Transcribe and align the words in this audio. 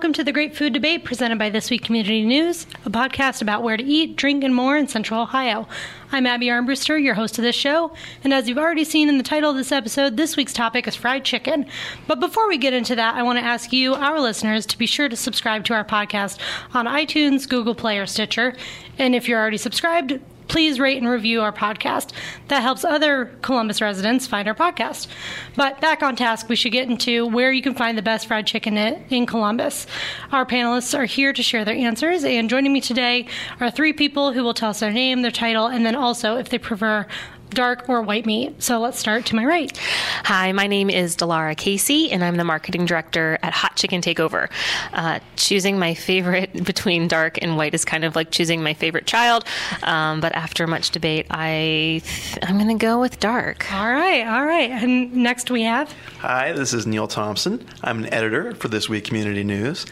welcome 0.00 0.14
to 0.14 0.24
the 0.24 0.32
Great 0.32 0.56
Food 0.56 0.72
Debate 0.72 1.04
presented 1.04 1.38
by 1.38 1.50
ThisWeek 1.50 1.84
Community 1.84 2.22
News, 2.24 2.66
a 2.86 2.90
podcast 2.90 3.42
about 3.42 3.62
where 3.62 3.76
to 3.76 3.84
eat, 3.84 4.16
drink, 4.16 4.42
and 4.42 4.54
more 4.54 4.78
in 4.78 4.88
Central 4.88 5.20
Ohio. 5.20 5.68
I'm 6.10 6.24
Abby 6.24 6.46
Armbruster, 6.46 6.96
your 6.96 7.12
host 7.12 7.36
of 7.36 7.42
this 7.42 7.54
show, 7.54 7.92
and 8.24 8.32
as 8.32 8.48
you've 8.48 8.56
already 8.56 8.84
seen 8.84 9.10
in 9.10 9.18
the 9.18 9.22
title 9.22 9.50
of 9.50 9.58
this 9.58 9.72
episode, 9.72 10.16
this 10.16 10.38
week's 10.38 10.54
topic 10.54 10.88
is 10.88 10.96
fried 10.96 11.26
chicken. 11.26 11.66
But 12.06 12.18
before 12.18 12.48
we 12.48 12.56
get 12.56 12.72
into 12.72 12.96
that, 12.96 13.14
I 13.14 13.22
want 13.22 13.40
to 13.40 13.44
ask 13.44 13.74
you, 13.74 13.92
our 13.92 14.18
listeners, 14.18 14.64
to 14.66 14.78
be 14.78 14.86
sure 14.86 15.10
to 15.10 15.16
subscribe 15.16 15.64
to 15.66 15.74
our 15.74 15.84
podcast 15.84 16.38
on 16.72 16.86
iTunes, 16.86 17.46
Google 17.46 17.74
Play, 17.74 17.98
or 17.98 18.06
Stitcher. 18.06 18.54
And 18.96 19.14
if 19.14 19.28
you're 19.28 19.38
already 19.38 19.58
subscribed, 19.58 20.18
please 20.50 20.80
rate 20.80 20.98
and 20.98 21.08
review 21.08 21.40
our 21.40 21.52
podcast. 21.52 22.10
That 22.48 22.60
helps 22.60 22.84
other 22.84 23.26
Columbus 23.40 23.80
residents 23.80 24.26
find 24.26 24.48
our 24.48 24.54
podcast. 24.54 25.06
But 25.54 25.80
back 25.80 26.02
on 26.02 26.16
task, 26.16 26.48
we 26.48 26.56
should 26.56 26.72
get 26.72 26.90
into 26.90 27.24
where 27.24 27.52
you 27.52 27.62
can 27.62 27.74
find 27.74 27.96
the 27.96 28.02
best 28.02 28.26
fried 28.26 28.48
chicken 28.48 28.76
in 28.76 29.26
Columbus. 29.26 29.86
Our 30.32 30.44
panelists 30.44 30.98
are 30.98 31.04
here 31.04 31.32
to 31.32 31.42
share 31.42 31.64
their 31.64 31.76
answers, 31.76 32.24
and 32.24 32.50
joining 32.50 32.72
me 32.72 32.80
today 32.80 33.26
are 33.60 33.70
three 33.70 33.92
people 33.92 34.32
who 34.32 34.42
will 34.42 34.52
tell 34.52 34.70
us 34.70 34.80
their 34.80 34.90
name, 34.90 35.22
their 35.22 35.30
title, 35.30 35.68
and 35.68 35.86
then 35.86 35.94
also 35.94 36.36
if 36.36 36.48
they 36.48 36.58
prefer 36.58 37.06
dark 37.50 37.88
or 37.88 38.02
white 38.02 38.26
meat. 38.26 38.62
So 38.62 38.80
let's 38.80 38.98
start 38.98 39.26
to 39.26 39.36
my 39.36 39.44
right. 39.44 39.76
Hi, 40.24 40.52
my 40.52 40.66
name 40.66 40.90
is 40.90 41.16
Dilara 41.16 41.56
Casey, 41.56 42.10
and 42.10 42.24
I'm 42.24 42.36
the 42.36 42.44
marketing 42.44 42.86
director 42.86 43.38
at 43.42 43.52
Hot 43.52 43.76
Chicken 43.76 44.00
Takeover. 44.00 44.50
Uh, 44.92 45.20
choosing 45.36 45.78
my 45.78 45.94
favorite 45.94 46.64
between 46.64 47.08
dark 47.08 47.38
and 47.42 47.56
white 47.56 47.74
is 47.74 47.84
kind 47.84 48.04
of 48.04 48.16
like 48.16 48.30
choosing 48.30 48.62
my 48.62 48.74
favorite 48.74 49.06
child, 49.06 49.44
um, 49.82 50.20
but 50.20 50.34
after 50.34 50.66
much 50.66 50.90
debate, 50.90 51.26
I 51.30 52.02
th- 52.04 52.38
I'm 52.42 52.56
going 52.56 52.68
to 52.68 52.82
go 52.82 53.00
with 53.00 53.20
dark. 53.20 53.72
All 53.72 53.90
right, 53.90 54.26
all 54.26 54.44
right. 54.44 54.70
And 54.70 55.12
next 55.14 55.50
we 55.50 55.62
have. 55.64 55.92
Hi, 56.18 56.52
this 56.52 56.72
is 56.72 56.86
Neil 56.86 57.08
Thompson. 57.08 57.66
I'm 57.82 58.04
an 58.04 58.12
editor 58.12 58.54
for 58.54 58.68
ThisWeek 58.68 59.04
Community 59.04 59.44
News, 59.44 59.86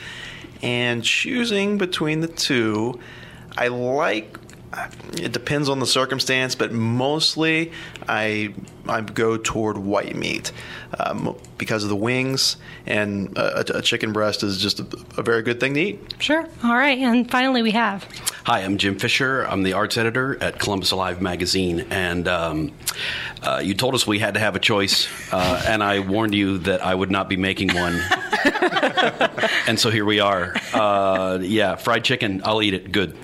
and 0.62 1.04
choosing 1.04 1.78
between 1.78 2.20
the 2.20 2.28
two, 2.28 2.98
I 3.56 3.68
like 3.68 4.38
it 5.14 5.32
depends 5.32 5.68
on 5.68 5.78
the 5.78 5.86
circumstance, 5.86 6.54
but 6.54 6.72
mostly 6.72 7.72
I 8.06 8.54
I 8.86 9.00
go 9.00 9.36
toward 9.36 9.78
white 9.78 10.14
meat 10.14 10.52
um, 10.98 11.36
because 11.56 11.84
of 11.84 11.90
the 11.90 11.96
wings, 11.96 12.56
and 12.86 13.36
a, 13.36 13.78
a 13.78 13.82
chicken 13.82 14.12
breast 14.12 14.42
is 14.42 14.58
just 14.58 14.80
a, 14.80 14.86
a, 15.16 15.22
very 15.22 15.42
good 15.42 15.60
thing 15.60 15.74
to 15.74 15.80
eat. 15.80 16.14
Sure. 16.18 16.46
All 16.64 16.74
right, 16.74 16.98
and 16.98 17.30
finally 17.30 17.62
we 17.62 17.72
have. 17.72 18.04
Hi, 18.44 18.60
I'm 18.60 18.78
Jim 18.78 18.98
Fischer. 18.98 19.42
I'm 19.42 19.62
the 19.62 19.74
arts 19.74 19.96
editor 19.96 20.42
at 20.42 20.58
Columbus 20.58 20.90
Alive 20.90 21.20
magazine, 21.20 21.86
and 21.90 22.28
um, 22.28 22.72
uh, 23.42 23.60
you 23.62 23.74
told 23.74 23.94
us 23.94 24.06
we 24.06 24.18
had 24.18 24.34
to 24.34 24.40
have 24.40 24.56
a 24.56 24.60
choice, 24.60 25.08
uh, 25.32 25.62
and 25.66 25.82
I 25.82 26.00
warned 26.00 26.34
you 26.34 26.58
that 26.58 26.84
I 26.84 26.94
would 26.94 27.10
not 27.10 27.28
be 27.28 27.36
making 27.36 27.74
one, 27.74 28.00
and 29.66 29.78
so 29.78 29.90
here 29.90 30.04
we 30.04 30.20
are. 30.20 30.54
Uh, 30.72 31.38
yeah, 31.42 31.76
fried 31.76 32.04
chicken. 32.04 32.42
I'll 32.44 32.62
eat 32.62 32.74
it. 32.74 32.92
Good. 32.92 33.16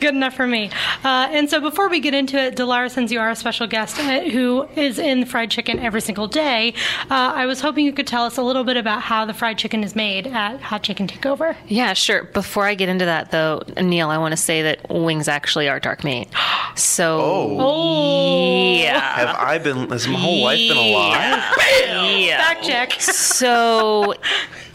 Good 0.00 0.14
enough 0.14 0.34
for 0.34 0.46
me. 0.46 0.70
Uh, 1.04 1.28
and 1.30 1.50
so 1.50 1.60
before 1.60 1.90
we 1.90 2.00
get 2.00 2.14
into 2.14 2.38
it, 2.38 2.56
Dilara, 2.56 2.90
since 2.90 3.12
you 3.12 3.20
are 3.20 3.28
a 3.30 3.36
special 3.36 3.66
guest 3.66 3.98
uh, 3.98 4.20
who 4.20 4.66
is 4.74 4.98
in 4.98 5.26
fried 5.26 5.50
chicken 5.50 5.78
every 5.78 6.00
single 6.00 6.26
day, 6.26 6.72
uh, 7.10 7.32
I 7.34 7.44
was 7.44 7.60
hoping 7.60 7.84
you 7.84 7.92
could 7.92 8.06
tell 8.06 8.24
us 8.24 8.38
a 8.38 8.42
little 8.42 8.64
bit 8.64 8.78
about 8.78 9.02
how 9.02 9.26
the 9.26 9.34
fried 9.34 9.58
chicken 9.58 9.84
is 9.84 9.94
made 9.94 10.26
at 10.26 10.60
Hot 10.62 10.82
Chicken 10.82 11.06
Takeover. 11.06 11.54
Yeah, 11.68 11.92
sure. 11.92 12.24
Before 12.24 12.64
I 12.64 12.74
get 12.74 12.88
into 12.88 13.04
that, 13.04 13.30
though, 13.30 13.62
Neil, 13.76 14.08
I 14.08 14.16
want 14.16 14.32
to 14.32 14.38
say 14.38 14.62
that 14.62 14.88
wings 14.88 15.28
actually 15.28 15.68
are 15.68 15.78
dark 15.78 16.02
meat. 16.02 16.28
So, 16.76 17.58
oh, 17.60 18.74
yeah. 18.76 19.00
Have 19.00 19.36
I 19.36 19.58
been? 19.58 19.90
Has 19.90 20.08
my 20.08 20.18
whole 20.18 20.42
life 20.42 20.58
been 20.58 20.76
a 20.78 20.92
lie? 20.92 21.52
yeah. 22.16 22.38
Fact 22.38 22.64
check. 22.64 22.92
So 23.00 24.14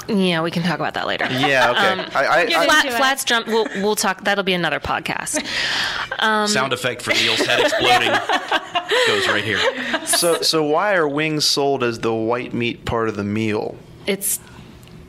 yeah, 0.07 0.41
we 0.41 0.51
can 0.51 0.63
talk 0.63 0.79
about 0.79 0.93
that 0.95 1.07
later. 1.07 1.25
Yeah, 1.25 1.71
okay. 1.71 1.87
Um, 1.87 1.99
I, 2.13 2.25
I, 2.25 2.39
I, 2.41 2.65
flat, 2.65 2.93
flats 2.93 3.23
jump. 3.23 3.47
We'll, 3.47 3.67
we'll 3.75 3.95
talk. 3.95 4.23
That'll 4.23 4.43
be 4.43 4.53
another 4.53 4.79
podcast. 4.79 5.45
Um, 6.19 6.47
Sound 6.47 6.73
effect 6.73 7.01
for 7.01 7.11
Neil's 7.11 7.45
head 7.45 7.59
exploding 7.59 8.09
goes 9.07 9.27
right 9.27 9.43
here. 9.43 9.59
So, 10.05 10.41
so 10.41 10.63
why 10.63 10.95
are 10.95 11.07
wings 11.07 11.45
sold 11.45 11.83
as 11.83 11.99
the 11.99 12.13
white 12.13 12.53
meat 12.53 12.85
part 12.85 13.09
of 13.09 13.15
the 13.15 13.23
meal? 13.23 13.77
It's, 14.05 14.39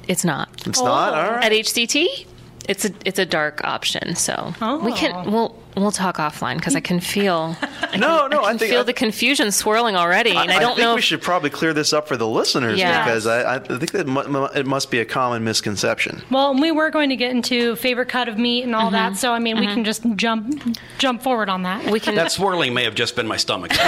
it's 0.09 0.25
not. 0.25 0.49
It's 0.67 0.81
oh. 0.81 0.85
not. 0.85 1.15
All 1.15 1.33
right. 1.33 1.45
At 1.45 1.53
HCT, 1.53 2.27
it's 2.69 2.85
a 2.85 2.91
it's 3.05 3.19
a 3.19 3.27
dark 3.27 3.63
option. 3.65 4.17
So 4.17 4.53
oh. 4.61 4.85
we 4.85 4.93
can 4.93 5.31
we'll 5.31 5.57
we'll 5.77 5.93
talk 5.93 6.17
offline 6.17 6.57
because 6.57 6.75
I 6.75 6.81
can 6.81 7.01
feel. 7.01 7.57
I 7.63 7.97
no, 7.97 8.23
can, 8.23 8.31
no, 8.31 8.45
I, 8.45 8.51
can 8.51 8.59
feel 8.59 8.81
I, 8.81 8.85
the 8.85 8.93
confusion 8.93 9.53
swirling 9.53 9.97
already, 9.97 10.31
and 10.31 10.51
I, 10.51 10.57
I 10.57 10.59
don't 10.59 10.77
think 10.77 10.87
know. 10.87 10.95
we 10.95 11.01
should 11.01 11.23
probably 11.23 11.51
clear 11.51 11.73
this 11.73 11.93
up 11.93 12.09
for 12.09 12.17
the 12.17 12.27
listeners 12.27 12.79
yes. 12.79 13.05
because 13.05 13.27
I, 13.27 13.59
think 13.59 13.93
that 13.93 14.53
it 14.55 14.67
must 14.67 14.91
be 14.91 14.99
a 14.99 15.05
common 15.05 15.45
misconception. 15.45 16.23
Well, 16.31 16.59
we 16.59 16.73
were 16.73 16.91
going 16.91 17.11
to 17.11 17.17
get 17.17 17.31
into 17.31 17.77
favorite 17.77 18.09
cut 18.09 18.29
of 18.29 18.39
meat 18.39 18.65
and 18.65 18.75
all 18.75 18.87
mm-hmm. 18.87 18.93
that, 18.93 19.17
so 19.17 19.33
I 19.33 19.39
mean, 19.39 19.57
mm-hmm. 19.57 19.67
we 19.67 19.75
can 19.75 19.85
just 19.85 20.05
jump 20.17 20.77
jump 20.99 21.23
forward 21.23 21.49
on 21.49 21.63
that. 21.63 21.91
We 21.91 22.01
can. 22.01 22.15
That 22.15 22.33
swirling 22.33 22.75
may 22.75 22.85
have 22.85 22.95
just 22.95 23.17
been 23.17 23.27
my 23.27 23.37
stomach. 23.37 23.73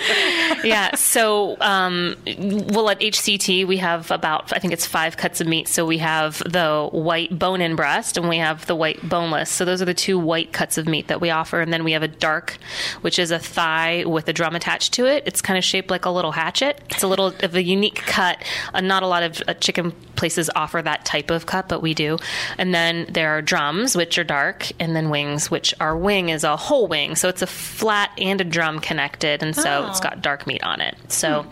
yeah. 0.64 0.94
So, 0.94 1.56
um, 1.60 2.16
well, 2.26 2.90
at 2.90 3.00
HCT 3.00 3.66
we 3.66 3.78
have 3.78 4.10
about 4.10 4.52
I 4.52 4.58
think 4.58 4.72
it's 4.72 4.86
five 4.86 5.16
cuts 5.16 5.40
of 5.40 5.46
meat. 5.46 5.68
So 5.68 5.86
we 5.86 5.98
have 5.98 6.38
the 6.38 6.88
white 6.92 7.38
bone-in 7.38 7.76
breast, 7.76 8.16
and 8.16 8.28
we 8.28 8.38
have 8.38 8.66
the 8.66 8.74
white 8.74 9.06
boneless. 9.08 9.50
So 9.50 9.64
those 9.64 9.80
are 9.82 9.86
the 9.86 9.94
two 9.94 10.18
white 10.18 10.52
cuts 10.52 10.73
of 10.78 10.86
meat 10.86 11.08
that 11.08 11.20
we 11.20 11.30
offer. 11.30 11.60
And 11.60 11.72
then 11.72 11.84
we 11.84 11.92
have 11.92 12.02
a 12.02 12.08
dark, 12.08 12.58
which 13.00 13.18
is 13.18 13.30
a 13.30 13.38
thigh 13.38 14.04
with 14.06 14.28
a 14.28 14.32
drum 14.32 14.54
attached 14.54 14.92
to 14.94 15.06
it. 15.06 15.22
It's 15.26 15.40
kind 15.40 15.58
of 15.58 15.64
shaped 15.64 15.90
like 15.90 16.04
a 16.04 16.10
little 16.10 16.32
hatchet. 16.32 16.80
It's 16.90 17.02
a 17.02 17.08
little 17.08 17.28
of 17.40 17.54
a 17.54 17.62
unique 17.62 17.96
cut. 17.96 18.42
Uh, 18.72 18.80
not 18.80 19.02
a 19.02 19.06
lot 19.06 19.22
of 19.22 19.42
uh, 19.46 19.54
chicken 19.54 19.92
places 20.16 20.50
offer 20.54 20.80
that 20.82 21.04
type 21.04 21.30
of 21.30 21.46
cut, 21.46 21.68
but 21.68 21.82
we 21.82 21.94
do. 21.94 22.18
And 22.58 22.74
then 22.74 23.06
there 23.10 23.30
are 23.30 23.42
drums, 23.42 23.96
which 23.96 24.18
are 24.18 24.24
dark, 24.24 24.70
and 24.78 24.94
then 24.94 25.10
wings, 25.10 25.50
which 25.50 25.74
our 25.80 25.96
wing 25.96 26.28
is 26.28 26.44
a 26.44 26.56
whole 26.56 26.86
wing. 26.86 27.16
So 27.16 27.28
it's 27.28 27.42
a 27.42 27.46
flat 27.46 28.10
and 28.18 28.40
a 28.40 28.44
drum 28.44 28.80
connected. 28.80 29.42
And 29.42 29.54
so 29.54 29.84
oh. 29.84 29.90
it's 29.90 30.00
got 30.00 30.22
dark 30.22 30.46
meat 30.46 30.62
on 30.62 30.80
it. 30.80 30.96
So, 31.08 31.42
hmm. 31.42 31.50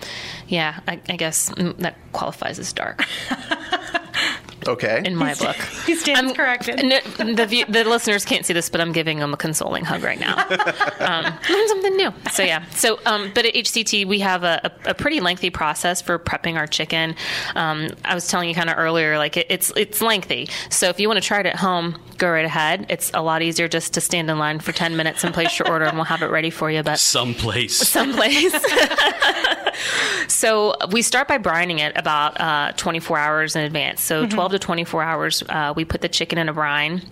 yeah, 0.49 0.81
I, 0.87 1.00
I 1.09 1.16
guess 1.16 1.50
mm, 1.50 1.77
that 1.78 1.97
qualifies 2.12 2.59
as 2.59 2.72
dark. 2.72 3.04
Okay. 4.67 5.03
In 5.05 5.17
my 5.17 5.34
book, 5.34 5.56
he 5.87 5.95
stands 5.95 6.31
I'm, 6.31 6.34
corrected. 6.37 6.78
the, 6.78 7.65
the 7.69 7.84
listeners 7.84 8.25
can't 8.25 8.45
see 8.47 8.53
this, 8.53 8.69
but 8.69 8.81
I'm 8.81 8.93
giving 8.93 9.19
him 9.19 9.33
a 9.33 9.37
consoling 9.37 9.84
hug 9.84 10.03
right 10.03 10.19
now. 10.19 10.37
um, 11.00 11.25
learn 11.49 11.69
something 11.69 11.97
new. 11.97 12.12
So 12.33 12.43
yeah. 12.43 12.65
So, 12.71 12.99
um, 13.06 13.31
but 13.34 13.47
at 13.47 13.55
HCT 13.55 14.06
we 14.06 14.21
have 14.21 14.45
a, 14.45 14.72
a, 14.84 14.91
a, 14.91 14.95
pretty 14.95 15.21
lengthy 15.21 15.51
process 15.51 16.01
for 16.01 16.19
prepping 16.19 16.56
our 16.56 16.67
chicken. 16.67 17.15
Um, 17.55 17.89
I 18.05 18.15
was 18.15 18.28
telling 18.28 18.49
you 18.49 18.55
kind 18.55 18.71
of 18.71 18.78
earlier, 18.78 19.19
like 19.19 19.37
it, 19.37 19.47
it's 19.49 19.72
it's 19.77 20.01
lengthy. 20.01 20.49
So 20.71 20.89
if 20.89 21.01
you 21.01 21.09
want 21.09 21.21
to 21.21 21.27
try 21.27 21.41
it 21.41 21.47
at 21.47 21.56
home, 21.56 21.99
go 22.19 22.31
right 22.31 22.45
ahead. 22.45 22.87
It's 22.89 23.11
a 23.15 23.22
lot 23.22 23.43
easier 23.43 23.69
just 23.69 23.95
to 23.95 24.01
stand 24.01 24.31
in 24.31 24.39
line 24.39 24.61
for 24.61 24.72
ten 24.72 24.97
minutes 24.97 25.25
and 25.25 25.34
place 25.34 25.59
your 25.59 25.69
order, 25.69 25.84
and 25.84 25.97
we'll 25.97 26.05
have 26.05 26.22
it 26.22 26.31
ready 26.31 26.51
for 26.51 26.71
you. 26.71 26.83
But 26.83 26.99
someplace, 26.99 27.77
someplace. 27.77 28.55
so 30.28 30.75
we 30.91 31.03
start 31.03 31.28
by 31.28 31.39
brining 31.39 31.81
it 31.81 31.97
about 31.97 32.41
uh, 32.41 32.72
24 32.77 33.19
hours 33.19 33.56
in 33.56 33.62
advance. 33.65 34.01
So 34.03 34.22
mm-hmm. 34.22 34.34
12 34.34 34.52
to 34.53 34.59
24 34.59 35.03
hours, 35.03 35.43
uh, 35.49 35.73
we 35.75 35.85
put 35.85 36.01
the 36.01 36.09
chicken 36.09 36.39
in 36.39 36.49
a 36.49 36.53
brine 36.53 37.03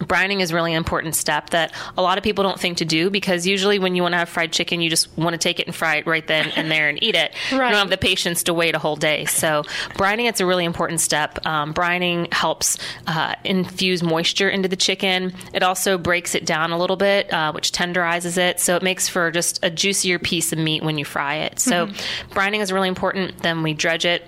brining 0.00 0.40
is 0.40 0.52
really 0.52 0.72
an 0.72 0.78
important 0.78 1.14
step 1.14 1.50
that 1.50 1.72
a 1.96 2.02
lot 2.02 2.18
of 2.18 2.24
people 2.24 2.42
don't 2.42 2.58
think 2.58 2.78
to 2.78 2.84
do 2.84 3.10
because 3.10 3.46
usually 3.46 3.78
when 3.78 3.94
you 3.94 4.02
want 4.02 4.12
to 4.12 4.18
have 4.18 4.28
fried 4.28 4.52
chicken, 4.52 4.80
you 4.80 4.88
just 4.88 5.16
want 5.16 5.34
to 5.34 5.38
take 5.38 5.60
it 5.60 5.66
and 5.66 5.74
fry 5.74 5.96
it 5.96 6.06
right 6.06 6.26
then 6.26 6.50
and 6.56 6.70
there 6.70 6.88
and 6.88 7.02
eat 7.02 7.14
it. 7.14 7.32
Right. 7.52 7.70
You 7.70 7.76
don't 7.76 7.88
have 7.88 7.90
the 7.90 7.98
patience 7.98 8.42
to 8.44 8.54
wait 8.54 8.74
a 8.74 8.80
whole 8.80 8.96
day. 8.96 9.26
So 9.26 9.62
brining, 9.94 10.28
it's 10.28 10.40
a 10.40 10.46
really 10.46 10.64
important 10.64 11.00
step. 11.00 11.38
Um, 11.46 11.72
brining 11.72 12.32
helps 12.32 12.78
uh, 13.06 13.36
infuse 13.44 14.02
moisture 14.02 14.48
into 14.48 14.66
the 14.66 14.76
chicken. 14.76 15.32
It 15.52 15.62
also 15.62 15.96
breaks 15.98 16.34
it 16.34 16.44
down 16.44 16.72
a 16.72 16.78
little 16.78 16.96
bit, 16.96 17.32
uh, 17.32 17.52
which 17.52 17.70
tenderizes 17.70 18.38
it. 18.38 18.58
So 18.58 18.74
it 18.74 18.82
makes 18.82 19.08
for 19.08 19.30
just 19.30 19.60
a 19.62 19.70
juicier 19.70 20.18
piece 20.18 20.52
of 20.52 20.58
meat 20.58 20.82
when 20.82 20.98
you 20.98 21.04
fry 21.04 21.36
it. 21.36 21.60
So 21.60 21.86
mm-hmm. 21.86 22.32
brining 22.32 22.60
is 22.60 22.72
really 22.72 22.88
important. 22.88 23.38
Then 23.38 23.62
we 23.62 23.72
dredge 23.72 24.04
it 24.04 24.26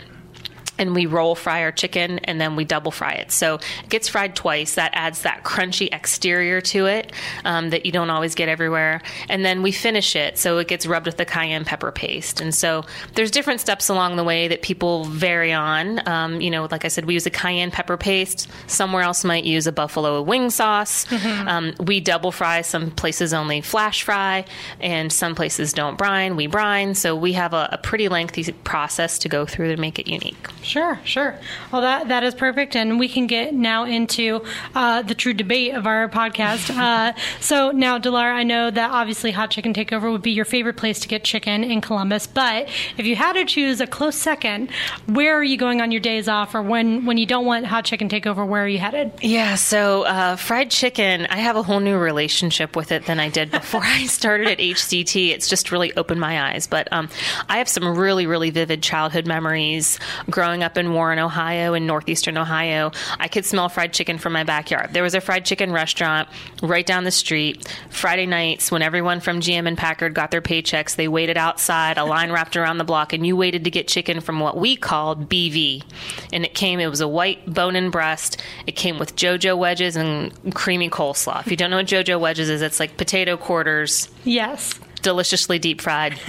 and 0.83 0.95
we 0.95 1.07
roll 1.07 1.35
fry 1.35 1.63
our 1.63 1.73
chicken 1.73 2.19
and 2.21 2.41
then 2.41 2.57
we 2.57 2.65
double 2.65 2.91
fry 2.91 3.13
it. 3.13 3.33
So 3.33 3.55
it 3.55 3.89
gets 3.89 4.09
fried 4.09 4.37
twice. 4.37 4.75
That 4.75 4.91
adds 4.95 5.23
that 5.23 5.45
crunchy 5.45 5.89
exterior 5.93 6.61
to 6.61 6.87
it 6.87 7.13
um, 7.45 7.71
that 7.71 7.87
you 7.87 7.93
don't 7.93 8.11
always 8.11 8.35
get 8.35 8.49
everywhere. 8.49 9.01
And 9.29 9.45
then 9.45 9.63
we 9.63 9.73
finish 9.73 10.15
it 10.17 10.39
so 10.39 10.59
it 10.59 10.69
gets 10.69 10.85
rubbed 10.85 11.07
with 11.07 11.17
the 11.17 11.25
cayenne 11.25 11.65
pepper 11.65 11.93
paste. 11.93 12.41
And 12.41 12.55
so 12.55 12.85
there's 13.15 13.31
different 13.31 13.61
steps 13.61 13.89
along 13.89 14.17
the 14.17 14.25
way 14.25 14.49
that 14.49 14.63
people 14.63 15.05
vary 15.05 15.53
on. 15.53 16.07
Um, 16.07 16.41
you 16.41 16.51
know, 16.51 16.69
like 16.71 16.85
I 16.85 16.89
said, 16.89 17.05
we 17.05 17.15
use 17.15 17.27
a 17.27 17.31
cayenne 17.31 17.71
pepper 17.71 17.97
paste. 17.97 18.49
Somewhere 18.67 19.03
else 19.03 19.25
might 19.25 19.45
use 19.45 19.67
a 19.67 19.73
buffalo 19.73 20.21
wing 20.21 20.51
sauce. 20.51 21.07
Mm-hmm. 21.07 21.49
Um, 21.49 21.75
we 21.81 22.01
double 22.01 22.33
fry. 22.33 22.63
Some 22.63 22.91
places 22.91 23.33
only 23.33 23.61
flash 23.61 24.03
fry, 24.03 24.45
and 24.81 25.13
some 25.13 25.35
places 25.35 25.73
don't 25.73 25.97
brine. 25.97 26.37
We 26.37 26.47
brine. 26.47 26.95
So 26.95 27.15
we 27.15 27.33
have 27.35 27.55
a, 27.55 27.69
a 27.73 27.79
pretty 27.79 28.09
lengthy 28.09 28.53
process 28.65 29.19
to 29.21 29.29
go 29.29 29.47
through 29.47 29.75
to 29.75 29.81
make 29.81 29.99
it 29.99 30.09
unique. 30.09 30.49
Sure, 30.73 30.99
sure. 31.05 31.39
Well, 31.71 31.83
that 31.83 32.09
that 32.09 32.25
is 32.25 32.35
perfect, 32.35 32.75
and 32.75 32.99
we 32.99 33.07
can 33.07 33.27
get 33.27 33.53
now 33.53 33.85
into 33.85 34.43
uh, 34.75 35.03
the 35.03 35.15
true 35.15 35.35
debate 35.35 35.75
of 35.75 35.87
our 35.87 36.09
podcast. 36.09 36.75
uh, 36.79 37.13
so 37.41 37.73
now, 37.73 37.99
Delar, 37.99 38.33
I 38.33 38.43
know 38.43 38.71
that 38.71 38.91
obviously 38.91 39.33
Hot 39.33 39.51
Chicken 39.51 39.75
Takeover 39.75 40.11
would 40.11 40.23
be 40.23 40.31
your 40.31 40.47
favorite 40.47 40.79
place 40.79 40.99
to 41.01 41.09
get 41.09 41.25
chicken 41.25 41.63
in 41.63 41.83
Columbus, 41.83 42.27
but 42.27 42.71
if 42.97 43.05
you 43.05 43.17
had 43.17 43.35
to 43.35 43.45
choose 43.45 43.83
a 43.83 43.87
close 43.87 44.17
second, 44.17 44.71
where 45.05 45.37
are 45.37 45.45
you 45.45 45.59
going 45.59 45.83
on 45.83 45.93
your 45.93 46.01
days 46.01 46.27
off, 46.27 46.55
or 46.55 46.63
when 46.63 47.05
when 47.05 47.19
you 47.19 47.27
don't 47.27 47.45
want 47.45 47.67
Hot 47.67 47.85
Chicken 47.85 48.09
Takeover, 48.09 48.49
where 48.49 48.65
are 48.65 48.69
you 48.69 48.79
headed? 48.79 49.13
Yeah, 49.21 49.57
so 49.57 50.05
uh, 50.05 50.37
fried 50.37 50.71
chicken, 50.71 51.27
I 51.27 51.37
have 51.37 51.57
a 51.57 51.63
whole 51.63 51.81
new 51.81 51.99
relationship 51.99 52.77
with 52.77 52.93
it 52.93 53.05
than 53.05 53.21
I 53.21 53.29
did 53.29 53.51
before 53.51 53.83
I 53.85 54.07
started 54.07 54.49
at 54.49 54.57
HCT. 54.57 55.33
It's 55.33 55.51
just 55.51 55.71
really 55.71 55.95
opened 55.99 56.21
my 56.21 56.51
eyes. 56.51 56.67
But 56.67 56.91
um, 56.93 57.11
I 57.51 57.59
have 57.59 57.69
some 57.69 57.99
really, 57.99 58.27
really 58.27 58.49
vivid 58.49 58.83
childhood 58.83 59.27
memories 59.27 59.99
growing 60.31 60.52
up 60.61 60.77
in 60.77 60.93
Warren, 60.93 61.21
Ohio, 61.21 61.75
in 61.75 61.87
northeastern 61.87 62.37
Ohio. 62.37 62.91
I 63.21 63.29
could 63.29 63.45
smell 63.45 63.69
fried 63.69 63.93
chicken 63.93 64.19
from 64.19 64.33
my 64.33 64.43
backyard. 64.43 64.91
There 64.93 65.05
was 65.05 65.15
a 65.15 65.21
fried 65.21 65.45
chicken 65.45 65.71
restaurant 65.71 66.29
right 66.63 66.85
down 66.85 67.05
the 67.05 67.13
street. 67.13 67.73
Friday 67.91 68.27
nights, 68.27 68.73
when 68.73 68.83
everyone 68.83 69.21
from 69.21 69.39
GM 69.41 69.69
and 69.69 69.79
Packard 69.79 70.15
got 70.15 70.33
their 70.33 70.43
paychecks, 70.43 70.97
they 70.97 71.07
waited 71.07 71.37
outside, 71.37 71.97
a 71.97 72.05
line 72.05 72.33
wrapped 72.33 72.57
around 72.57 72.79
the 72.79 72.85
block, 72.85 73.13
and 73.13 73.25
you 73.25 73.37
waited 73.37 73.63
to 73.63 73.71
get 73.71 73.87
chicken 73.87 74.21
from 74.21 74.41
what 74.41 74.57
we 74.57 74.75
called 74.75 75.29
BV. 75.29 75.85
And 76.33 76.45
it 76.45 76.55
came, 76.55 76.81
it 76.81 76.89
was 76.89 77.01
a 77.01 77.07
white 77.09 77.47
bone 77.47 77.77
and 77.77 77.93
breast. 77.93 78.43
It 78.67 78.73
came 78.73 78.99
with 78.99 79.15
JoJo 79.15 79.57
wedges 79.57 79.95
and 79.95 80.33
creamy 80.55 80.91
coleslaw. 80.91 81.41
If 81.43 81.51
you 81.53 81.57
don't 81.57 81.71
know 81.71 81.77
what 81.77 81.87
JoJo 81.87 82.19
wedges 82.19 82.49
is, 82.51 82.63
it's 82.63 82.81
like 82.81 82.97
potato 82.97 83.37
quarters 83.37 84.09
Yes. 84.25 84.75
deliciously 85.03 85.59
deep 85.61 85.81
fried. 85.81 86.19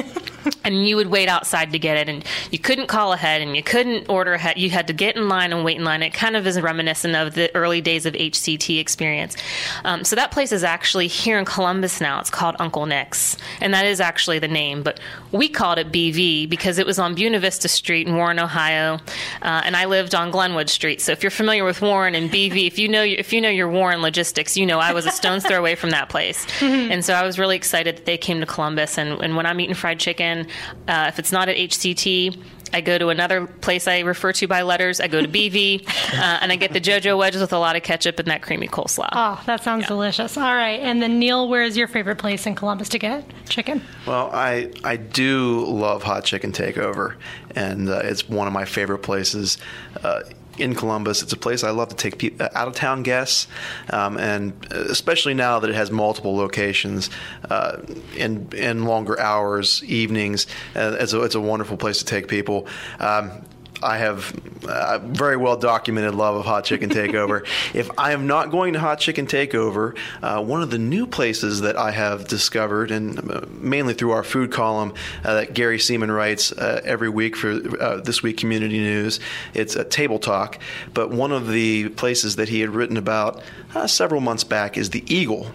and 0.64 0.88
you 0.88 0.96
would 0.96 1.08
wait 1.08 1.30
outside 1.30 1.72
to 1.72 1.80
get 1.80 1.98
it, 1.98 2.10
and 2.10 2.24
you 2.52 2.60
couldn't 2.60 2.88
call 2.88 3.14
ahead, 3.14 3.42
and 3.42 3.56
you 3.56 3.64
couldn't 3.64 4.10
order 4.10 4.34
ahead. 4.34 4.58
You 4.58 4.70
had 4.70 4.88
to 4.88 4.94
get 4.94 5.16
in 5.16 5.30
line 5.30 5.54
and 5.54 5.64
wait 5.64 5.78
in 5.78 5.84
line. 5.84 6.04
It 6.04 6.14
kind 6.14 6.36
of 6.36 6.48
is 6.48 6.60
reminiscent 6.60 7.16
of 7.16 7.36
the 7.36 7.54
early 7.56 7.82
days 7.82 8.06
of 8.06 8.14
HCT 8.14 8.80
experience. 8.80 9.36
Um, 9.84 10.04
so 10.04 10.16
that 10.16 10.32
place 10.32 10.52
is 10.52 10.64
actually 10.64 11.08
here 11.08 11.40
in 11.40 11.46
Columbus 11.46 12.02
now. 12.02 12.20
It's 12.20 12.30
called 12.30 12.56
Uncle 12.60 12.86
Nick's, 12.86 13.38
and 13.62 13.74
that 13.74 13.86
is 13.86 14.00
actually 14.00 14.40
the 14.40 14.48
name. 14.48 14.84
But 14.84 15.00
we 15.32 15.48
called 15.50 15.78
it 15.78 15.92
BV 15.92 16.50
because 16.50 16.78
it 16.78 16.86
was 16.86 17.00
on 17.00 17.16
Buena 17.16 17.40
Vista 17.40 17.68
Street 17.68 18.08
in 18.08 18.16
Warren, 18.16 18.40
Ohio, 18.40 18.96
uh, 19.42 19.62
and 19.64 19.76
I 19.76 19.86
lived 19.86 20.16
on 20.16 20.32
Glenwood 20.32 20.70
Street. 20.70 21.02
So 21.02 21.12
if 21.12 21.24
you're 21.24 21.32
familiar 21.32 21.64
with 21.64 21.82
Warren 21.82 22.16
and 22.16 22.30
BV, 22.30 22.68
if 22.68 22.80
you 22.80 22.88
know 22.88 23.04
if 23.04 23.32
you 23.32 23.42
know 23.42 23.50
your 23.50 23.70
Warren 23.70 24.02
logistics, 24.02 24.58
you 24.58 24.66
know 24.66 24.80
I 24.80 24.94
was 24.94 25.06
a 25.06 25.12
stone's 25.12 25.46
throw 25.46 25.60
away 25.60 25.76
from 25.76 25.92
that 25.92 26.10
place. 26.10 26.46
And 26.94 27.04
so 27.04 27.14
I 27.14 27.24
was 27.26 27.40
really 27.40 27.56
excited 27.56 27.98
that 27.98 28.06
they 28.06 28.18
came 28.18 28.40
to 28.40 28.46
Columbus. 28.46 28.98
And, 28.98 29.22
and 29.22 29.36
when 29.36 29.46
I'm 29.46 29.60
eating 29.60 29.76
fried 29.76 30.00
chicken, 30.00 30.33
uh, 30.42 31.06
if 31.08 31.20
it's 31.20 31.32
not 31.32 31.50
at 31.50 31.58
HCT, 31.58 32.38
I 32.74 32.82
go 32.82 32.98
to 32.98 33.10
another 33.10 33.46
place 33.46 33.88
I 33.88 34.00
refer 34.00 34.34
to 34.34 34.48
by 34.48 34.64
letters. 34.64 35.00
I 35.00 35.08
go 35.08 35.22
to 35.22 35.28
BV, 35.28 35.88
uh, 36.14 36.40
and 36.42 36.52
I 36.52 36.56
get 36.56 36.74
the 36.74 36.82
JoJo 36.82 37.18
wedges 37.18 37.40
with 37.40 37.54
a 37.54 37.60
lot 37.60 37.76
of 37.76 37.84
ketchup 37.84 38.18
and 38.20 38.28
that 38.30 38.42
creamy 38.42 38.68
coleslaw. 38.68 39.10
Oh, 39.12 39.42
that 39.46 39.64
sounds 39.64 39.86
delicious. 39.88 40.38
All 40.38 40.56
right, 40.56 40.80
and 40.80 41.02
then 41.02 41.20
Neil, 41.20 41.48
where 41.48 41.62
is 41.62 41.78
your 41.78 41.88
favorite 41.88 42.18
place 42.18 42.48
in 42.48 42.56
Columbus 42.56 42.90
to 42.90 43.00
get 43.00 43.24
chicken? 43.48 43.82
Well, 44.08 44.32
I 44.34 44.72
I 44.84 44.98
do 44.98 45.66
love 45.66 46.04
Hot 46.04 46.26
Chicken 46.26 46.52
Takeover, 46.52 47.16
and 47.56 47.90
uh, 47.90 48.02
it's 48.04 48.28
one 48.28 48.48
of 48.48 48.54
my 48.54 48.66
favorite 48.66 49.00
places. 49.00 49.60
Uh, 50.04 50.22
in 50.58 50.76
Columbus, 50.76 51.22
it's 51.22 51.34
a 51.34 51.38
place 51.38 51.64
I 51.64 51.72
love 51.72 51.90
to 51.90 51.96
take 51.96 52.18
pe- 52.18 52.46
out 52.54 52.68
of 52.68 52.76
town 52.76 53.04
guests, 53.04 53.48
um, 53.90 54.18
and 54.18 54.54
especially 54.72 55.34
now 55.34 55.60
that 55.60 55.70
it 55.70 55.76
has 55.76 55.92
multiple 55.92 56.36
locations 56.36 57.10
uh, 57.50 57.78
in 58.16 58.50
in 58.56 58.86
longer 58.86 59.20
hours, 59.20 59.84
evenings. 59.86 60.46
Uh, 60.76 60.98
it's, 61.00 61.14
a, 61.14 61.22
it's 61.22 61.36
a 61.36 61.42
wonderful 61.42 61.78
place 61.78 62.00
to 62.00 62.06
take 62.06 62.28
people. 62.28 62.68
Um, 63.00 63.46
I 63.84 63.98
have 63.98 64.34
a 64.68 65.00
very 65.00 65.38
well 65.38 65.58
documented 65.58 66.16
love 66.16 66.36
of 66.36 66.46
Hot 66.46 66.64
Chicken 66.64 66.90
Takeover. 66.90 67.46
if 67.74 67.90
I 67.98 68.14
am 68.14 68.28
not 68.28 68.52
going 68.52 68.74
to 68.74 68.80
Hot 68.80 69.00
Chicken 69.00 69.28
Takeover, 69.28 69.98
uh, 70.22 70.44
one 70.44 70.62
of 70.62 70.70
the 70.70 70.78
new 70.78 71.06
places 71.06 71.62
that 71.62 71.76
I 71.76 71.92
have 71.92 72.28
discovered, 72.28 72.92
and 72.92 73.20
uh, 73.32 73.42
mainly 73.50 73.94
through 73.94 74.12
our 74.12 74.24
food 74.24 74.52
column 74.52 74.94
uh, 75.24 75.36
that 75.36 75.54
Gary 75.54 75.78
Seman 75.78 76.14
writes 76.14 76.52
uh, 76.52 76.82
every 76.84 77.10
week 77.10 77.36
for 77.36 77.52
uh, 77.52 78.02
ThisWeek 78.02 78.38
Community 78.38 78.80
News, 78.80 79.20
it's 79.54 79.76
a 79.76 79.84
Table 79.84 80.20
Talk. 80.20 80.60
But 80.94 81.12
one 81.12 81.32
of 81.32 81.50
the 81.50 81.90
places 81.90 82.38
that 82.38 82.50
he 82.50 82.62
had 82.62 82.70
written 82.70 82.98
about 82.98 83.42
uh, 83.76 83.88
several 83.88 84.22
months 84.22 84.44
back 84.44 84.78
is 84.78 84.92
the 84.92 85.04
Eagle 85.14 85.52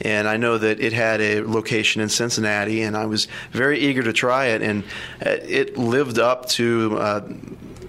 and 0.00 0.26
I 0.28 0.36
know 0.36 0.58
that 0.58 0.80
it 0.80 0.92
had 0.92 1.20
a 1.20 1.40
location 1.42 2.02
in 2.02 2.08
Cincinnati, 2.08 2.82
and 2.82 2.96
I 2.96 3.06
was 3.06 3.28
very 3.52 3.78
eager 3.78 4.02
to 4.02 4.12
try 4.12 4.46
it, 4.46 4.62
and 4.62 4.84
uh, 5.24 5.30
it 5.30 5.76
lived 5.78 6.18
up 6.18 6.48
to. 6.50 6.98
Uh, 6.98 7.28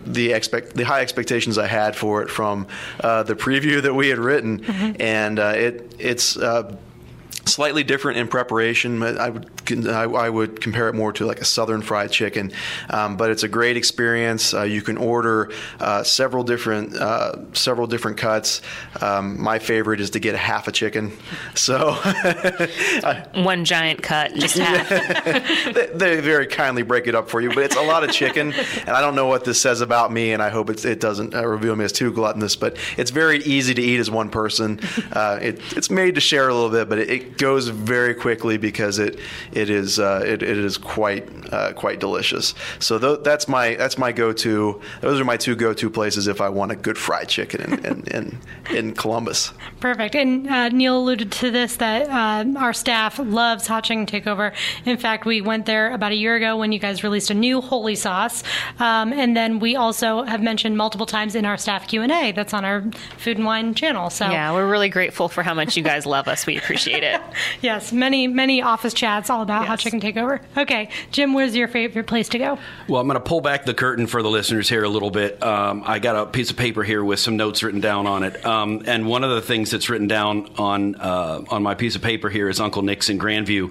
the 0.07 0.33
expect 0.33 0.75
the 0.75 0.83
high 0.83 1.01
expectations 1.01 1.57
I 1.57 1.65
had 1.65 1.95
for 1.95 2.21
it 2.21 2.29
from 2.29 2.67
uh, 2.99 3.23
the 3.23 3.33
preview 3.33 3.81
that 3.81 3.95
we 3.95 4.09
had 4.09 4.19
written, 4.19 4.59
Mm-hmm. 4.59 5.01
and 5.01 5.39
uh, 5.39 5.53
it 5.55 5.95
it's 5.97 6.37
uh, 6.37 6.75
slightly 7.45 7.83
different 7.83 8.17
in 8.17 8.27
preparation. 8.27 9.01
I 9.03 9.29
would 9.29 9.87
I, 9.87 10.03
I 10.03 10.29
would 10.29 10.61
compare 10.61 10.89
it 10.89 10.93
more 10.95 11.11
to 11.13 11.25
like 11.25 11.39
a 11.39 11.45
southern 11.45 11.81
fried 11.81 12.11
chicken, 12.11 12.51
um, 12.89 13.17
but 13.17 13.31
it's 13.31 13.43
a 13.43 13.47
great 13.47 13.77
experience. 13.77 14.53
Uh, 14.53 14.63
you 14.63 14.81
can 14.81 14.97
order 14.97 15.51
uh, 15.79 16.03
several 16.03 16.43
different 16.43 16.95
uh, 16.95 17.53
several 17.53 17.87
different 17.87 18.17
cuts. 18.17 18.61
Um, 19.01 19.41
my 19.41 19.59
favorite 19.59 20.01
is 20.01 20.11
to 20.11 20.19
get 20.19 20.35
a 20.35 20.39
half 20.39 20.67
a 20.67 20.71
chicken, 20.71 21.11
so 21.53 21.95
One 23.33 23.65
giant 23.65 24.01
cut, 24.01 24.33
just 24.35 24.57
half. 24.57 24.89
they, 25.73 25.87
they 25.87 26.21
very 26.21 26.47
kindly 26.47 26.83
break 26.83 27.07
it 27.07 27.15
up 27.15 27.29
for 27.29 27.41
you. 27.41 27.49
But 27.49 27.59
it's 27.59 27.75
a 27.75 27.81
lot 27.81 28.03
of 28.03 28.11
chicken, 28.11 28.53
and 28.53 28.89
I 28.89 29.01
don't 29.01 29.15
know 29.15 29.27
what 29.27 29.45
this 29.45 29.59
says 29.61 29.81
about 29.81 30.11
me, 30.11 30.33
and 30.33 30.41
I 30.41 30.49
hope 30.49 30.69
it 30.69 30.99
doesn't 30.99 31.35
uh, 31.35 31.45
reveal 31.45 31.75
me 31.75 31.85
as 31.85 31.91
too 31.91 32.11
gluttonous. 32.11 32.55
But 32.55 32.77
it's 32.97 33.11
very 33.11 33.39
easy 33.39 33.73
to 33.73 33.81
eat 33.81 33.99
as 33.99 34.09
one 34.09 34.29
person. 34.29 34.79
Uh, 35.11 35.39
it, 35.41 35.59
it's 35.75 35.89
made 35.89 36.15
to 36.15 36.21
share 36.21 36.49
a 36.49 36.53
little 36.53 36.69
bit, 36.69 36.89
but 36.89 36.99
it, 36.99 37.09
it 37.09 37.34
goes 37.37 37.67
very 37.67 38.13
quickly 38.13 38.57
because 38.57 38.99
it 38.99 39.19
it 39.51 39.69
is 39.69 39.99
uh, 39.99 40.23
it, 40.25 40.41
it 40.43 40.57
is 40.57 40.77
quite 40.77 41.27
uh, 41.53 41.73
quite 41.73 41.99
delicious. 41.99 42.53
So 42.79 42.99
th- 42.99 43.19
that's 43.23 43.47
my 43.47 43.75
that's 43.75 43.97
my 43.97 44.11
go 44.11 44.33
to. 44.33 44.81
Those 45.01 45.19
are 45.19 45.25
my 45.25 45.37
two 45.37 45.55
go 45.55 45.73
to 45.73 45.89
places 45.89 46.27
if 46.27 46.41
I 46.41 46.49
want 46.49 46.71
a 46.71 46.75
good 46.75 46.97
fried 46.97 47.29
chicken 47.29 47.61
in 47.61 47.85
in, 47.85 48.03
in, 48.07 48.39
in 48.75 48.93
Columbus. 48.93 49.53
Perfect. 49.79 50.15
And 50.15 50.47
uh, 50.47 50.69
Neil 50.69 50.97
alluded 50.97 51.31
to 51.33 51.51
this 51.51 51.77
that 51.77 52.09
uh, 52.09 52.59
our 52.59 52.73
staff 52.73 53.19
loves 53.19 53.67
Hot 53.67 53.83
Chicken 53.83 54.05
Takeover. 54.05 54.53
In 54.85 54.97
fact, 54.97 55.25
we 55.25 55.41
went 55.41 55.65
there 55.65 55.93
about 55.93 56.11
a 56.11 56.15
year 56.15 56.35
ago 56.35 56.57
when 56.57 56.71
you 56.71 56.79
guys 56.79 57.03
released 57.03 57.29
a 57.29 57.33
new 57.33 57.61
holy 57.61 57.95
sauce, 57.95 58.43
um, 58.79 59.13
and 59.13 59.35
then 59.35 59.59
we 59.59 59.75
also 59.75 60.23
have 60.23 60.41
mentioned 60.41 60.77
multiple 60.77 61.05
times 61.05 61.35
in 61.35 61.45
our 61.45 61.57
staff 61.57 61.87
Q 61.87 62.01
and 62.01 62.11
A 62.11 62.31
that's 62.31 62.53
on 62.53 62.65
our 62.65 62.83
Food 63.17 63.37
and 63.37 63.45
Wine 63.45 63.73
channel. 63.73 64.09
So 64.09 64.29
yeah, 64.29 64.51
we're 64.53 64.69
really 64.69 64.89
grateful 64.89 65.29
for 65.29 65.43
how 65.43 65.53
much 65.53 65.77
you 65.77 65.83
guys 65.83 66.05
love 66.05 66.27
us. 66.27 66.45
We 66.45 66.57
appreciate 66.57 67.03
it. 67.03 67.21
yes, 67.61 67.91
many 67.91 68.27
many 68.27 68.61
office 68.61 68.93
chats 68.93 69.29
all 69.29 69.41
about 69.41 69.65
Hot 69.67 69.73
Yes. 69.73 69.83
Chicken 69.83 70.01
Takeover. 70.01 70.39
Okay, 70.57 70.89
Jim, 71.11 71.33
where's 71.33 71.55
your 71.55 71.67
favorite 71.67 72.07
place 72.07 72.29
to 72.29 72.37
go? 72.39 72.57
Well, 72.87 73.01
I'm 73.01 73.07
going 73.07 73.15
to 73.19 73.25
pull 73.25 73.41
back 73.41 73.65
the 73.65 73.73
curtain 73.73 74.07
for 74.07 74.21
the 74.21 74.29
listeners 74.29 74.69
here 74.69 74.83
a 74.83 74.89
little 74.89 75.11
bit. 75.11 75.41
Um, 75.43 75.83
I 75.85 75.99
got 75.99 76.15
a 76.15 76.25
piece 76.25 76.49
of 76.51 76.57
paper 76.57 76.83
here 76.83 77.03
with 77.03 77.19
some 77.19 77.37
notes 77.37 77.63
written 77.63 77.81
down 77.81 78.07
on 78.07 78.23
it, 78.23 78.45
um, 78.45 78.83
and 78.85 79.07
one 79.07 79.23
of 79.23 79.31
the 79.31 79.41
things 79.41 79.71
that's 79.71 79.89
written 79.89 80.07
down 80.07 80.49
on 80.57 80.95
uh, 80.95 81.43
on 81.49 81.63
my 81.63 81.75
piece 81.75 81.95
of 81.95 82.01
paper 82.01 82.29
here 82.29 82.49
is 82.49 82.59
Uncle 82.59 82.81
Nick's 82.81 83.09
in 83.09 83.19
Grandview. 83.19 83.65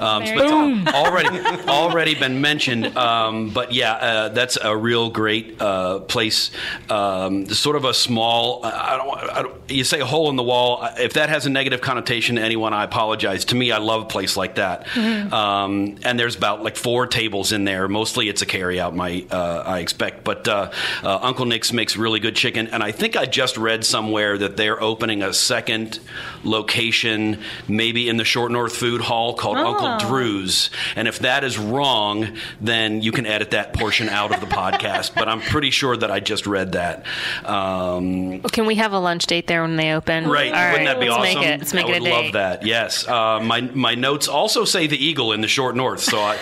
Um, 0.00 0.24
There 0.24 0.38
so 0.38 0.66
you 0.66 0.82
it's 0.82 0.92
already 0.92 1.40
already 1.68 2.14
been 2.14 2.40
mentioned, 2.40 2.96
um, 2.96 3.50
but 3.50 3.72
yeah, 3.72 3.92
uh, 3.92 4.28
that's 4.30 4.56
a 4.62 4.76
real 4.76 5.10
great 5.10 5.60
uh, 5.60 6.00
place. 6.00 6.50
Um, 6.90 7.46
sort 7.46 7.76
of 7.76 7.84
a 7.84 7.94
small. 7.94 8.64
I 8.64 8.96
don't, 8.96 9.30
I 9.36 9.42
don't. 9.42 9.70
You 9.70 9.84
say 9.84 10.00
a 10.00 10.06
hole 10.06 10.30
in 10.30 10.36
the 10.36 10.42
wall. 10.42 10.86
If 10.98 11.14
that 11.14 11.28
has 11.28 11.46
a 11.46 11.50
negative 11.50 11.80
connotation 11.80 12.36
to 12.36 12.42
anyone, 12.42 12.72
I 12.72 12.84
apologize. 12.84 12.95
To 12.96 13.54
me, 13.54 13.72
I 13.72 13.78
love 13.78 14.02
a 14.02 14.06
place 14.06 14.36
like 14.36 14.54
that. 14.56 14.86
Um, 14.96 15.96
and 16.02 16.18
there's 16.18 16.34
about 16.36 16.62
like 16.62 16.76
four 16.76 17.06
tables 17.06 17.52
in 17.52 17.64
there. 17.64 17.88
Mostly 17.88 18.28
it's 18.28 18.42
a 18.42 18.46
carry 18.46 18.80
out. 18.80 18.94
My 18.96 19.24
uh, 19.30 19.62
I 19.66 19.80
expect, 19.80 20.24
but 20.24 20.48
uh, 20.48 20.70
uh, 21.02 21.18
Uncle 21.22 21.44
Nick's 21.46 21.72
makes 21.72 21.96
really 21.96 22.20
good 22.20 22.34
chicken. 22.36 22.68
And 22.68 22.82
I 22.82 22.92
think 22.92 23.16
I 23.16 23.26
just 23.26 23.56
read 23.58 23.84
somewhere 23.84 24.38
that 24.38 24.56
they're 24.56 24.82
opening 24.82 25.22
a 25.22 25.32
second 25.32 26.00
location, 26.44 27.40
maybe 27.68 28.08
in 28.08 28.16
the 28.16 28.24
Short 28.24 28.50
North 28.50 28.74
Food 28.74 29.00
Hall 29.00 29.34
called 29.34 29.58
Oh. 29.58 29.66
Uncle 29.74 30.08
Drew's. 30.08 30.70
And 30.96 31.06
if 31.08 31.18
that 31.20 31.44
is 31.44 31.58
wrong, 31.58 32.36
then 32.60 33.02
you 33.02 33.12
can 33.12 33.26
edit 33.26 33.50
that 33.50 33.72
portion 33.74 34.08
out 34.08 34.32
of 34.34 34.40
the 34.40 34.46
podcast. 34.46 35.14
But 35.14 35.28
I'm 35.28 35.40
pretty 35.40 35.70
sure 35.70 35.96
that 35.96 36.10
I 36.10 36.20
just 36.20 36.46
read 36.46 36.72
that. 36.72 37.04
Um, 37.44 38.40
Can 38.42 38.66
we 38.66 38.76
have 38.76 38.92
a 38.92 38.98
lunch 38.98 39.26
date 39.26 39.46
there 39.46 39.62
when 39.62 39.76
they 39.76 39.92
open? 39.92 40.28
Right. 40.28 40.52
All 40.52 40.70
Wouldn't 40.72 40.86
that 40.88 41.00
be 41.00 41.08
let's 41.08 41.20
awesome? 41.26 41.40
Make 41.40 41.48
it. 41.48 41.58
Let's 41.60 41.74
make 41.74 41.86
I 41.86 41.88
it 41.88 41.90
a 41.90 42.00
would 42.00 42.04
date. 42.04 42.12
love 42.24 42.32
that. 42.32 42.66
Yes. 42.66 42.85
Uh, 43.06 43.40
my 43.40 43.60
my 43.60 43.94
notes 43.94 44.28
also 44.28 44.64
say 44.64 44.86
the 44.86 45.02
eagle 45.02 45.32
in 45.32 45.40
the 45.40 45.48
short 45.48 45.76
north. 45.76 46.00
So 46.00 46.18
I. 46.18 46.38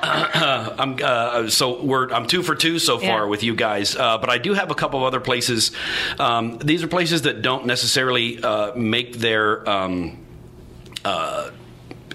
I'm 0.00 0.96
uh, 1.02 1.48
so 1.50 1.82
we're 1.82 2.08
I'm 2.10 2.26
two 2.26 2.42
for 2.42 2.54
two 2.54 2.78
so 2.78 2.98
far 2.98 3.06
Yeah. 3.08 3.24
with 3.24 3.42
you 3.42 3.54
guys, 3.54 3.96
uh, 3.96 4.16
but 4.18 4.30
I 4.30 4.38
do 4.38 4.54
have 4.54 4.70
a 4.70 4.74
couple 4.74 5.00
of 5.00 5.04
other 5.06 5.20
places. 5.20 5.72
Um, 6.18 6.58
these 6.58 6.82
are 6.82 6.88
places 6.88 7.22
that 7.22 7.42
don't 7.42 7.66
necessarily 7.66 8.42
uh, 8.42 8.74
make 8.76 9.14
their 9.18 9.68
um, 9.68 10.24
uh, 11.04 11.50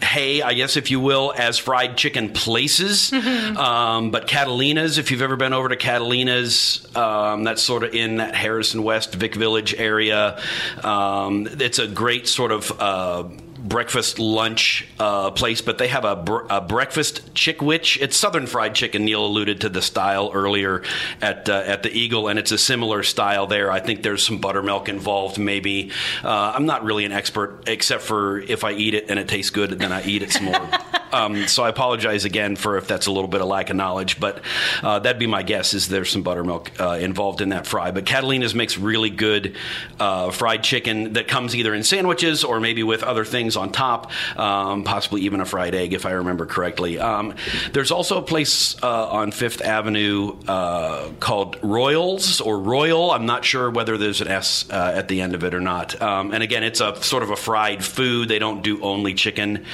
hay, 0.02 0.42
I 0.42 0.54
guess, 0.54 0.78
if 0.78 0.92
you 0.92 1.00
will, 1.02 1.34
as 1.36 1.58
fried 1.58 1.98
chicken 1.98 2.30
places. 2.30 3.12
Mm-hmm. 3.12 3.58
Um, 3.58 4.12
but 4.12 4.28
Katalina's, 4.28 4.98
if 4.98 5.12
you've 5.12 5.22
ever 5.22 5.36
been 5.36 5.54
over 5.54 5.70
to 5.70 5.76
Katalina's, 5.76 6.88
um, 6.96 7.44
that's 7.44 7.62
sort 7.62 7.84
of 7.84 7.94
in 7.94 8.18
that 8.18 8.34
Harrison 8.34 8.84
West, 8.84 9.14
Vic 9.14 9.36
Village 9.36 9.74
area. 9.76 10.40
Um, 10.84 11.48
it's 11.52 11.80
a 11.80 11.88
great 11.88 12.28
sort 12.28 12.52
of. 12.52 12.72
Uh, 12.80 13.24
breakfast 13.64 14.20
lunch 14.20 14.88
uh, 15.00 15.32
place, 15.32 15.62
but 15.62 15.78
they 15.78 15.88
have 15.88 16.04
a, 16.04 16.16
br- 16.16 16.46
a 16.50 16.62
breakfast 16.62 17.34
chickwich. 17.34 18.00
It's 18.02 18.18
Southern 18.18 18.46
fried 18.46 18.76
chicken. 18.76 19.06
Neil 19.06 19.26
alluded 19.26 19.62
to 19.62 19.70
the 19.70 19.82
style 19.82 20.32
earlier 20.34 20.84
at 21.22 21.50
uh, 21.50 21.64
at 21.66 21.84
the 21.84 21.92
Eagle, 21.92 22.28
and 22.28 22.38
it's 22.38 22.52
a 22.52 22.58
similar 22.58 23.04
style 23.04 23.48
there. 23.48 23.72
I 23.72 23.80
think 23.80 24.04
there's 24.04 24.26
some 24.26 24.40
buttermilk 24.40 24.90
involved, 24.90 25.38
maybe. 25.38 25.92
Uh, 26.24 26.54
I'm 26.56 26.66
not 26.66 26.84
really 26.84 27.06
an 27.06 27.12
expert, 27.12 27.64
except 27.68 28.04
for 28.04 28.40
if 28.40 28.64
I 28.64 28.74
eat 28.74 28.94
it 28.94 29.10
and 29.10 29.18
it 29.18 29.28
tastes 29.28 29.52
good, 29.52 29.72
then 29.72 29.92
I 29.92 30.04
eat 30.04 30.22
it 30.22 30.32
some 30.32 30.46
more. 30.46 30.70
Um, 31.14 31.48
so 31.48 31.64
I 31.64 31.70
apologize 31.70 32.26
again 32.26 32.56
for 32.56 32.78
if 32.78 32.88
that's 32.88 33.06
a 33.08 33.12
little 33.12 33.28
bit 33.28 33.42
of 33.42 33.48
lack 33.48 33.70
of 33.70 33.76
knowledge, 33.76 34.20
but 34.20 34.42
uh, 34.82 35.00
that'd 35.00 35.20
be 35.20 35.28
my 35.28 35.44
guess. 35.44 35.74
Is 35.74 35.88
there's 35.88 36.10
some 36.10 36.24
buttermilk 36.24 36.72
uh, 36.80 36.98
involved 37.00 37.42
in 37.42 37.50
that 37.50 37.68
fry? 37.68 37.92
But 37.92 38.06
Katalina's 38.06 38.56
makes 38.56 38.78
really 38.78 39.10
good 39.10 39.56
uh, 40.00 40.32
fried 40.32 40.64
chicken 40.64 41.14
that 41.14 41.28
comes 41.28 41.56
either 41.56 41.74
in 41.74 41.84
sandwiches 41.84 42.44
or 42.44 42.60
maybe 42.60 42.84
with 42.84 43.04
other 43.04 43.26
things 43.26 43.56
on 43.56 43.72
top, 43.72 44.12
um, 44.40 44.84
possibly 44.84 45.22
even 45.22 45.40
a 45.40 45.46
fried 45.46 45.76
egg, 45.76 45.94
if 45.94 46.06
I 46.06 46.12
remember 46.12 46.46
correctly. 46.46 47.00
Um, 47.00 47.36
there's 47.74 47.92
also 47.92 48.18
a 48.18 48.22
place 48.22 48.82
uh, 48.84 49.10
on 49.10 49.32
Fifth 49.32 49.62
Avenue 49.62 50.36
uh, 50.48 51.12
called 51.20 51.58
Royals 51.62 52.42
or 52.42 52.60
Royal. 52.60 53.12
I'm 53.12 53.26
not 53.26 53.46
sure 53.46 53.70
whether 53.70 53.98
there's 53.98 54.22
an 54.22 54.28
S 54.28 54.66
uh, 54.70 54.94
at 54.96 55.08
the 55.08 55.22
end 55.22 55.36
of 55.36 55.44
it 55.44 55.54
or 55.54 55.62
not. 55.62 56.02
Um, 56.02 56.34
and 56.34 56.42
again, 56.42 56.64
it's 56.64 56.82
a 56.82 57.02
sort 57.04 57.24
of 57.24 57.30
a 57.30 57.36
fried 57.36 57.84
food. 57.84 58.30
They 58.30 58.40
don't 58.40 58.64
do 58.64 58.82
only 58.82 59.14
chicken. 59.14 59.66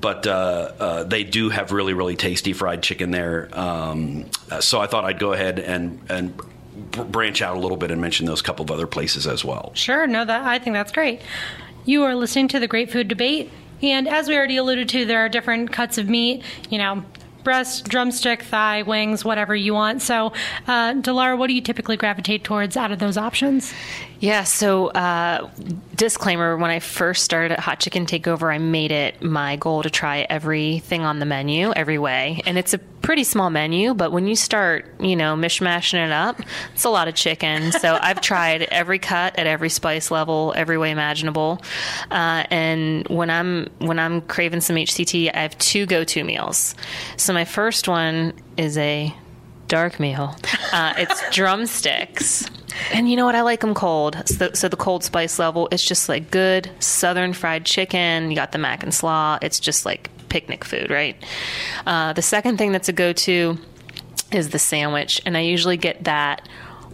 But 0.00 0.26
uh, 0.26 0.72
uh, 0.78 1.04
they 1.04 1.24
do 1.24 1.50
have 1.50 1.72
really, 1.72 1.92
really 1.92 2.16
tasty 2.16 2.52
fried 2.52 2.82
chicken 2.82 3.10
there. 3.10 3.50
Um, 3.52 4.26
uh, 4.50 4.60
so 4.60 4.80
I 4.80 4.86
thought 4.86 5.04
I'd 5.04 5.18
go 5.18 5.32
ahead 5.32 5.58
and 5.58 6.00
and 6.08 6.40
branch 6.90 7.42
out 7.42 7.56
a 7.56 7.60
little 7.60 7.76
bit 7.76 7.90
and 7.90 8.00
mention 8.00 8.26
those 8.26 8.42
couple 8.42 8.64
of 8.64 8.70
other 8.70 8.86
places 8.86 9.26
as 9.26 9.44
well. 9.44 9.72
Sure, 9.74 10.06
no, 10.06 10.24
that 10.24 10.42
I 10.44 10.58
think 10.58 10.74
that's 10.74 10.92
great. 10.92 11.20
You 11.84 12.04
are 12.04 12.14
listening 12.14 12.48
to 12.48 12.60
the 12.60 12.68
Great 12.68 12.90
Food 12.90 13.08
Debate, 13.08 13.50
and 13.82 14.08
as 14.08 14.28
we 14.28 14.36
already 14.36 14.56
alluded 14.56 14.88
to, 14.90 15.04
there 15.04 15.20
are 15.20 15.28
different 15.28 15.72
cuts 15.72 15.98
of 15.98 16.08
meat. 16.08 16.42
You 16.70 16.78
know, 16.78 17.04
breast, 17.44 17.88
drumstick, 17.88 18.42
thigh, 18.42 18.82
wings, 18.82 19.24
whatever 19.24 19.54
you 19.54 19.74
want. 19.74 20.02
So, 20.02 20.32
uh, 20.66 20.94
Dilara, 20.94 21.36
what 21.38 21.48
do 21.48 21.54
you 21.54 21.60
typically 21.60 21.96
gravitate 21.96 22.44
towards 22.44 22.76
out 22.76 22.92
of 22.92 22.98
those 22.98 23.16
options? 23.16 23.72
Yeah, 24.20 24.44
so 24.44 24.88
uh, 24.88 25.48
disclaimer 25.94 26.54
when 26.58 26.70
I 26.70 26.80
first 26.80 27.24
started 27.24 27.52
at 27.52 27.60
Hot 27.60 27.80
Chicken 27.80 28.04
Takeover, 28.04 28.52
I 28.52 28.58
made 28.58 28.92
it 28.92 29.22
my 29.22 29.56
goal 29.56 29.82
to 29.82 29.88
try 29.88 30.26
everything 30.28 31.00
on 31.00 31.20
the 31.20 31.24
menu 31.24 31.72
every 31.72 31.96
way. 31.96 32.42
And 32.44 32.58
it's 32.58 32.74
a 32.74 32.78
pretty 32.78 33.24
small 33.24 33.48
menu, 33.48 33.94
but 33.94 34.12
when 34.12 34.26
you 34.26 34.36
start, 34.36 34.84
you 35.00 35.16
know, 35.16 35.36
mishmashing 35.36 36.04
it 36.04 36.12
up, 36.12 36.38
it's 36.74 36.84
a 36.84 36.90
lot 36.90 37.08
of 37.08 37.14
chicken. 37.14 37.72
So 37.72 37.98
I've 38.02 38.20
tried 38.20 38.64
every 38.64 38.98
cut 38.98 39.38
at 39.38 39.46
every 39.46 39.70
spice 39.70 40.10
level, 40.10 40.52
every 40.54 40.76
way 40.76 40.90
imaginable. 40.90 41.62
Uh, 42.10 42.44
and 42.50 43.08
when 43.08 43.30
I'm 43.30 43.68
when 43.78 43.98
I'm 43.98 44.20
craving 44.20 44.60
some 44.60 44.76
HCT, 44.76 45.34
I 45.34 45.40
have 45.40 45.56
two 45.56 45.86
go-to 45.86 46.24
meals. 46.24 46.74
So 47.16 47.32
my 47.32 47.46
first 47.46 47.88
one 47.88 48.34
is 48.58 48.76
a 48.76 49.14
dark 49.66 49.98
meal. 49.98 50.36
Uh, 50.74 50.92
it's 50.98 51.22
drumsticks. 51.34 52.44
And 52.92 53.10
you 53.10 53.16
know 53.16 53.24
what? 53.26 53.34
I 53.34 53.42
like 53.42 53.60
them 53.60 53.74
cold. 53.74 54.22
So, 54.26 54.50
so 54.52 54.68
the 54.68 54.76
cold 54.76 55.04
spice 55.04 55.38
level, 55.38 55.68
it's 55.70 55.84
just 55.84 56.08
like 56.08 56.30
good 56.30 56.70
southern 56.80 57.32
fried 57.32 57.64
chicken. 57.64 58.30
You 58.30 58.36
got 58.36 58.52
the 58.52 58.58
mac 58.58 58.82
and 58.82 58.92
slaw. 58.92 59.38
It's 59.42 59.60
just 59.60 59.84
like 59.84 60.10
picnic 60.28 60.64
food, 60.64 60.90
right? 60.90 61.16
Uh, 61.86 62.12
the 62.12 62.22
second 62.22 62.58
thing 62.58 62.72
that's 62.72 62.88
a 62.88 62.92
go 62.92 63.12
to 63.12 63.58
is 64.32 64.50
the 64.50 64.58
sandwich. 64.58 65.20
And 65.26 65.36
I 65.36 65.40
usually 65.40 65.76
get 65.76 66.04
that 66.04 66.48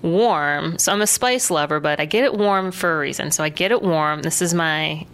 warm. 0.06 0.78
So 0.78 0.92
I'm 0.92 1.02
a 1.02 1.06
spice 1.06 1.50
lover, 1.50 1.80
but 1.80 2.00
I 2.00 2.04
get 2.04 2.24
it 2.24 2.34
warm 2.34 2.70
for 2.72 2.96
a 2.96 2.98
reason. 2.98 3.30
So 3.30 3.42
I 3.44 3.48
get 3.48 3.72
it 3.72 3.82
warm. 3.82 4.22
This 4.22 4.40
is 4.40 4.54
my 4.54 5.04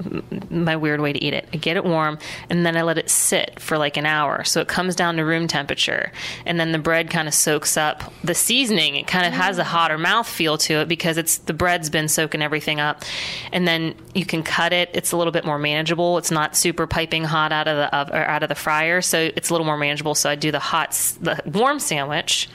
my 0.50 0.76
weird 0.76 1.00
way 1.00 1.12
to 1.12 1.24
eat 1.24 1.32
it. 1.32 1.48
I 1.52 1.56
get 1.56 1.76
it 1.76 1.84
warm 1.84 2.18
and 2.50 2.64
then 2.66 2.76
I 2.76 2.82
let 2.82 2.98
it 2.98 3.08
sit 3.08 3.58
for 3.58 3.78
like 3.78 3.96
an 3.96 4.06
hour. 4.06 4.44
So 4.44 4.60
it 4.60 4.68
comes 4.68 4.94
down 4.94 5.16
to 5.16 5.24
room 5.24 5.48
temperature. 5.48 6.12
And 6.44 6.60
then 6.60 6.72
the 6.72 6.78
bread 6.78 7.10
kind 7.10 7.26
of 7.26 7.34
soaks 7.34 7.76
up 7.76 8.12
the 8.22 8.34
seasoning. 8.34 8.96
It 8.96 9.06
kind 9.06 9.26
of 9.26 9.32
has 9.32 9.58
a 9.58 9.64
hotter 9.64 9.98
mouth 9.98 10.28
feel 10.28 10.58
to 10.58 10.74
it 10.74 10.88
because 10.88 11.16
it's 11.16 11.38
the 11.38 11.54
bread's 11.54 11.88
been 11.88 12.08
soaking 12.08 12.42
everything 12.42 12.78
up. 12.78 13.02
And 13.50 13.66
then 13.66 13.94
you 14.14 14.26
can 14.26 14.42
cut 14.42 14.72
it. 14.72 14.90
It's 14.92 15.12
a 15.12 15.16
little 15.16 15.32
bit 15.32 15.44
more 15.44 15.58
manageable. 15.58 16.18
It's 16.18 16.30
not 16.30 16.54
super 16.54 16.86
piping 16.86 17.24
hot 17.24 17.52
out 17.52 17.66
of 17.66 17.76
the 17.76 17.94
of, 17.96 18.10
or 18.10 18.24
out 18.24 18.42
of 18.42 18.48
the 18.48 18.54
fryer, 18.54 19.00
so 19.00 19.30
it's 19.34 19.50
a 19.50 19.54
little 19.54 19.66
more 19.66 19.78
manageable. 19.78 20.14
So 20.14 20.28
I 20.28 20.34
do 20.34 20.50
the 20.50 20.58
hot 20.58 20.92
the 21.20 21.40
warm 21.46 21.78
sandwich 21.78 22.48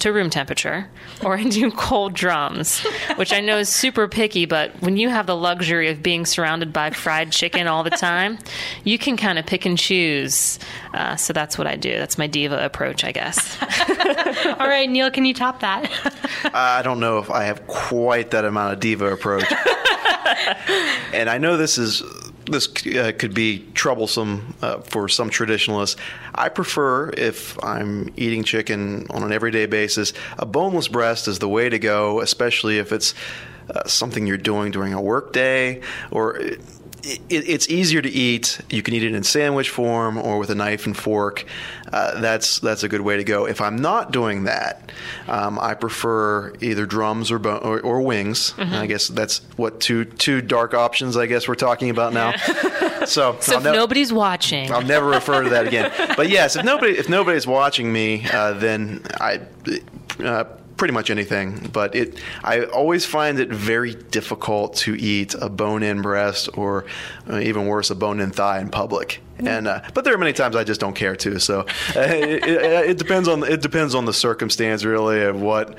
to 0.00 0.12
room 0.12 0.30
temperature, 0.30 0.88
or 1.24 1.36
I 1.36 1.44
do 1.44 1.70
cold 1.70 2.14
drums, 2.14 2.80
which 3.16 3.32
I 3.32 3.40
know 3.40 3.58
is 3.58 3.68
super 3.68 4.08
picky, 4.08 4.46
but 4.46 4.70
when 4.80 4.96
you 4.96 5.08
have 5.08 5.26
the 5.26 5.36
luxury 5.36 5.88
of 5.88 6.02
being 6.02 6.26
surrounded 6.26 6.72
by 6.72 6.90
fried 6.90 7.32
chicken 7.32 7.66
all 7.66 7.84
the 7.84 7.90
time, 7.90 8.38
you 8.84 8.98
can 8.98 9.16
kind 9.16 9.38
of 9.38 9.46
pick 9.46 9.66
and 9.66 9.78
choose. 9.78 10.58
Uh, 10.94 11.16
so 11.16 11.32
that's 11.32 11.56
what 11.56 11.66
I 11.66 11.76
do. 11.76 11.92
That's 11.92 12.18
my 12.18 12.26
diva 12.26 12.64
approach, 12.64 13.04
I 13.04 13.12
guess. 13.12 13.56
All 14.58 14.68
right, 14.68 14.88
Neil, 14.88 15.10
can 15.10 15.24
you 15.24 15.34
top 15.34 15.60
that? 15.60 15.90
I 16.54 16.82
don't 16.82 17.00
know 17.00 17.18
if 17.18 17.30
I 17.30 17.44
have 17.44 17.66
quite 17.66 18.30
that 18.32 18.44
amount 18.44 18.74
of 18.74 18.80
diva 18.80 19.12
approach. 19.12 19.44
and 21.12 21.28
I 21.28 21.38
know 21.38 21.56
this 21.56 21.78
is 21.78 22.02
this 22.50 22.68
uh, 22.86 23.12
could 23.18 23.34
be 23.34 23.66
troublesome 23.74 24.54
uh, 24.62 24.78
for 24.80 25.08
some 25.08 25.30
traditionalists. 25.30 25.96
I 26.34 26.48
prefer, 26.48 27.10
if 27.10 27.62
I'm 27.64 28.12
eating 28.16 28.44
chicken 28.44 29.06
on 29.10 29.22
an 29.22 29.32
everyday 29.32 29.66
basis, 29.66 30.12
a 30.38 30.46
boneless 30.46 30.88
breast 30.88 31.28
is 31.28 31.38
the 31.38 31.48
way 31.48 31.68
to 31.68 31.78
go, 31.78 32.20
especially 32.20 32.78
if 32.78 32.92
it's 32.92 33.14
uh, 33.68 33.86
something 33.86 34.26
you're 34.26 34.36
doing 34.36 34.70
during 34.70 34.92
a 34.92 35.00
work 35.00 35.32
day 35.32 35.82
or. 36.10 36.40
It, 37.02 37.20
it, 37.28 37.48
it's 37.48 37.68
easier 37.68 38.02
to 38.02 38.08
eat. 38.10 38.60
You 38.70 38.82
can 38.82 38.94
eat 38.94 39.02
it 39.02 39.14
in 39.14 39.22
sandwich 39.22 39.70
form 39.70 40.18
or 40.18 40.38
with 40.38 40.50
a 40.50 40.54
knife 40.54 40.86
and 40.86 40.96
fork. 40.96 41.44
Uh, 41.92 42.20
that's 42.20 42.60
that's 42.60 42.82
a 42.82 42.88
good 42.88 43.00
way 43.00 43.16
to 43.16 43.24
go. 43.24 43.46
If 43.46 43.60
I'm 43.60 43.76
not 43.76 44.12
doing 44.12 44.44
that, 44.44 44.92
um, 45.28 45.58
I 45.58 45.74
prefer 45.74 46.52
either 46.60 46.86
drums 46.86 47.30
or 47.32 47.38
bo- 47.38 47.56
or, 47.56 47.80
or 47.80 48.00
wings. 48.02 48.54
I 48.58 48.86
guess 48.86 49.08
that's 49.08 49.38
what 49.56 49.80
two 49.80 50.04
two 50.04 50.40
dark 50.40 50.74
options. 50.74 51.16
I 51.16 51.26
guess 51.26 51.48
we're 51.48 51.54
talking 51.56 51.90
about 51.90 52.12
now. 52.12 52.36
so 53.06 53.36
So 53.40 53.56
if 53.58 53.64
nev- 53.64 53.74
nobody's 53.74 54.12
watching, 54.12 54.70
I'll 54.70 54.82
never 54.82 55.08
refer 55.08 55.42
to 55.42 55.50
that 55.50 55.66
again. 55.66 55.90
But 56.16 56.28
yes, 56.28 56.54
if 56.56 56.64
nobody 56.64 56.92
if 56.98 57.08
nobody's 57.08 57.46
watching 57.46 57.92
me, 57.92 58.26
uh, 58.32 58.52
then 58.54 59.02
I. 59.20 59.40
Uh, 60.22 60.44
Pretty 60.80 60.94
much 60.94 61.10
anything, 61.10 61.68
but 61.74 61.94
it. 61.94 62.18
I 62.42 62.62
always 62.62 63.04
find 63.04 63.38
it 63.38 63.50
very 63.50 63.94
difficult 63.94 64.76
to 64.76 64.98
eat 64.98 65.34
a 65.38 65.50
bone-in 65.50 66.00
breast, 66.00 66.48
or 66.54 66.86
uh, 67.28 67.38
even 67.38 67.66
worse, 67.66 67.90
a 67.90 67.94
bone-in 67.94 68.30
thigh 68.30 68.60
in 68.60 68.70
public. 68.70 69.20
And 69.36 69.68
uh, 69.68 69.82
but 69.92 70.04
there 70.04 70.14
are 70.14 70.16
many 70.16 70.32
times 70.32 70.56
I 70.56 70.64
just 70.64 70.80
don't 70.80 70.96
care 70.96 71.14
to. 71.16 71.38
So 71.38 71.60
uh, 71.94 72.00
it, 72.00 72.44
it, 72.46 72.90
it 72.92 72.98
depends 72.98 73.28
on 73.28 73.42
it 73.42 73.60
depends 73.60 73.94
on 73.94 74.06
the 74.06 74.14
circumstance 74.14 74.82
really 74.82 75.20
of 75.20 75.42
what, 75.42 75.76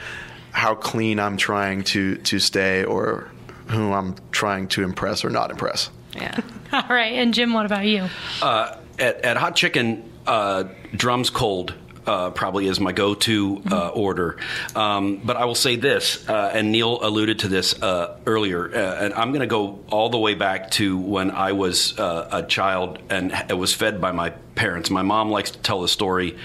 how 0.52 0.76
clean 0.76 1.20
I'm 1.20 1.36
trying 1.36 1.84
to 1.86 2.18
to 2.18 2.38
stay, 2.38 2.84
or 2.84 3.28
who 3.70 3.94
I'm 3.94 4.14
trying 4.32 4.68
to 4.68 4.84
impress 4.84 5.26
or 5.26 5.32
not 5.32 5.50
impress. 5.50 5.90
yeah. 6.16 6.40
All 6.74 6.84
right, 6.90 7.14
and 7.14 7.34
Jim, 7.34 7.54
what 7.54 7.66
about 7.66 7.86
you? 7.86 8.08
Uh, 8.40 8.78
at, 9.00 9.26
at 9.26 9.38
Hot 9.38 9.56
Chicken, 9.56 10.08
uh, 10.28 10.66
drums 10.96 11.32
cold. 11.32 11.74
Uh, 12.06 12.32
probably 12.32 12.68
is 12.68 12.80
my 12.80 12.92
go-to 12.92 13.62
uh, 13.72 13.90
order, 13.90 14.38
um, 14.76 15.22
but 15.24 15.38
I 15.38 15.46
will 15.46 15.56
say 15.56 15.76
this, 15.76 16.28
uh, 16.28 16.52
and 16.52 16.72
Neil 16.72 17.00
alluded 17.04 17.40
to 17.40 17.48
this 17.48 17.80
uh, 17.80 18.18
earlier, 18.26 18.74
uh, 18.74 19.06
and 19.06 19.14
I'm 19.14 19.30
going 19.30 19.42
to 19.42 19.48
go 19.48 19.80
all 19.92 20.10
the 20.10 20.18
way 20.18 20.34
back 20.34 20.72
to 20.72 20.98
when 20.98 21.30
I 21.30 21.52
was 21.52 21.98
uh, 22.00 22.30
a 22.32 22.44
child 22.44 23.00
and 23.10 23.32
was 23.52 23.76
fed 23.76 24.02
by 24.02 24.12
my 24.12 24.32
parents. 24.56 24.90
My 24.90 25.02
mom 25.02 25.30
likes 25.30 25.52
to 25.52 25.60
tell 25.60 25.82
the 25.82 25.88
story 25.88 26.38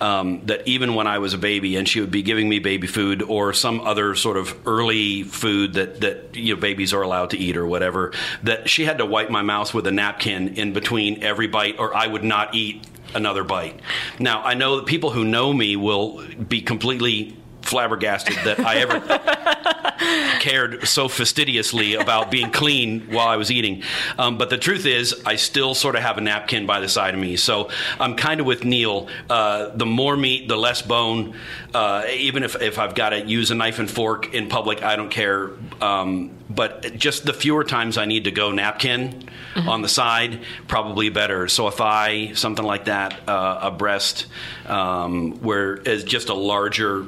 um, 0.00 0.44
that 0.46 0.66
even 0.66 0.94
when 0.94 1.06
I 1.06 1.18
was 1.18 1.34
a 1.34 1.38
baby, 1.38 1.76
and 1.76 1.88
she 1.88 2.00
would 2.00 2.10
be 2.10 2.22
giving 2.22 2.48
me 2.48 2.58
baby 2.58 2.86
food 2.86 3.22
or 3.22 3.52
some 3.52 3.80
other 3.80 4.14
sort 4.14 4.36
of 4.36 4.54
early 4.66 5.22
food 5.22 5.74
that 5.74 6.00
that 6.00 6.34
you 6.34 6.54
know 6.54 6.60
babies 6.60 6.92
are 6.92 7.02
allowed 7.02 7.30
to 7.30 7.38
eat 7.38 7.56
or 7.56 7.66
whatever, 7.66 8.12
that 8.42 8.68
she 8.68 8.84
had 8.84 8.98
to 8.98 9.06
wipe 9.06 9.30
my 9.30 9.42
mouth 9.42 9.72
with 9.74 9.86
a 9.86 9.92
napkin 9.92 10.56
in 10.56 10.72
between 10.72 11.22
every 11.22 11.46
bite, 11.46 11.78
or 11.78 11.94
I 11.94 12.06
would 12.06 12.24
not 12.24 12.54
eat 12.54 12.84
another 13.14 13.44
bite. 13.44 13.80
Now 14.18 14.42
I 14.42 14.54
know 14.54 14.76
that 14.76 14.86
people 14.86 15.10
who 15.10 15.24
know 15.24 15.52
me 15.52 15.76
will 15.76 16.24
be 16.48 16.60
completely 16.60 17.36
flabbergasted 17.64 18.36
that 18.44 18.60
I 18.60 18.76
ever 18.76 19.00
cared 20.40 20.86
so 20.86 21.08
fastidiously 21.08 21.94
about 21.94 22.30
being 22.30 22.50
clean 22.50 23.12
while 23.12 23.28
I 23.28 23.36
was 23.36 23.50
eating. 23.50 23.82
Um, 24.18 24.38
but 24.38 24.50
the 24.50 24.58
truth 24.58 24.86
is, 24.86 25.22
I 25.24 25.36
still 25.36 25.74
sort 25.74 25.96
of 25.96 26.02
have 26.02 26.18
a 26.18 26.20
napkin 26.20 26.66
by 26.66 26.80
the 26.80 26.88
side 26.88 27.14
of 27.14 27.20
me. 27.20 27.36
So 27.36 27.70
I'm 27.98 28.16
kind 28.16 28.40
of 28.40 28.46
with 28.46 28.64
Neil. 28.64 29.08
Uh, 29.28 29.70
the 29.74 29.86
more 29.86 30.16
meat, 30.16 30.48
the 30.48 30.56
less 30.56 30.82
bone. 30.82 31.36
Uh, 31.72 32.04
even 32.10 32.42
if, 32.42 32.60
if 32.60 32.78
I've 32.78 32.94
got 32.94 33.10
to 33.10 33.20
use 33.24 33.50
a 33.50 33.54
knife 33.54 33.78
and 33.78 33.90
fork 33.90 34.34
in 34.34 34.48
public, 34.48 34.82
I 34.82 34.96
don't 34.96 35.10
care. 35.10 35.50
Um, 35.80 36.30
but 36.50 36.94
just 36.96 37.24
the 37.24 37.32
fewer 37.32 37.64
times 37.64 37.98
I 37.98 38.04
need 38.04 38.24
to 38.24 38.30
go 38.30 38.52
napkin 38.52 39.28
Mm-hmm. 39.54 39.68
on 39.68 39.82
the 39.82 39.88
side, 39.88 40.40
probably 40.66 41.10
better. 41.10 41.46
So 41.46 41.68
a 41.68 41.70
thigh, 41.70 42.32
something 42.34 42.64
like 42.64 42.86
that, 42.86 43.28
uh, 43.28 43.60
a 43.62 43.70
breast, 43.70 44.26
um, 44.66 45.34
where 45.42 45.74
it's 45.74 46.02
just 46.02 46.28
a 46.28 46.34
larger 46.34 47.06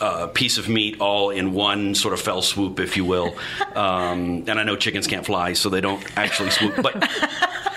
uh, 0.00 0.26
piece 0.28 0.58
of 0.58 0.68
meat 0.68 1.00
all 1.00 1.30
in 1.30 1.52
one 1.52 1.94
sort 1.94 2.14
of 2.14 2.20
fell 2.20 2.42
swoop, 2.42 2.80
if 2.80 2.96
you 2.96 3.04
will. 3.04 3.36
Um, 3.78 4.44
and 4.48 4.58
I 4.58 4.64
know 4.64 4.74
chickens 4.74 5.06
can't 5.06 5.24
fly, 5.24 5.52
so 5.52 5.68
they 5.68 5.80
don't 5.80 6.02
actually 6.18 6.50
swoop. 6.50 6.74
But 6.82 7.08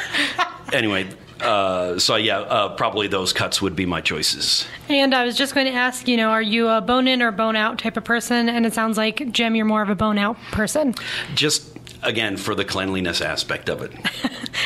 anyway, 0.73 1.07
uh, 1.41 1.99
so 1.99 2.15
yeah, 2.15 2.39
uh, 2.39 2.75
probably 2.75 3.07
those 3.07 3.33
cuts 3.33 3.61
would 3.61 3.75
be 3.75 3.85
my 3.85 4.01
choices. 4.01 4.65
And 4.89 5.13
I 5.13 5.23
was 5.25 5.37
just 5.37 5.53
going 5.53 5.67
to 5.67 5.73
ask, 5.73 6.07
you 6.07 6.17
know, 6.17 6.29
are 6.29 6.41
you 6.41 6.69
a 6.69 6.81
bone 6.81 7.07
in 7.07 7.21
or 7.21 7.31
bone 7.31 7.55
out 7.55 7.77
type 7.77 7.97
of 7.97 8.03
person? 8.03 8.49
And 8.49 8.65
it 8.65 8.73
sounds 8.73 8.97
like, 8.97 9.31
Jim, 9.31 9.55
you're 9.55 9.65
more 9.65 9.83
of 9.83 9.89
a 9.89 9.95
bone 9.95 10.17
out 10.17 10.37
person. 10.51 10.95
Just 11.35 11.77
again 12.03 12.35
for 12.35 12.55
the 12.55 12.65
cleanliness 12.65 13.21
aspect 13.21 13.69
of 13.69 13.81
it. 13.81 13.91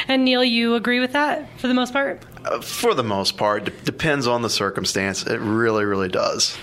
And 0.07 0.23
Neil, 0.23 0.43
you 0.43 0.75
agree 0.75 0.99
with 0.99 1.13
that 1.13 1.49
for 1.59 1.67
the 1.67 1.73
most 1.73 1.91
part? 1.91 2.21
Uh, 2.43 2.61
for 2.61 2.93
the 2.93 3.03
most 3.03 3.37
part, 3.37 3.65
d- 3.65 3.73
depends 3.85 4.27
on 4.27 4.43
the 4.43 4.49
circumstance. 4.49 5.25
It 5.25 5.39
really, 5.39 5.83
really 5.83 6.09
does. 6.09 6.57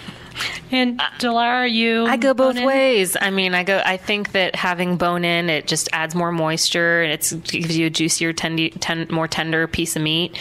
And 0.71 0.99
Dilara, 1.19 1.62
are 1.62 1.67
you? 1.67 2.07
I 2.07 2.17
go 2.17 2.35
both 2.35 2.57
ways. 2.57 3.17
I 3.21 3.31
mean, 3.31 3.55
I 3.55 3.62
go. 3.65 3.83
I 3.85 3.97
think 3.97 4.33
that 4.33 4.55
having 4.55 4.97
bone 4.97 5.25
in 5.25 5.51
it 5.51 5.67
just 5.67 5.89
adds 5.93 6.15
more 6.15 6.33
moisture 6.33 7.03
and 7.03 7.12
it's, 7.12 7.33
it 7.33 7.45
gives 7.45 7.77
you 7.77 7.87
a 7.87 7.91
juicier, 7.91 8.33
tendy, 8.33 8.77
ten, 8.81 9.07
more 9.11 9.29
tender 9.29 9.67
piece 9.67 9.97
of 9.97 10.03
meat. 10.03 10.35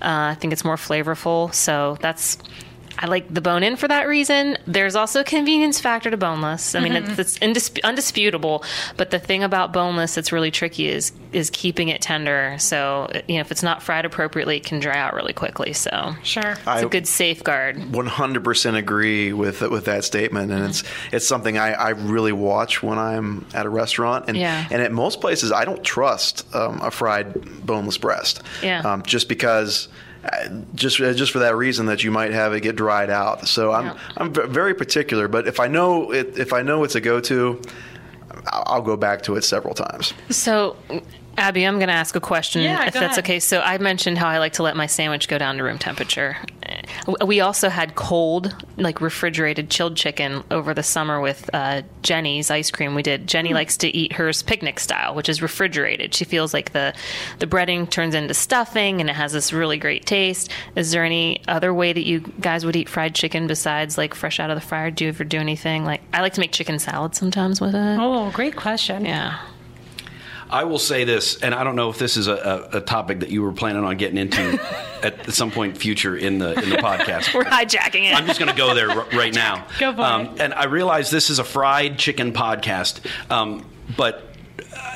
Uh, 0.00 0.32
I 0.32 0.36
think 0.40 0.52
it's 0.52 0.64
more 0.64 0.76
flavorful. 0.76 1.52
So 1.54 1.98
that's. 2.00 2.38
I 2.98 3.06
like 3.06 3.32
the 3.32 3.40
bone 3.40 3.62
in 3.62 3.76
for 3.76 3.88
that 3.88 4.06
reason. 4.08 4.56
There's 4.66 4.94
also 4.96 5.20
a 5.20 5.24
convenience 5.24 5.80
factor 5.80 6.10
to 6.10 6.16
boneless. 6.16 6.74
I 6.74 6.80
mean, 6.80 6.92
it's, 6.92 7.18
it's 7.18 7.38
indis- 7.38 7.82
undisputable. 7.82 8.62
But 8.96 9.10
the 9.10 9.18
thing 9.18 9.42
about 9.42 9.72
boneless 9.72 10.14
that's 10.14 10.32
really 10.32 10.50
tricky 10.50 10.88
is 10.88 11.12
is 11.32 11.50
keeping 11.50 11.88
it 11.88 12.00
tender. 12.00 12.56
So 12.58 13.10
you 13.28 13.34
know, 13.36 13.40
if 13.40 13.50
it's 13.50 13.62
not 13.62 13.82
fried 13.82 14.04
appropriately, 14.04 14.56
it 14.58 14.64
can 14.64 14.78
dry 14.80 14.96
out 14.96 15.14
really 15.14 15.32
quickly. 15.32 15.72
So 15.72 16.14
Sure. 16.22 16.52
it's 16.52 16.66
I- 16.66 16.80
a 16.80 16.88
good 16.88 17.06
safeguard. 17.08 17.76
100% 17.76 18.76
agree 18.76 19.32
with 19.32 19.60
with 19.62 19.84
that 19.86 20.04
statement, 20.04 20.52
and 20.52 20.64
it's 20.66 20.84
it's 21.12 21.26
something 21.26 21.58
I, 21.58 21.72
I 21.72 21.88
really 21.90 22.32
watch 22.32 22.82
when 22.82 22.98
I'm 22.98 23.46
at 23.54 23.66
a 23.66 23.68
restaurant, 23.70 24.26
and 24.28 24.36
Yeah. 24.36 24.66
and 24.70 24.80
at 24.82 24.92
most 24.92 25.20
places 25.20 25.50
I 25.52 25.64
don't 25.64 25.82
trust 25.82 26.46
um, 26.54 26.80
a 26.82 26.90
fried 26.90 27.66
boneless 27.66 27.98
breast, 27.98 28.42
Yeah. 28.62 28.80
um, 28.80 29.02
just 29.02 29.28
because. 29.28 29.88
Uh, 30.24 30.48
Just, 30.74 30.96
just 30.98 31.32
for 31.32 31.38
that 31.40 31.56
reason 31.56 31.86
that 31.86 32.02
you 32.04 32.10
might 32.10 32.32
have 32.32 32.52
it 32.54 32.60
get 32.60 32.76
dried 32.76 33.10
out. 33.10 33.46
So 33.48 33.72
I'm, 33.72 33.86
Yeah. 33.86 33.98
I'm 34.16 34.32
very 34.32 34.74
particular. 34.74 35.28
But 35.28 35.46
if 35.48 35.60
I 35.60 35.66
know 35.68 36.10
it, 36.12 36.38
if 36.38 36.52
I 36.52 36.62
know 36.62 36.84
it's 36.84 36.94
a 36.94 37.00
go-to, 37.00 37.60
I'll 38.46 38.64
I'll 38.66 38.82
go 38.82 38.96
back 38.96 39.22
to 39.22 39.36
it 39.36 39.44
several 39.44 39.74
times. 39.74 40.12
So, 40.30 40.76
Abby, 41.36 41.64
I'm 41.66 41.76
going 41.78 41.88
to 41.88 41.94
ask 41.94 42.14
a 42.16 42.20
question, 42.20 42.62
Yeah, 42.62 42.86
if 42.86 42.94
that's 42.94 43.04
ahead. 43.16 43.18
okay. 43.20 43.40
So, 43.40 43.60
I 43.60 43.78
mentioned 43.78 44.18
how 44.18 44.28
I 44.28 44.38
like 44.38 44.52
to 44.54 44.62
let 44.62 44.76
my 44.76 44.86
sandwich 44.86 45.28
go 45.28 45.38
down 45.38 45.56
to 45.58 45.64
room 45.64 45.78
temperature. 45.78 46.36
We 47.26 47.40
also 47.40 47.68
had 47.68 47.94
cold, 47.94 48.54
like 48.76 49.00
refrigerated, 49.00 49.68
chilled 49.70 49.96
chicken 49.96 50.42
over 50.50 50.72
the 50.72 50.82
summer 50.82 51.20
with 51.20 51.50
uh, 51.52 51.82
Jeni's 52.02 52.50
ice 52.50 52.70
cream. 52.70 52.94
We 52.94 53.02
did. 53.02 53.26
Jenny 53.26 53.50
Hmm. 53.50 53.56
likes 53.56 53.76
to 53.78 53.88
eat 53.94 54.12
hers 54.14 54.42
picnic 54.42 54.80
style, 54.80 55.14
which 55.14 55.28
is 55.28 55.42
refrigerated. 55.42 56.14
She 56.14 56.24
feels 56.24 56.54
like 56.54 56.72
the 56.72 56.94
the 57.40 57.46
breading 57.46 57.88
turns 57.90 58.14
into 58.14 58.32
stuffing, 58.34 59.00
and 59.00 59.10
it 59.10 59.14
has 59.16 59.32
this 59.32 59.52
really 59.52 59.76
great 59.76 60.06
taste. 60.06 60.50
Is 60.76 60.92
there 60.92 61.04
any 61.04 61.42
other 61.46 61.74
way 61.74 61.92
that 61.92 62.06
you 62.06 62.20
guys 62.40 62.64
would 62.64 62.76
eat 62.76 62.88
fried 62.88 63.14
chicken 63.14 63.46
besides 63.46 63.98
like 63.98 64.14
fresh 64.14 64.40
out 64.40 64.50
of 64.50 64.56
the 64.56 64.66
fryer? 64.66 64.90
Do 64.90 65.04
you 65.04 65.10
ever 65.10 65.24
do 65.24 65.38
anything 65.38 65.84
like 65.84 66.00
I 66.12 66.20
like 66.22 66.32
to 66.34 66.40
make 66.40 66.52
chicken 66.52 66.78
salad 66.78 67.14
sometimes 67.14 67.60
with 67.60 67.74
it? 67.74 67.98
Oh, 68.00 68.30
great 68.30 68.56
question. 68.56 69.04
Yeah. 69.04 69.38
I 70.50 70.64
will 70.64 70.78
say 70.78 71.04
this, 71.04 71.40
and 71.42 71.54
I 71.54 71.64
don't 71.64 71.76
know 71.76 71.90
if 71.90 71.98
this 71.98 72.16
is 72.16 72.28
a, 72.28 72.68
a, 72.72 72.78
a 72.78 72.80
topic 72.80 73.20
that 73.20 73.30
you 73.30 73.42
were 73.42 73.52
planning 73.52 73.84
on 73.84 73.96
getting 73.96 74.18
into 74.18 74.60
at 75.02 75.32
some 75.32 75.50
point 75.50 75.76
future 75.76 76.16
in 76.16 76.38
the 76.38 76.52
in 76.62 76.70
the 76.70 76.76
podcast. 76.76 77.34
We're 77.34 77.44
hijacking 77.44 78.10
it. 78.10 78.14
I'm 78.14 78.26
just 78.26 78.38
going 78.38 78.50
to 78.50 78.56
go 78.56 78.74
there 78.74 78.90
r- 78.90 79.06
right 79.12 79.34
now. 79.34 79.66
Go 79.78 79.94
for 79.94 80.02
um, 80.02 80.26
it. 80.26 80.40
And 80.40 80.54
I 80.54 80.64
realize 80.64 81.10
this 81.10 81.30
is 81.30 81.38
a 81.38 81.44
fried 81.44 81.98
chicken 81.98 82.32
podcast, 82.32 83.00
um, 83.30 83.64
but 83.96 84.34
uh, 84.76 84.93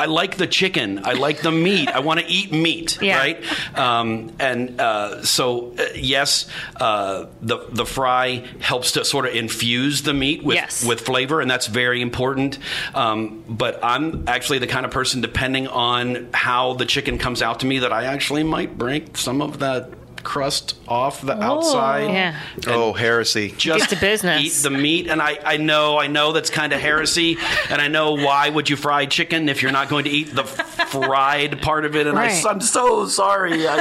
I 0.00 0.06
like 0.06 0.36
the 0.38 0.46
chicken. 0.46 1.04
I 1.04 1.12
like 1.12 1.42
the 1.42 1.52
meat. 1.52 1.88
I 1.88 2.00
want 2.00 2.20
to 2.20 2.26
eat 2.26 2.52
meat, 2.52 2.98
Yeah. 3.02 3.18
right? 3.18 3.78
Um, 3.78 4.32
and 4.38 4.80
uh, 4.80 5.22
so, 5.24 5.74
uh, 5.78 5.84
yes, 5.94 6.46
uh, 6.80 7.26
the 7.42 7.58
the 7.70 7.84
fry 7.84 8.44
helps 8.60 8.92
to 8.92 9.04
sort 9.04 9.26
of 9.26 9.34
infuse 9.34 10.02
the 10.02 10.14
meat 10.14 10.42
with 10.42 10.56
Yes. 10.56 10.84
with 10.84 11.00
flavor, 11.02 11.40
and 11.40 11.50
that's 11.50 11.66
very 11.66 12.00
important. 12.00 12.58
Um, 12.94 13.44
but 13.48 13.78
I'm 13.82 14.24
actually 14.26 14.58
the 14.58 14.66
kind 14.66 14.86
of 14.86 14.90
person, 14.92 15.20
depending 15.20 15.68
on 15.68 16.28
how 16.32 16.74
the 16.74 16.86
chicken 16.86 17.18
comes 17.18 17.42
out 17.42 17.60
to 17.60 17.66
me, 17.66 17.80
that 17.80 17.92
I 17.92 18.04
actually 18.04 18.42
might 18.42 18.78
break 18.78 19.16
some 19.16 19.42
of 19.42 19.58
that 19.60 19.90
crust 20.22 20.74
off 20.88 21.20
the 21.22 21.40
outside. 21.40 22.12
Yeah. 22.12 22.40
Oh, 22.66 22.92
heresy! 22.92 23.54
Just 23.56 23.88
Get 23.90 23.96
to 23.98 24.00
business. 24.00 24.42
eat 24.42 24.62
the 24.62 24.70
meat, 24.70 25.06
and 25.08 25.20
I, 25.22 25.38
I 25.44 25.56
know 25.56 25.98
I 25.98 26.06
know 26.06 26.32
that's 26.32 26.50
kind 26.50 26.72
of 26.72 26.80
heresy, 26.80 27.36
and 27.70 27.80
I 27.80 27.88
know 27.88 28.12
why 28.14 28.48
would 28.50 28.68
you 28.70 28.76
fry 28.76 29.06
chicken 29.06 29.48
if 29.48 29.62
you're 29.62 29.72
not 29.72 29.88
going 29.88 30.04
to 30.04 30.10
eat 30.10 30.34
the 30.34 30.44
fried 30.44 31.62
part 31.62 31.84
of 31.84 31.96
it? 31.96 32.06
And 32.06 32.16
Right. 32.16 32.44
I, 32.44 32.50
I'm 32.50 32.60
so 32.60 33.06
sorry. 33.06 33.66
I, 33.66 33.78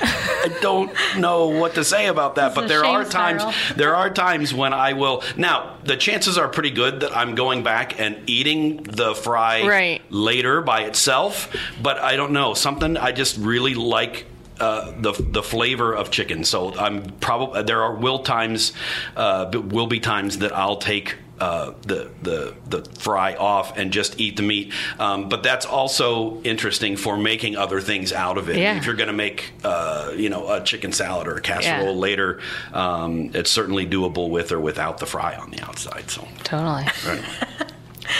I 0.00 0.58
don't 0.60 0.92
know 1.18 1.46
what 1.48 1.74
to 1.74 1.84
say 1.84 2.06
about 2.06 2.34
that, 2.36 2.48
It's 2.48 2.54
but 2.54 2.64
a 2.64 2.68
there 2.68 2.84
shame 2.84 2.94
are 2.96 3.04
times 3.04 3.42
spiral. 3.42 3.76
there 3.76 3.94
are 3.96 4.10
times 4.10 4.52
when 4.52 4.72
I 4.74 4.92
will. 4.92 5.22
Now 5.36 5.76
the 5.84 5.96
chances 5.96 6.36
are 6.38 6.48
pretty 6.48 6.70
good 6.70 7.00
that 7.00 7.16
I'm 7.16 7.34
going 7.34 7.62
back 7.62 7.98
and 7.98 8.18
eating 8.28 8.82
the 8.82 9.14
fry 9.14 9.66
Right. 9.66 10.02
later 10.10 10.60
by 10.60 10.82
itself, 10.82 11.54
but 11.82 11.98
I 11.98 12.16
don't 12.16 12.32
know 12.32 12.54
something. 12.54 12.96
I 12.96 13.12
just 13.12 13.36
really 13.38 13.74
like. 13.74 14.26
Uh, 14.60 14.92
the 15.00 15.12
the 15.12 15.42
flavor 15.42 15.92
of 15.92 16.10
chicken, 16.12 16.44
so 16.44 16.72
I'm 16.76 17.02
probably 17.18 17.64
there 17.64 17.82
are 17.82 17.94
will 17.94 18.20
times 18.20 18.72
uh, 19.16 19.50
will 19.52 19.88
be 19.88 19.98
times 19.98 20.38
that 20.38 20.56
I'll 20.56 20.76
take 20.76 21.16
uh, 21.40 21.72
the 21.82 22.08
the 22.22 22.54
the 22.68 22.84
fry 23.00 23.34
off 23.34 23.76
and 23.76 23.92
just 23.92 24.20
eat 24.20 24.36
the 24.36 24.44
meat. 24.44 24.72
Um, 25.00 25.28
but 25.28 25.42
that's 25.42 25.66
also 25.66 26.40
interesting 26.42 26.96
for 26.96 27.16
making 27.16 27.56
other 27.56 27.80
things 27.80 28.12
out 28.12 28.38
of 28.38 28.48
it. 28.48 28.56
Yeah. 28.56 28.76
If 28.76 28.86
you're 28.86 28.94
going 28.94 29.08
to 29.08 29.12
make 29.12 29.52
uh, 29.64 30.12
you 30.16 30.28
know 30.28 30.48
a 30.48 30.62
chicken 30.62 30.92
salad 30.92 31.26
or 31.26 31.34
a 31.34 31.40
casserole 31.40 31.94
Yeah. 31.94 32.00
later, 32.00 32.40
um, 32.72 33.32
it's 33.34 33.50
certainly 33.50 33.86
doable 33.88 34.30
with 34.30 34.52
or 34.52 34.60
without 34.60 34.98
the 34.98 35.06
fry 35.06 35.34
on 35.34 35.50
the 35.50 35.60
outside. 35.62 36.08
So. 36.10 36.26
Totally. 36.44 36.84
Right. 37.04 37.24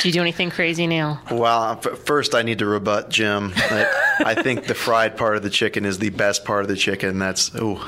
Do 0.05 0.11
you 0.11 0.13
do 0.13 0.21
anything 0.21 0.51
crazy, 0.51 0.87
Neil? 0.87 1.19
Well, 1.31 1.63
uh, 1.63 1.77
first 1.77 2.35
I 2.35 2.43
need 2.43 2.59
to 2.59 2.67
rebut 2.67 3.09
Jim. 3.09 3.55
I, 3.57 3.87
I 4.19 4.35
think 4.35 4.67
the 4.67 4.75
fried 4.75 5.17
part 5.17 5.39
of 5.39 5.43
the 5.43 5.49
chicken 5.49 5.87
is 5.87 5.99
the 5.99 6.11
best 6.11 6.45
part 6.45 6.61
of 6.61 6.69
the 6.69 6.77
chicken. 6.77 7.19
That's 7.19 7.55
ooh, 7.55 7.81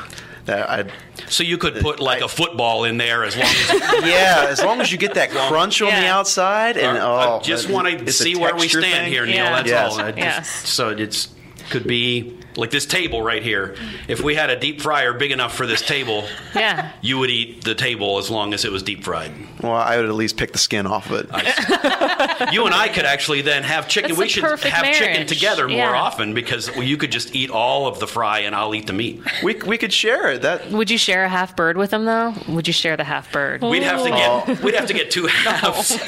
that 0.46 0.70
I 0.70 0.90
So 1.28 1.42
you 1.44 1.58
could 1.58 1.74
put 1.74 2.00
like 2.00 2.22
a 2.22 2.28
football 2.28 2.84
in 2.84 2.96
there 2.96 3.22
as 3.22 3.36
long 3.36 3.44
as 3.44 3.70
yeah. 4.06 4.46
As 4.48 4.64
long 4.64 4.80
as 4.80 4.90
you 4.90 4.96
get 4.96 5.12
that 5.12 5.28
crunch 5.28 5.82
on 5.82 5.90
the 5.90 6.06
outside, 6.06 6.78
and 6.78 6.96
oh, 6.96 7.38
I 7.38 7.42
just 7.42 7.68
want 7.68 7.86
to 8.06 8.10
see 8.10 8.34
where 8.34 8.54
we 8.56 8.66
stand 8.68 8.84
thing. 8.84 9.12
here, 9.12 9.26
Neil. 9.26 9.34
Yeah. 9.34 9.50
That's 9.62 9.68
Yes. 9.68 9.92
all. 9.92 10.00
I 10.00 10.12
just- 10.12 10.18
Yes. 10.18 10.68
So 10.70 10.88
it's 10.88 11.28
could 11.68 11.86
be 11.86 12.35
like 12.56 12.70
this 12.70 12.86
table 12.86 13.22
right 13.22 13.42
here. 13.42 13.74
If 14.08 14.22
we 14.22 14.34
had 14.34 14.50
a 14.50 14.58
deep 14.58 14.80
fryer 14.80 15.12
big 15.12 15.30
enough 15.32 15.54
for 15.54 15.66
this 15.66 15.82
table, 15.82 16.24
Yeah. 16.54 16.90
you 17.02 17.18
would 17.18 17.30
eat 17.30 17.64
the 17.64 17.74
table 17.74 18.18
as 18.18 18.30
long 18.30 18.54
as 18.54 18.64
it 18.64 18.72
was 18.72 18.82
deep 18.82 19.04
fried. 19.04 19.32
Well, 19.62 19.72
I 19.72 19.96
would 19.96 20.06
at 20.06 20.14
least 20.14 20.36
pick 20.36 20.52
the 20.52 20.58
skin 20.58 20.86
off 20.86 21.10
of 21.10 21.20
it. 21.20 22.52
You 22.52 22.66
and 22.66 22.74
I 22.74 22.88
could 22.88 23.04
actually 23.04 23.40
then 23.42 23.62
have 23.62 23.88
chicken. 23.88 24.10
That's 24.10 24.20
we 24.20 24.28
should 24.28 24.42
perfect 24.44 24.74
have 24.74 24.94
chicken 24.94 25.26
together 25.26 25.68
more 25.68 25.78
Yeah. 25.78 25.92
often 26.00 26.34
because 26.34 26.70
well, 26.72 26.82
you 26.82 26.96
could 26.96 27.12
just 27.12 27.34
eat 27.34 27.50
all 27.50 27.86
of 27.86 27.98
the 28.00 28.06
fry 28.06 28.40
and 28.40 28.54
I'll 28.54 28.74
eat 28.74 28.86
the 28.86 28.92
meat. 28.92 29.20
we 29.42 29.54
we 29.66 29.78
could 29.78 29.92
share 29.92 30.30
it. 30.32 30.42
That 30.42 30.70
Would 30.70 30.90
you 30.90 30.98
share 30.98 31.24
a 31.24 31.28
half 31.28 31.56
bird 31.56 31.76
with 31.76 31.90
them 31.90 32.04
though? 32.04 32.34
Would 32.48 32.66
you 32.66 32.72
share 32.72 32.96
the 32.96 33.04
half 33.04 33.30
bird? 33.32 33.62
We'd 33.62 33.82
have 33.82 34.02
to 34.04 34.10
Oh. 34.14 34.44
get 34.46 34.62
we'd 34.62 34.74
have 34.74 34.86
to 34.86 34.94
get 34.94 35.10
two 35.10 35.26
halves. 35.30 35.98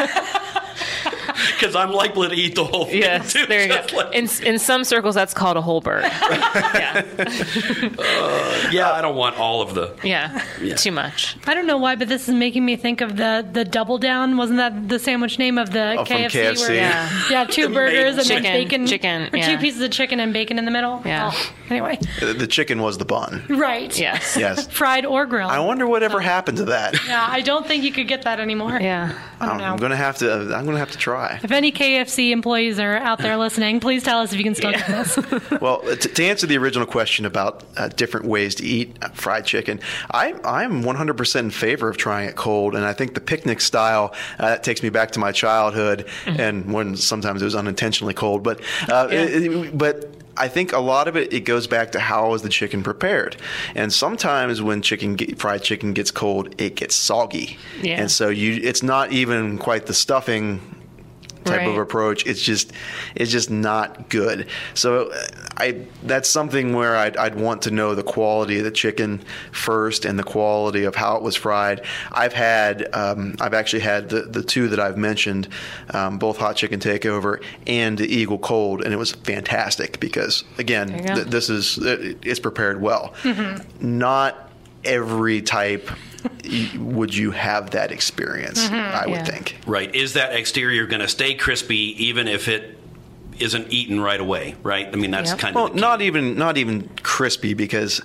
Because 1.52 1.74
I'm 1.74 1.92
likely 1.92 2.28
to 2.28 2.34
eat 2.34 2.54
the 2.54 2.64
whole 2.64 2.84
thing. 2.86 2.98
Yes, 3.02 3.32
too, 3.32 3.46
there 3.46 3.62
you 3.62 3.68
go. 3.68 3.96
like- 3.96 4.14
In 4.14 4.28
in 4.44 4.58
some 4.58 4.84
circles, 4.84 5.14
that's 5.14 5.34
called 5.34 5.56
a 5.56 5.60
whole 5.62 5.80
bird. 5.80 6.02
yeah, 6.04 7.02
uh, 7.98 8.68
yeah, 8.72 8.92
I 8.92 9.00
don't 9.02 9.16
want 9.16 9.38
all 9.38 9.62
of 9.62 9.74
the. 9.74 9.94
yeah, 10.02 10.44
Yeah. 10.60 10.74
too 10.74 10.92
much. 10.92 11.36
I 11.46 11.54
don't 11.54 11.66
know 11.66 11.78
why, 11.78 11.96
but 11.96 12.08
this 12.08 12.28
is 12.28 12.34
making 12.34 12.64
me 12.64 12.76
think 12.76 13.00
of 13.00 13.16
the 13.16 13.46
the 13.52 13.64
double 13.64 13.98
down. 13.98 14.36
Wasn't 14.36 14.58
that 14.58 14.88
the 14.88 14.98
sandwich 14.98 15.38
name 15.38 15.58
of 15.58 15.70
the 15.72 15.96
Oh, 15.98 16.04
from 16.04 16.16
KFC? 16.18 16.30
KFC. 16.30 16.68
Where, 16.68 16.74
Yeah. 16.74 17.22
yeah, 17.30 17.44
two 17.44 17.68
burgers 17.78 18.16
and 18.16 18.26
Chicken, 18.26 18.42
then 18.42 18.52
bacon, 18.64 18.86
chicken, 18.86 19.22
or 19.32 19.38
two 19.42 19.58
pieces 19.58 19.80
of 19.82 19.90
chicken 19.90 20.20
and 20.20 20.32
bacon 20.32 20.58
in 20.58 20.64
the 20.64 20.70
middle. 20.70 21.02
Yeah. 21.04 21.30
Oh, 21.32 21.52
anyway, 21.70 21.98
The 22.20 22.32
the 22.34 22.46
chicken 22.46 22.80
was 22.82 22.98
the 22.98 23.04
bun. 23.04 23.44
right. 23.48 23.96
Yes. 23.98 24.36
Yes. 24.48 24.68
Fried 24.68 25.04
or 25.04 25.26
grilled. 25.26 25.50
I 25.50 25.58
wonder 25.58 25.86
whatever 25.86 26.18
oh. 26.18 26.20
happened 26.20 26.58
to 26.58 26.64
that. 26.66 26.94
yeah, 27.06 27.26
I 27.28 27.40
don't 27.40 27.66
think 27.66 27.82
you 27.82 27.90
could 27.92 28.06
get 28.06 28.22
that 28.22 28.38
anymore. 28.38 28.78
Yeah. 28.80 29.12
I 29.40 29.46
don't 29.46 29.58
know. 29.58 29.64
I'm 29.64 29.76
gonna 29.78 29.96
have 29.96 30.18
to. 30.18 30.32
I'm 30.54 30.64
gonna 30.64 30.78
have 30.78 30.90
to 30.92 30.98
try. 30.98 31.37
if 31.42 31.50
any 31.50 31.72
KFC 31.72 32.30
employees 32.30 32.78
are 32.78 32.96
out 32.96 33.18
there 33.18 33.36
listening, 33.36 33.80
please 33.80 34.02
tell 34.02 34.20
us 34.20 34.32
if 34.32 34.38
you 34.38 34.44
can 34.44 34.54
still 34.54 34.72
get 34.72 34.86
this. 34.86 35.18
Well, 35.60 35.80
t- 35.96 36.08
to 36.10 36.24
answer 36.24 36.46
the 36.46 36.56
original 36.58 36.86
question 36.86 37.24
about 37.26 37.64
uh, 37.76 37.88
different 37.88 38.26
ways 38.26 38.54
to 38.56 38.64
eat 38.64 38.96
fried 39.14 39.44
chicken, 39.44 39.80
I, 40.10 40.34
I'm 40.44 40.82
100% 40.82 41.36
in 41.40 41.50
favor 41.50 41.88
of 41.88 41.96
trying 41.96 42.28
it 42.28 42.36
cold, 42.36 42.74
and 42.74 42.84
I 42.84 42.92
think 42.92 43.14
the 43.14 43.20
picnic 43.20 43.60
style 43.60 44.14
uh, 44.38 44.50
that 44.50 44.62
takes 44.62 44.82
me 44.82 44.88
back 44.90 45.10
to 45.12 45.18
my 45.18 45.32
childhood, 45.32 46.06
and 46.26 46.72
when 46.72 46.96
sometimes 46.96 47.42
it 47.42 47.44
was 47.44 47.54
unintentionally 47.54 48.14
cold, 48.14 48.42
but 48.42 48.60
uh, 48.88 49.08
Yeah. 49.10 49.22
it- 49.22 49.42
it- 49.44 49.78
but. 49.78 50.14
I 50.40 50.46
think 50.46 50.72
a 50.72 50.78
lot 50.78 51.08
of 51.08 51.16
it 51.16 51.32
it 51.32 51.40
goes 51.40 51.66
back 51.66 51.90
to 51.92 51.98
how 51.98 52.32
is 52.32 52.42
the 52.42 52.48
chicken 52.48 52.84
prepared, 52.84 53.34
and 53.74 53.92
sometimes 53.92 54.62
when 54.62 54.82
chicken 54.82 55.16
get, 55.16 55.36
fried 55.36 55.64
chicken 55.64 55.94
gets 55.94 56.12
cold, 56.12 56.54
it 56.60 56.76
gets 56.76 56.94
soggy, 56.94 57.58
Yeah. 57.82 58.00
and 58.00 58.08
so 58.08 58.28
you 58.28 58.60
it's 58.62 58.80
not 58.80 59.10
even 59.10 59.58
quite 59.58 59.86
the 59.86 59.94
stuffing 59.94 60.60
type 61.48 61.66
of 61.68 61.76
approach 61.78 62.26
it's 62.26 62.40
just 62.42 62.72
it's 63.14 63.30
just 63.30 63.50
not 63.50 64.08
good. 64.08 64.46
So 64.74 65.10
uh, 65.10 65.26
i 65.56 65.86
that's 66.04 66.28
something 66.28 66.72
where 66.74 66.96
I'd, 66.96 67.16
I'd 67.16 67.34
want 67.34 67.62
to 67.62 67.70
know 67.70 67.94
the 67.94 68.02
quality 68.02 68.58
of 68.58 68.64
the 68.64 68.70
chicken 68.70 69.22
first 69.52 70.04
and 70.04 70.18
the 70.18 70.22
quality 70.24 70.84
of 70.84 70.94
how 70.94 71.16
it 71.16 71.22
was 71.22 71.34
fried. 71.36 71.84
I've 72.12 72.32
had 72.32 72.88
um, 72.94 73.34
i've 73.40 73.54
actually 73.54 73.80
had 73.82 74.08
the, 74.08 74.22
the 74.22 74.42
two 74.42 74.68
that 74.68 74.78
i've 74.80 74.96
mentioned 74.96 75.48
um, 75.94 76.18
both 76.18 76.36
hot 76.38 76.56
chicken 76.56 76.78
takeover 76.80 77.42
and 77.66 77.98
the 77.98 78.06
eagle 78.06 78.38
cold 78.38 78.82
and 78.82 78.92
it 78.92 78.96
was 78.96 79.12
fantastic 79.12 79.98
because 80.00 80.44
again 80.58 80.88
th- 81.14 81.26
this 81.28 81.50
is 81.50 81.78
it- 81.78 82.18
it's 82.22 82.40
prepared 82.40 82.80
well. 82.80 83.14
Not 83.80 84.50
every 84.84 85.42
type 85.42 85.90
would 86.78 87.14
you 87.14 87.30
have 87.30 87.70
that 87.70 87.92
experience 87.92 88.64
mm-hmm. 88.64 88.74
i 88.74 89.06
would 89.06 89.16
Yeah. 89.16 89.24
think 89.24 89.58
Right. 89.66 89.94
Is 89.94 90.14
that 90.14 90.32
exterior 90.34 90.86
going 90.86 91.00
to 91.00 91.08
stay 91.08 91.34
crispy 91.34 91.94
even 92.06 92.26
if 92.28 92.48
it 92.48 92.76
isn't 93.38 93.70
eaten 93.72 94.00
right 94.00 94.20
away? 94.20 94.56
Right. 94.64 94.88
I 94.92 94.96
mean, 94.96 95.10
that's 95.12 95.30
Yep. 95.30 95.38
kind 95.38 95.54
Well, 95.54 95.66
of 95.66 95.70
the 95.72 95.76
key. 95.76 95.80
not 95.80 96.02
even 96.02 96.36
not 96.36 96.56
even 96.56 96.88
crispy 97.02 97.54
because 97.54 98.00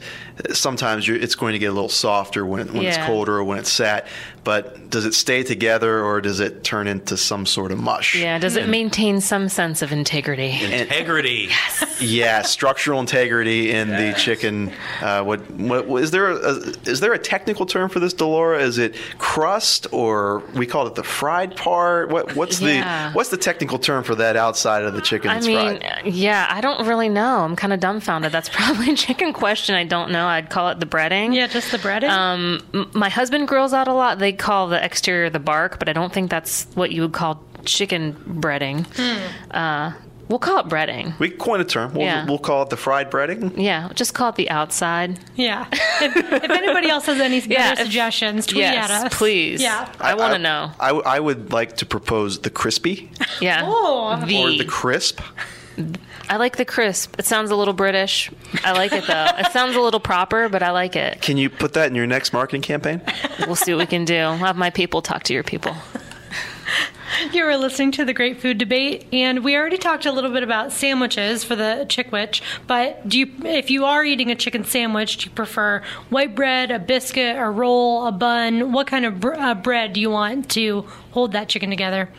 sometimes 0.51 1.07
you're, 1.07 1.17
it's 1.17 1.35
going 1.35 1.53
to 1.53 1.59
get 1.59 1.67
a 1.67 1.71
little 1.73 1.89
softer 1.89 2.45
when, 2.45 2.71
when 2.73 2.85
it's 2.85 2.97
colder 2.97 3.37
or 3.37 3.43
when 3.43 3.57
it's 3.57 3.71
sat. 3.71 4.05
But 4.43 4.89
does 4.89 5.05
it 5.05 5.13
stay 5.13 5.43
together 5.43 6.03
or 6.03 6.19
does 6.21 6.39
it 6.39 6.63
turn 6.63 6.87
into 6.87 7.15
some 7.17 7.45
sort 7.45 7.71
of 7.71 7.79
mush? 7.79 8.15
Yeah. 8.15 8.39
Does 8.39 8.55
it 8.57 8.67
maintain 8.67 9.21
some 9.21 9.47
sense 9.49 9.81
of 9.81 9.91
integrity? 9.91 10.51
integrity. 10.63 11.49
Yes. 11.63 12.01
Yeah, 12.01 12.41
structural 12.41 12.99
integrity 12.99 13.71
in 13.71 13.87
the 13.89 14.13
chicken. 14.17 14.73
Uh, 15.01 15.23
what, 15.23 15.49
what 15.51 16.03
is 16.03 16.11
there? 16.11 16.31
A, 16.31 16.49
is 16.85 16.99
there 16.99 17.13
a 17.13 17.19
technical 17.19 17.65
term 17.65 17.89
for 17.89 17.99
this, 17.99 18.13
Dilara? 18.13 18.59
Is 18.59 18.77
it 18.77 18.95
crust 19.19 19.87
or 19.91 20.39
we 20.53 20.65
call 20.67 20.85
it 20.87 20.95
the 20.95 21.03
fried 21.03 21.55
part? 21.55 22.09
What, 22.09 22.35
what's 22.35 22.59
Yeah. 22.59 23.09
the 23.09 23.13
what's 23.15 23.29
the 23.29 23.37
technical 23.37 23.79
term 23.79 24.03
for 24.03 24.15
that 24.15 24.35
outside 24.35 24.83
of 24.83 24.93
the 24.95 25.01
chicken 25.01 25.29
I 25.29 25.35
that's 25.35 25.47
mean, 25.47 25.79
fried? 25.79 26.01
yeah, 26.05 26.47
I 26.49 26.59
don't 26.61 26.85
really 26.87 27.07
know. 27.09 27.39
I'm 27.45 27.55
kind 27.55 27.71
of 27.71 27.79
dumbfounded. 27.79 28.31
That's 28.33 28.49
probably 28.53 28.91
a 28.91 28.95
chicken 28.95 29.31
question. 29.31 29.75
I 29.75 29.85
don't 29.85 30.11
know. 30.11 30.25
I'd 30.27 30.49
call 30.49 30.69
it 30.69 30.79
the 30.81 30.85
breading. 30.85 31.33
yeah, 31.33 31.47
just 31.47 31.71
the 31.71 31.77
breading. 31.77 32.09
Um, 32.09 32.59
m- 32.73 32.91
my 32.93 33.09
husband 33.09 33.47
grills 33.47 33.71
out 33.73 33.87
a 33.87 33.93
lot. 33.93 34.19
They 34.19 34.32
call 34.33 34.67
the 34.67 34.83
exterior 34.83 35.29
the 35.29 35.39
bark, 35.39 35.79
but 35.79 35.87
I 35.89 35.93
don't 35.93 36.11
think 36.13 36.29
that's 36.29 36.65
what 36.75 36.91
you 36.91 37.01
would 37.03 37.13
call 37.13 37.43
chicken 37.65 38.13
breading. 38.41 38.85
Uh, 39.51 39.93
we'll 40.27 40.39
call 40.39 40.59
it 40.59 40.65
breading. 40.67 41.17
We 41.19 41.29
coin 41.29 41.61
a 41.61 41.63
term. 41.65 41.93
We'll, 41.93 42.03
Yeah. 42.03 42.25
we'll 42.25 42.37
call 42.39 42.63
it 42.63 42.69
the 42.69 42.77
fried 42.77 43.09
breading. 43.11 43.53
Yeah, 43.57 43.89
just 43.93 44.13
call 44.13 44.29
it 44.29 44.35
the 44.35 44.49
outside. 44.49 45.19
yeah. 45.35 45.65
If, 46.01 46.17
if 46.17 46.49
anybody 46.49 46.89
else 46.89 47.05
has 47.05 47.19
any 47.21 47.39
better 47.39 47.53
Yeah, 47.53 47.71
if- 47.73 47.77
suggestions, 47.79 48.45
tweet 48.45 48.61
yes, 48.63 48.89
at 48.89 49.05
us. 49.05 49.17
please. 49.17 49.61
Yeah. 49.61 49.87
I, 50.01 50.15
want 50.15 50.33
to 50.33 50.39
know. 50.39 50.71
I, 50.79 50.89
I 50.89 51.19
would 51.19 51.53
like 51.53 51.77
to 51.77 51.85
propose 51.85 52.39
the 52.39 52.49
crispy 52.49 53.09
Yeah. 53.39 53.61
Oh. 53.63 54.21
the, 54.25 54.37
or 54.43 54.51
the 54.51 54.65
crisp. 54.65 55.21
I 56.29 56.37
like 56.37 56.57
the 56.57 56.65
crisp. 56.65 57.17
It 57.19 57.25
sounds 57.25 57.51
a 57.51 57.55
little 57.55 57.73
British. 57.73 58.31
I 58.63 58.73
like 58.73 58.93
it 58.93 59.05
though. 59.07 59.27
it 59.37 59.51
sounds 59.51 59.75
a 59.75 59.81
little 59.81 59.99
proper, 59.99 60.49
but 60.49 60.63
I 60.63 60.71
like 60.71 60.95
it. 60.95 61.21
Can 61.21 61.37
you 61.37 61.49
put 61.49 61.73
that 61.73 61.87
in 61.87 61.95
your 61.95 62.07
next 62.07 62.33
marketing 62.33 62.61
campaign? 62.61 63.01
We'll 63.45 63.55
see 63.55 63.73
what 63.73 63.79
we 63.79 63.85
can 63.85 64.05
do. 64.05 64.15
I'll 64.15 64.37
have 64.37 64.55
my 64.57 64.69
people 64.69 65.01
talk 65.01 65.23
to 65.23 65.33
your 65.33 65.43
people. 65.43 65.75
You 67.31 67.45
were 67.45 67.55
listening 67.57 67.91
to 67.93 68.05
the 68.05 68.13
Great 68.13 68.41
Food 68.41 68.57
Debate, 68.57 69.05
and 69.13 69.43
we 69.43 69.55
already 69.55 69.77
talked 69.77 70.05
a 70.05 70.11
little 70.11 70.31
bit 70.31 70.41
about 70.43 70.71
sandwiches 70.71 71.43
for 71.43 71.55
the 71.55 71.85
Chickwich. 71.87 72.41
But 72.65 73.07
do 73.07 73.19
you, 73.19 73.31
if 73.45 73.69
you 73.69 73.85
are 73.85 74.03
eating 74.03 74.31
a 74.31 74.35
chicken 74.35 74.63
sandwich, 74.63 75.17
do 75.17 75.25
you 75.25 75.31
prefer 75.31 75.83
white 76.09 76.35
bread, 76.35 76.71
a 76.71 76.79
biscuit, 76.79 77.35
a 77.37 77.49
roll, 77.49 78.07
a 78.07 78.11
bun? 78.11 78.71
What 78.71 78.87
kind 78.87 79.05
of 79.05 79.19
br- 79.19 79.35
uh, 79.35 79.53
bread 79.53 79.93
do 79.93 80.01
you 80.01 80.09
want 80.09 80.49
to 80.51 80.81
hold 81.11 81.33
that 81.33 81.49
chicken 81.49 81.69
together? 81.69 82.09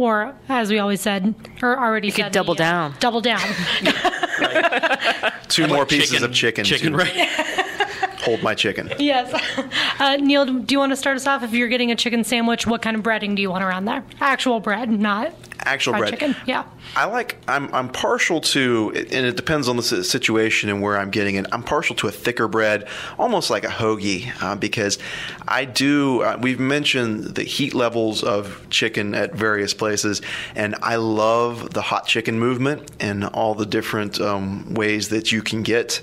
Or, 0.00 0.34
as 0.48 0.70
we 0.70 0.78
always 0.78 1.02
said, 1.02 1.34
or 1.60 1.78
already 1.78 2.06
You 2.08 2.12
could 2.14 2.24
said, 2.24 2.32
double 2.32 2.54
the, 2.54 2.62
uh, 2.64 2.88
down. 2.88 2.94
double 3.00 3.20
down. 3.20 3.38
Two 5.48 5.66
more 5.66 5.84
pieces 5.84 6.22
of 6.22 6.32
chicken. 6.32 6.64
Chicken, 6.64 6.92
to 6.92 6.96
right? 6.96 7.12
Hold 8.24 8.42
my 8.42 8.54
chicken. 8.54 8.90
yes. 8.98 9.30
Uh, 10.00 10.16
Neil, 10.16 10.46
do 10.46 10.72
you 10.72 10.78
want 10.78 10.92
to 10.92 10.96
start 10.96 11.16
us 11.16 11.26
off? 11.26 11.42
If 11.42 11.52
you're 11.52 11.68
getting 11.68 11.90
a 11.90 11.94
chicken 11.96 12.24
sandwich, 12.24 12.66
what 12.66 12.80
kind 12.80 12.96
of 12.96 13.02
breading 13.02 13.36
do 13.36 13.42
you 13.42 13.50
want 13.50 13.62
around 13.62 13.84
there? 13.84 14.02
Actual 14.22 14.58
bread, 14.58 14.88
not 14.90 15.34
Actual 15.64 15.92
fried 15.92 16.00
bread. 16.02 16.10
chicken. 16.10 16.36
Yeah. 16.46 16.64
I 16.96 17.04
like. 17.06 17.36
I'm. 17.46 17.72
I'm 17.74 17.88
partial 17.88 18.40
to, 18.40 18.92
and 18.94 19.26
it 19.26 19.36
depends 19.36 19.68
on 19.68 19.76
the 19.76 19.82
situation 19.82 20.68
and 20.68 20.82
where 20.82 20.96
I'm 20.96 21.10
getting 21.10 21.36
it. 21.36 21.46
I'm 21.52 21.62
partial 21.62 21.94
to 21.96 22.08
a 22.08 22.10
thicker 22.10 22.48
bread, 22.48 22.88
almost 23.18 23.50
like 23.50 23.64
a 23.64 23.68
hoagie, 23.68 24.32
uh, 24.42 24.56
because 24.56 24.98
I 25.46 25.64
do. 25.64 26.22
Uh, 26.22 26.38
we've 26.40 26.60
mentioned 26.60 27.34
the 27.36 27.42
heat 27.42 27.74
levels 27.74 28.22
of 28.22 28.66
chicken 28.70 29.14
at 29.14 29.34
various 29.34 29.74
places, 29.74 30.22
and 30.54 30.74
I 30.82 30.96
love 30.96 31.72
the 31.72 31.82
hot 31.82 32.06
chicken 32.06 32.38
movement 32.38 32.90
and 33.00 33.24
all 33.24 33.54
the 33.54 33.66
different 33.66 34.20
um, 34.20 34.74
ways 34.74 35.10
that 35.10 35.32
you 35.32 35.42
can 35.42 35.62
get 35.62 36.00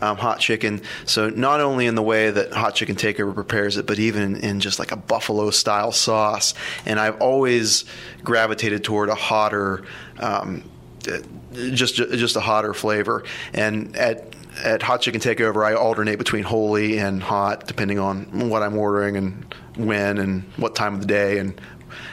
um, 0.00 0.16
hot 0.16 0.40
chicken. 0.40 0.80
So 1.04 1.30
not 1.30 1.60
only 1.60 1.86
in 1.86 1.94
the 1.94 2.02
way 2.02 2.30
that 2.30 2.52
Hot 2.52 2.74
Chicken 2.74 2.96
Takeover 2.96 3.34
prepares 3.34 3.76
it, 3.76 3.86
but 3.86 3.98
even 3.98 4.36
in 4.36 4.60
just 4.60 4.78
like 4.78 4.92
a 4.92 4.96
buffalo 4.96 5.50
style 5.50 5.92
sauce. 5.92 6.54
And 6.86 6.98
I've 6.98 7.20
always 7.20 7.84
gravitated 8.24 8.84
toward 8.84 9.08
a 9.08 9.14
hotter. 9.14 9.84
Um, 10.18 10.64
just 11.72 11.94
just 11.94 12.36
a 12.36 12.40
hotter 12.40 12.74
flavor. 12.74 13.24
And 13.54 13.96
at 13.96 14.34
at 14.62 14.82
Hot 14.82 15.00
Chicken 15.00 15.20
Takeover, 15.20 15.64
I 15.64 15.74
alternate 15.74 16.18
between 16.18 16.44
holy 16.44 16.98
and 16.98 17.22
hot 17.22 17.66
depending 17.66 17.98
on 17.98 18.48
what 18.50 18.62
I'm 18.62 18.76
ordering 18.76 19.16
and 19.16 19.54
when 19.76 20.18
and 20.18 20.42
what 20.56 20.74
time 20.74 20.94
of 20.94 21.00
the 21.00 21.06
day 21.06 21.38
and 21.38 21.60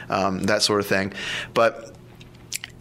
um, 0.08 0.44
that 0.44 0.62
sort 0.62 0.80
of 0.80 0.86
thing. 0.86 1.12
But 1.54 1.94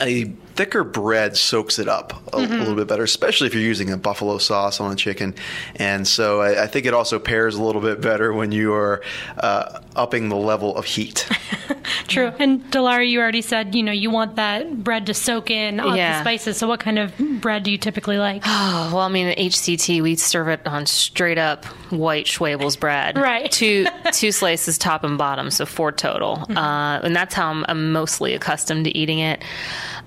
a 0.02 0.34
thicker 0.58 0.84
bread 0.84 1.38
soaks 1.38 1.80
it 1.80 1.88
up 1.88 2.14
a, 2.34 2.38
a 2.38 2.40
little 2.40 2.76
bit 2.76 2.88
better, 2.88 3.04
especially 3.04 3.48
if 3.48 3.54
you're 3.54 3.64
using 3.64 3.92
a 3.92 3.98
buffalo 3.98 4.38
sauce 4.40 4.80
on 4.82 4.92
a 4.92 4.96
chicken. 4.96 5.36
And 5.76 6.08
so 6.08 6.42
I, 6.42 6.64
I 6.64 6.68
think 6.68 6.86
it 6.86 6.94
also 6.94 7.20
pairs 7.20 7.56
a 7.56 7.64
little 7.64 7.82
bit 7.82 8.02
better 8.02 8.34
when 8.34 8.52
you 8.52 8.74
are 8.74 9.02
uh, 9.38 9.80
upping 9.96 10.30
the 10.30 10.36
level 10.36 10.76
of 10.76 10.86
heat. 10.86 11.30
True. 12.08 12.32
And 12.40 12.64
Dilara, 12.72 13.08
you 13.08 13.20
already 13.20 13.42
said, 13.42 13.76
you 13.76 13.84
know, 13.84 13.92
you 13.92 14.10
want 14.10 14.36
that 14.38 14.84
bread 14.84 15.06
to 15.08 15.14
soak 15.14 15.50
in 15.52 15.80
all 15.80 15.96
Yeah. 15.96 16.18
the 16.18 16.24
spices. 16.24 16.58
So 16.58 16.68
what 16.68 16.80
kind 16.80 17.00
of 17.00 17.14
bread 17.42 17.64
do 17.64 17.72
you 17.72 17.78
typically 17.78 18.18
like? 18.18 18.42
Oh, 18.46 18.90
well, 18.94 19.02
I 19.04 19.10
mean, 19.10 19.28
at 19.28 19.38
HCT, 19.38 20.02
we 20.02 20.16
serve 20.16 20.48
it 20.50 20.66
on 20.66 20.86
straight 20.86 21.38
up 21.38 21.66
white 21.92 22.26
Schwebel's 22.26 22.76
bread. 22.76 23.18
Right. 23.18 23.52
Two 23.58 23.86
two 24.12 24.32
slices 24.32 24.78
top 24.78 25.04
and 25.04 25.18
bottom, 25.18 25.52
so 25.52 25.66
four 25.66 25.92
total. 25.92 26.46
Uh, 26.50 27.00
and 27.04 27.16
that's 27.16 27.34
how 27.34 27.50
I'm, 27.50 27.66
I'm 27.68 27.92
mostly 27.92 28.34
accustomed 28.34 28.86
to 28.86 28.98
eating 28.98 29.20
it. 29.20 29.44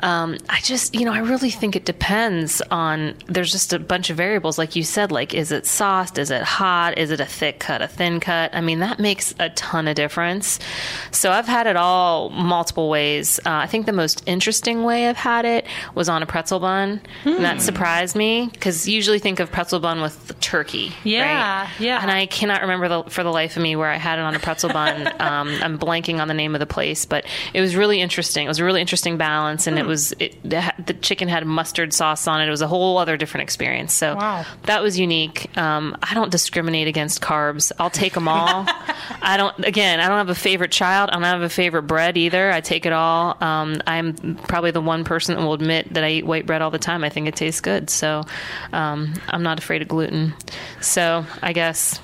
Um, 0.03 0.39
I 0.49 0.61
just, 0.61 0.95
you 0.95 1.05
know, 1.05 1.13
I 1.13 1.19
really 1.19 1.51
think 1.51 1.77
it 1.77 1.85
depends 1.85 2.63
on. 2.71 3.15
There's 3.27 3.53
just 3.53 3.73
a 3.73 3.79
bunch 3.79 4.11
of 4.11 4.17
variables, 4.17 4.59
like 4.59 4.77
you 4.77 4.83
said. 4.83 5.13
Like, 5.13 5.35
is 5.35 5.53
it 5.53 5.67
sauced? 5.67 6.19
Is 6.19 6.31
it 6.31 6.43
hot? 6.43 6.99
Is 6.99 7.11
it 7.11 7.21
a 7.21 7.27
thick 7.27 7.61
cut? 7.61 7.83
A 7.83 7.89
thin 7.89 8.21
cut? 8.21 8.55
I 8.55 8.61
mean, 8.61 8.81
that 8.81 8.99
makes 8.99 9.35
a 9.39 9.51
ton 9.51 9.89
of 9.89 9.95
difference. 9.95 10.59
So 11.11 11.31
I've 11.31 11.47
had 11.47 11.67
it 11.67 11.77
all 11.77 12.31
multiple 12.31 12.89
ways. 12.89 13.39
Uh, 13.41 13.51
I 13.51 13.67
think 13.67 13.87
the 13.87 13.93
most 13.93 14.23
interesting 14.27 14.85
way 14.85 15.09
I've 15.09 15.17
had 15.17 15.45
it 15.45 15.67
was 15.95 16.09
on 16.09 16.23
a 16.23 16.27
pretzel 16.27 16.61
bun, 16.61 17.01
and 17.25 17.45
that 17.45 17.61
surprised 17.63 18.17
me 18.17 18.49
because 18.53 18.89
usually 18.89 19.19
think 19.19 19.41
of 19.41 19.51
pretzel 19.51 19.81
bun 19.81 20.01
with 20.01 20.39
turkey. 20.41 20.93
Yeah, 21.05 21.63
right? 21.63 21.81
yeah. 21.81 22.01
And 22.01 22.11
I 22.11 22.27
cannot 22.27 22.63
remember 22.63 22.89
the, 22.89 23.03
for 23.05 23.23
the 23.23 23.33
life 23.33 23.57
of 23.57 23.63
me 23.63 23.77
where 23.77 23.91
I 23.91 23.97
had 23.97 24.19
it 24.19 24.23
on 24.23 24.35
a 24.35 24.39
pretzel 24.39 24.71
bun. 24.71 25.07
um, 25.21 25.49
I'm 25.63 25.79
blanking 25.79 26.21
on 26.21 26.29
the 26.29 26.35
name 26.35 26.55
of 26.55 26.61
the 26.61 26.67
place, 26.67 27.05
but 27.05 27.25
it 27.55 27.61
was 27.61 27.77
really 27.77 28.01
interesting. 28.01 28.45
It 28.45 28.49
was 28.49 28.59
a 28.59 28.65
really 28.65 28.81
interesting 28.81 29.17
balance, 29.17 29.67
and 29.67 29.79
it 29.79 29.87
was 29.91 30.15
it, 30.19 30.43
the 30.43 30.97
chicken 31.03 31.29
had 31.29 31.45
mustard 31.47 31.93
sauce 31.93 32.27
on 32.27 32.41
it. 32.41 32.47
It 32.47 32.51
was 32.51 32.63
a 32.63 32.67
whole 32.67 32.97
other 32.99 33.17
different 33.19 33.43
experience. 33.43 33.93
So 33.93 34.15
Wow. 34.15 34.45
that 34.63 34.83
was 34.83 34.99
unique. 34.99 35.55
Um, 35.59 35.97
I 36.03 36.15
don't 36.15 36.31
discriminate 36.31 36.89
against 36.89 37.21
carbs. 37.21 37.73
I'll 37.79 37.91
take 37.91 38.15
them 38.15 38.29
all. 38.29 38.65
I 39.23 39.37
don't. 39.37 39.67
Again, 39.67 40.01
I 40.01 40.09
don't 40.09 40.17
have 40.19 40.31
a 40.31 40.35
favorite 40.35 40.71
child. 40.73 41.11
I 41.11 41.15
don't 41.15 41.23
have 41.25 41.43
a 41.43 41.49
favorite 41.51 41.83
bread 41.83 42.17
either. 42.17 42.51
I 42.51 42.61
take 42.63 42.87
it 42.87 42.93
all. 42.93 43.37
Um, 43.43 43.83
I'm 43.87 44.37
probably 44.49 44.71
the 44.71 44.81
one 44.81 45.05
person 45.05 45.35
that 45.37 45.43
will 45.43 45.53
admit 45.53 45.93
that 45.93 46.05
I 46.05 46.11
eat 46.13 46.25
white 46.27 46.47
bread 46.47 46.63
all 46.63 46.71
the 46.71 46.79
time. 46.79 47.05
I 47.05 47.11
think 47.11 47.29
it 47.29 47.37
tastes 47.37 47.61
good. 47.61 47.91
So 47.91 48.25
um, 48.73 49.13
I'm 49.29 49.43
not 49.43 49.59
afraid 49.59 49.83
of 49.83 49.89
gluten. 49.89 50.33
So 50.81 51.27
I 51.43 51.53
guess. 51.53 52.01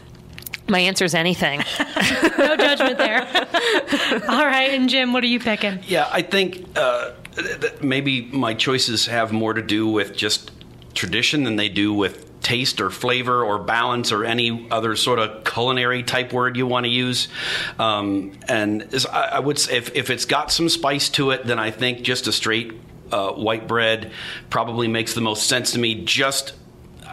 My 0.69 0.81
answer 0.81 1.05
is 1.05 1.15
anything. 1.15 1.63
No 2.39 2.57
judgment 2.57 2.99
there. 2.99 3.21
All 4.29 4.45
right, 4.45 4.71
and 4.73 4.89
Jim, 4.89 5.13
what 5.13 5.23
are 5.25 5.29
you 5.29 5.39
picking? 5.41 5.79
Yeah, 5.87 6.09
I 6.13 6.23
think 6.23 6.67
uh, 6.77 7.05
th- 7.11 7.15
th- 7.15 7.26
maybe 7.81 8.23
my 8.23 8.55
choices 8.55 9.07
have 9.07 9.33
more 9.33 9.55
to 9.55 9.63
do 9.63 9.89
with 9.89 10.17
just 10.17 10.51
tradition 10.95 11.45
than 11.45 11.57
they 11.57 11.69
do 11.69 11.93
with 11.93 12.27
taste 12.41 12.81
or 12.81 12.91
flavor 12.91 13.45
or 13.45 13.59
balance 13.59 14.13
or 14.13 14.25
any 14.25 14.69
other 14.71 14.95
sort 14.95 15.19
of 15.19 15.45
culinary 15.45 16.03
type 16.03 16.33
word 16.33 16.57
you 16.57 16.67
want 16.67 16.85
to 16.85 16.91
use. 16.91 17.29
Um, 17.79 18.33
and 18.49 18.89
I 19.13 19.41
would 19.41 19.59
say, 19.59 19.77
if, 19.77 19.95
if 19.97 20.11
it's 20.11 20.25
got 20.25 20.53
some 20.53 20.69
spice 20.69 21.09
to 21.11 21.31
it, 21.31 21.45
then 21.45 21.59
I 21.59 21.71
think 21.71 22.03
just 22.03 22.27
a 22.27 22.33
straight 22.33 22.73
uh, 23.11 23.33
white 23.33 23.67
bread 23.67 24.13
probably 24.49 24.89
makes 24.89 25.15
the 25.15 25.21
most 25.21 25.49
sense 25.49 25.73
to 25.73 25.79
me. 25.79 26.05
Just 26.05 26.55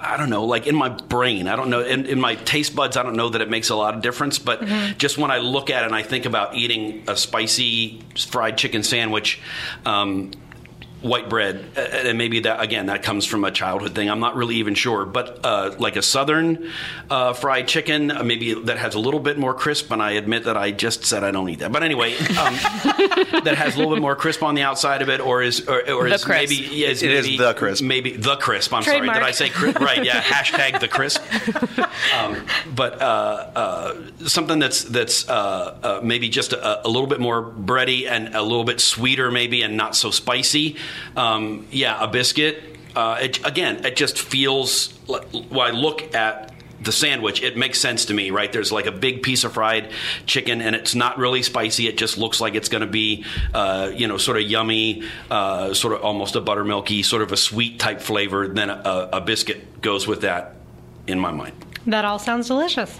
I 0.03 0.17
don't 0.17 0.29
know, 0.29 0.43
like 0.43 0.67
in 0.67 0.75
my 0.75 0.89
brain, 0.89 1.47
I 1.47 1.55
don't 1.55 1.69
know, 1.69 1.81
in, 1.81 2.05
in 2.05 2.19
my 2.19 2.35
taste 2.35 2.75
buds, 2.75 2.97
I 2.97 3.03
don't 3.03 3.15
know 3.15 3.29
that 3.29 3.41
it 3.41 3.49
makes 3.49 3.69
a 3.69 3.75
lot 3.75 3.95
of 3.95 4.01
difference. 4.01 4.37
But 4.37 4.63
just 4.97 5.17
when 5.17 5.31
I 5.31 5.37
look 5.37 5.69
at 5.69 5.83
it 5.83 5.85
and 5.85 5.95
I 5.95 6.03
think 6.03 6.25
about 6.25 6.55
eating 6.55 7.03
a 7.07 7.15
spicy 7.15 8.01
fried 8.17 8.57
chicken 8.57 8.83
sandwich, 8.83 9.41
um, 9.85 10.31
white 11.03 11.29
bread, 11.29 11.63
and 11.75 12.17
maybe 12.17 12.39
that 12.41 12.61
again 12.61 12.87
that 12.87 13.03
comes 13.03 13.25
from 13.25 13.43
a 13.43 13.51
childhood 13.51 13.93
thing. 13.93 14.09
I'm 14.09 14.19
not 14.19 14.35
really 14.35 14.55
even 14.55 14.73
sure, 14.73 15.05
but 15.05 15.39
uh, 15.43 15.75
like 15.77 15.95
a 15.95 16.01
southern 16.01 16.71
uh, 17.09 17.33
fried 17.33 17.67
chicken, 17.67 18.09
uh, 18.09 18.23
maybe 18.23 18.53
that 18.53 18.77
has 18.77 18.95
a 18.95 18.99
little 18.99 19.19
bit 19.19 19.37
more 19.37 19.53
crisp. 19.53 19.91
And 19.91 20.01
I 20.01 20.11
admit 20.11 20.45
that 20.45 20.57
I 20.57 20.71
just 20.71 21.05
said 21.05 21.23
I 21.23 21.31
don't 21.31 21.49
eat 21.49 21.59
that, 21.59 21.71
but 21.71 21.83
anyway, 21.83 22.13
um, 22.17 22.53
that 23.43 23.53
has 23.57 23.75
a 23.75 23.77
little 23.77 23.93
bit 23.93 24.01
more 24.01 24.15
crisp 24.15 24.41
on 24.43 24.55
the 24.55 24.63
outside 24.63 25.01
of 25.01 25.09
it, 25.09 25.19
or 25.21 25.41
is 25.43 25.67
or, 25.67 25.87
or 25.91 26.07
is 26.07 26.23
crisp. 26.23 26.49
maybe 26.49 26.67
yeah, 26.75 26.87
is 26.89 27.03
It 27.03 27.11
is 27.11 27.25
maybe- 27.25 27.37
the 27.37 27.53
crisp. 27.53 27.83
maybe 27.83 28.15
the 28.17 28.35
crisp. 28.37 28.73
I'm 28.73 28.83
Trademark. 28.83 29.15
sorry, 29.15 29.19
did 29.19 29.27
I 29.27 29.31
say 29.31 29.49
crisp? 29.49 29.79
right? 29.79 30.03
Yeah, 30.03 30.21
hashtag 30.21 30.79
the 30.79 30.87
crisp. 30.87 31.21
Um, 32.17 32.45
but 32.75 33.01
uh, 33.01 33.05
uh, 33.05 33.95
something 34.25 34.59
that's 34.59 34.83
that's 34.83 35.27
uh, 35.29 35.77
uh, 35.83 35.99
maybe 36.03 36.29
just 36.29 36.53
a, 36.53 36.87
a 36.87 36.89
little 36.89 37.07
bit 37.07 37.19
more 37.19 37.43
bready 37.43 38.07
and 38.09 38.35
a 38.35 38.41
little 38.41 38.63
bit 38.63 38.79
sweeter, 38.79 39.31
maybe, 39.31 39.61
and 39.61 39.75
not 39.77 39.95
so 39.95 40.11
spicy. 40.11 40.75
Um, 41.15 41.67
yeah, 41.71 42.03
a 42.03 42.07
biscuit. 42.07 42.63
Uh, 42.95 43.19
it, 43.21 43.45
again, 43.45 43.85
it 43.85 43.95
just 43.95 44.19
feels. 44.19 44.93
Like, 45.07 45.25
when 45.31 45.67
I 45.67 45.71
look 45.71 46.15
at 46.15 46.53
the 46.81 46.91
sandwich, 46.91 47.41
it 47.41 47.57
makes 47.57 47.79
sense 47.79 48.05
to 48.05 48.13
me, 48.13 48.29
right? 48.31 48.51
There's 48.51 48.71
like 48.71 48.85
a 48.85 48.91
big 48.91 49.23
piece 49.23 49.43
of 49.43 49.53
fried 49.53 49.91
chicken, 50.25 50.61
and 50.61 50.75
it's 50.75 50.95
not 50.95 51.17
really 51.17 51.41
spicy. 51.41 51.87
It 51.87 51.97
just 51.97 52.17
looks 52.17 52.41
like 52.41 52.55
it's 52.55 52.69
going 52.69 52.81
to 52.81 52.87
be, 52.87 53.25
uh, 53.53 53.91
you 53.93 54.07
know, 54.07 54.17
sort 54.17 54.37
of 54.37 54.43
yummy, 54.43 55.03
uh, 55.31 55.73
sort 55.73 55.93
of 55.93 56.01
almost 56.03 56.35
a 56.35 56.41
buttermilky, 56.41 57.03
sort 57.03 57.21
of 57.21 57.31
a 57.31 57.37
sweet 57.37 57.79
type 57.79 58.01
flavor. 58.01 58.47
Then 58.47 58.69
a, 58.69 59.09
a 59.13 59.21
biscuit 59.21 59.81
goes 59.81 60.07
with 60.07 60.21
that, 60.21 60.55
in 61.07 61.19
my 61.19 61.31
mind. 61.31 61.53
That 61.85 62.05
all 62.05 62.19
sounds 62.19 62.47
delicious. 62.47 62.97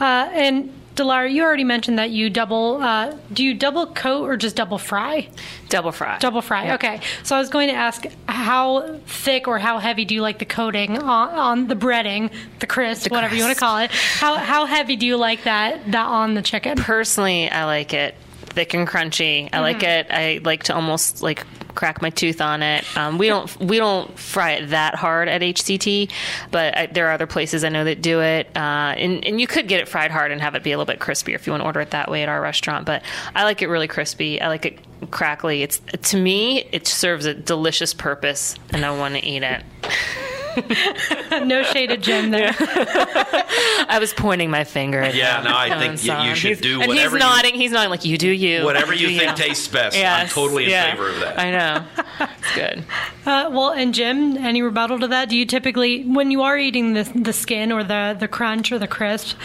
Uh, 0.00 0.28
and 0.32 0.72
Dilara, 0.96 1.32
you 1.32 1.42
already 1.42 1.64
mentioned 1.64 1.98
that 1.98 2.10
you 2.10 2.30
double. 2.30 2.80
Uh, 2.80 3.16
do 3.32 3.44
you 3.44 3.54
double 3.54 3.86
coat 3.86 4.24
or 4.24 4.36
just 4.36 4.56
double 4.56 4.78
fry? 4.78 5.28
Double 5.68 5.92
fry. 5.92 6.18
Double 6.18 6.40
fry. 6.40 6.66
Yeah. 6.66 6.74
Okay. 6.74 7.00
So 7.22 7.34
I 7.34 7.40
was 7.40 7.48
going 7.48 7.68
to 7.68 7.74
ask, 7.74 8.06
how 8.28 8.98
thick 9.06 9.48
or 9.48 9.58
how 9.58 9.78
heavy 9.78 10.04
do 10.04 10.14
you 10.14 10.22
like 10.22 10.38
the 10.38 10.44
coating 10.44 10.98
on, 10.98 11.28
on 11.30 11.66
the 11.68 11.74
breading, 11.74 12.30
the 12.60 12.66
crisp, 12.66 13.10
whatever 13.10 13.34
you 13.34 13.42
want 13.42 13.54
to 13.54 13.60
call 13.60 13.78
it? 13.78 13.90
How 13.90 14.36
how 14.36 14.66
heavy 14.66 14.96
do 14.96 15.06
you 15.06 15.16
like 15.16 15.44
that 15.44 15.90
that 15.92 16.06
on 16.06 16.34
the 16.34 16.42
chicken? 16.42 16.76
Personally, 16.76 17.50
I 17.50 17.64
like 17.64 17.92
it 17.94 18.14
thick 18.54 18.74
and 18.74 18.86
crunchy. 18.86 19.48
I 19.52 19.60
like 19.60 19.82
it. 19.82 20.06
I 20.10 20.40
like 20.44 20.64
to 20.64 20.74
almost 20.74 21.22
like 21.22 21.44
crack 21.74 22.00
my 22.00 22.10
tooth 22.10 22.40
on 22.40 22.62
it. 22.62 22.84
Um, 22.96 23.18
we 23.18 23.26
don't 23.26 23.54
we 23.60 23.78
don't 23.78 24.16
fry 24.18 24.52
it 24.52 24.70
that 24.70 24.94
hard 24.94 25.28
at 25.28 25.40
HCT, 25.40 26.10
but 26.50 26.76
I, 26.76 26.86
there 26.86 27.08
are 27.08 27.12
other 27.12 27.26
places 27.26 27.64
I 27.64 27.68
know 27.68 27.84
that 27.84 28.00
do 28.00 28.20
it. 28.20 28.46
Uh, 28.56 28.94
and 28.96 29.24
and 29.24 29.40
you 29.40 29.46
could 29.46 29.68
get 29.68 29.80
it 29.80 29.88
fried 29.88 30.10
hard 30.10 30.30
and 30.30 30.40
have 30.40 30.54
it 30.54 30.62
be 30.62 30.72
a 30.72 30.78
little 30.78 30.92
bit 30.92 31.00
crispier 31.00 31.34
if 31.34 31.46
you 31.46 31.52
want 31.52 31.62
to 31.62 31.66
order 31.66 31.80
it 31.80 31.90
that 31.90 32.10
way 32.10 32.22
at 32.22 32.28
our 32.28 32.40
restaurant. 32.40 32.86
But 32.86 33.02
I 33.34 33.44
like 33.44 33.62
it 33.62 33.68
really 33.68 33.88
crispy. 33.88 34.40
I 34.40 34.48
like 34.48 34.66
it 34.66 34.78
crackly. 35.10 35.62
It's 35.62 35.80
to 36.10 36.16
me 36.16 36.68
it 36.72 36.86
serves 36.86 37.26
a 37.26 37.34
delicious 37.34 37.92
purpose, 37.92 38.56
and 38.70 38.84
I 38.84 38.96
want 38.96 39.14
to 39.14 39.24
eat 39.24 39.42
it. 39.42 39.62
no 41.44 41.62
shaded 41.62 42.02
Jim 42.02 42.30
there. 42.30 42.54
I 42.58 43.98
was 44.00 44.12
pointing 44.12 44.50
my 44.50 44.64
finger. 44.64 45.00
At 45.00 45.14
Yeah, 45.14 45.38
him. 45.38 45.44
no, 45.44 45.56
I 45.56 45.68
think 45.78 46.10
on, 46.10 46.24
you- 46.24 46.30
you 46.30 46.34
should 46.36 46.48
He's- 46.50 46.60
do 46.60 46.80
and 46.82 46.92
he's 46.92 47.02
you- 47.12 47.18
nodding. 47.18 47.54
He's 47.54 47.70
nodding 47.72 47.90
like 47.90 48.04
you 48.04 48.18
do 48.18 48.28
you. 48.30 48.64
Whatever 48.64 48.92
you 48.94 49.08
Do 49.08 49.18
think 49.18 49.36
tastes 49.36 49.68
best, 49.68 49.96
I'm 49.96 50.28
totally 50.28 50.64
in 50.64 50.70
yeah. 50.70 50.90
favor 50.92 51.08
of 51.08 51.20
that. 51.20 51.38
I 51.38 51.50
know. 51.50 51.84
It's 52.20 52.54
good. 52.54 52.84
Uh, 53.26 53.48
well, 53.52 53.70
and 53.70 53.94
Jim, 53.94 54.36
any 54.36 54.62
rebuttal 54.62 54.98
to 55.00 55.08
that? 55.08 55.28
Do 55.28 55.36
you 55.36 55.46
typically, 55.46 56.04
when 56.04 56.30
you 56.30 56.42
are 56.42 56.56
eating 56.58 56.94
the 56.94 57.04
the 57.14 57.32
skin 57.32 57.72
or 57.72 57.82
the 57.84 58.16
the 58.18 58.28
crunch 58.28 58.70
or 58.72 58.78
the 58.78 58.86
crisp, 58.88 59.36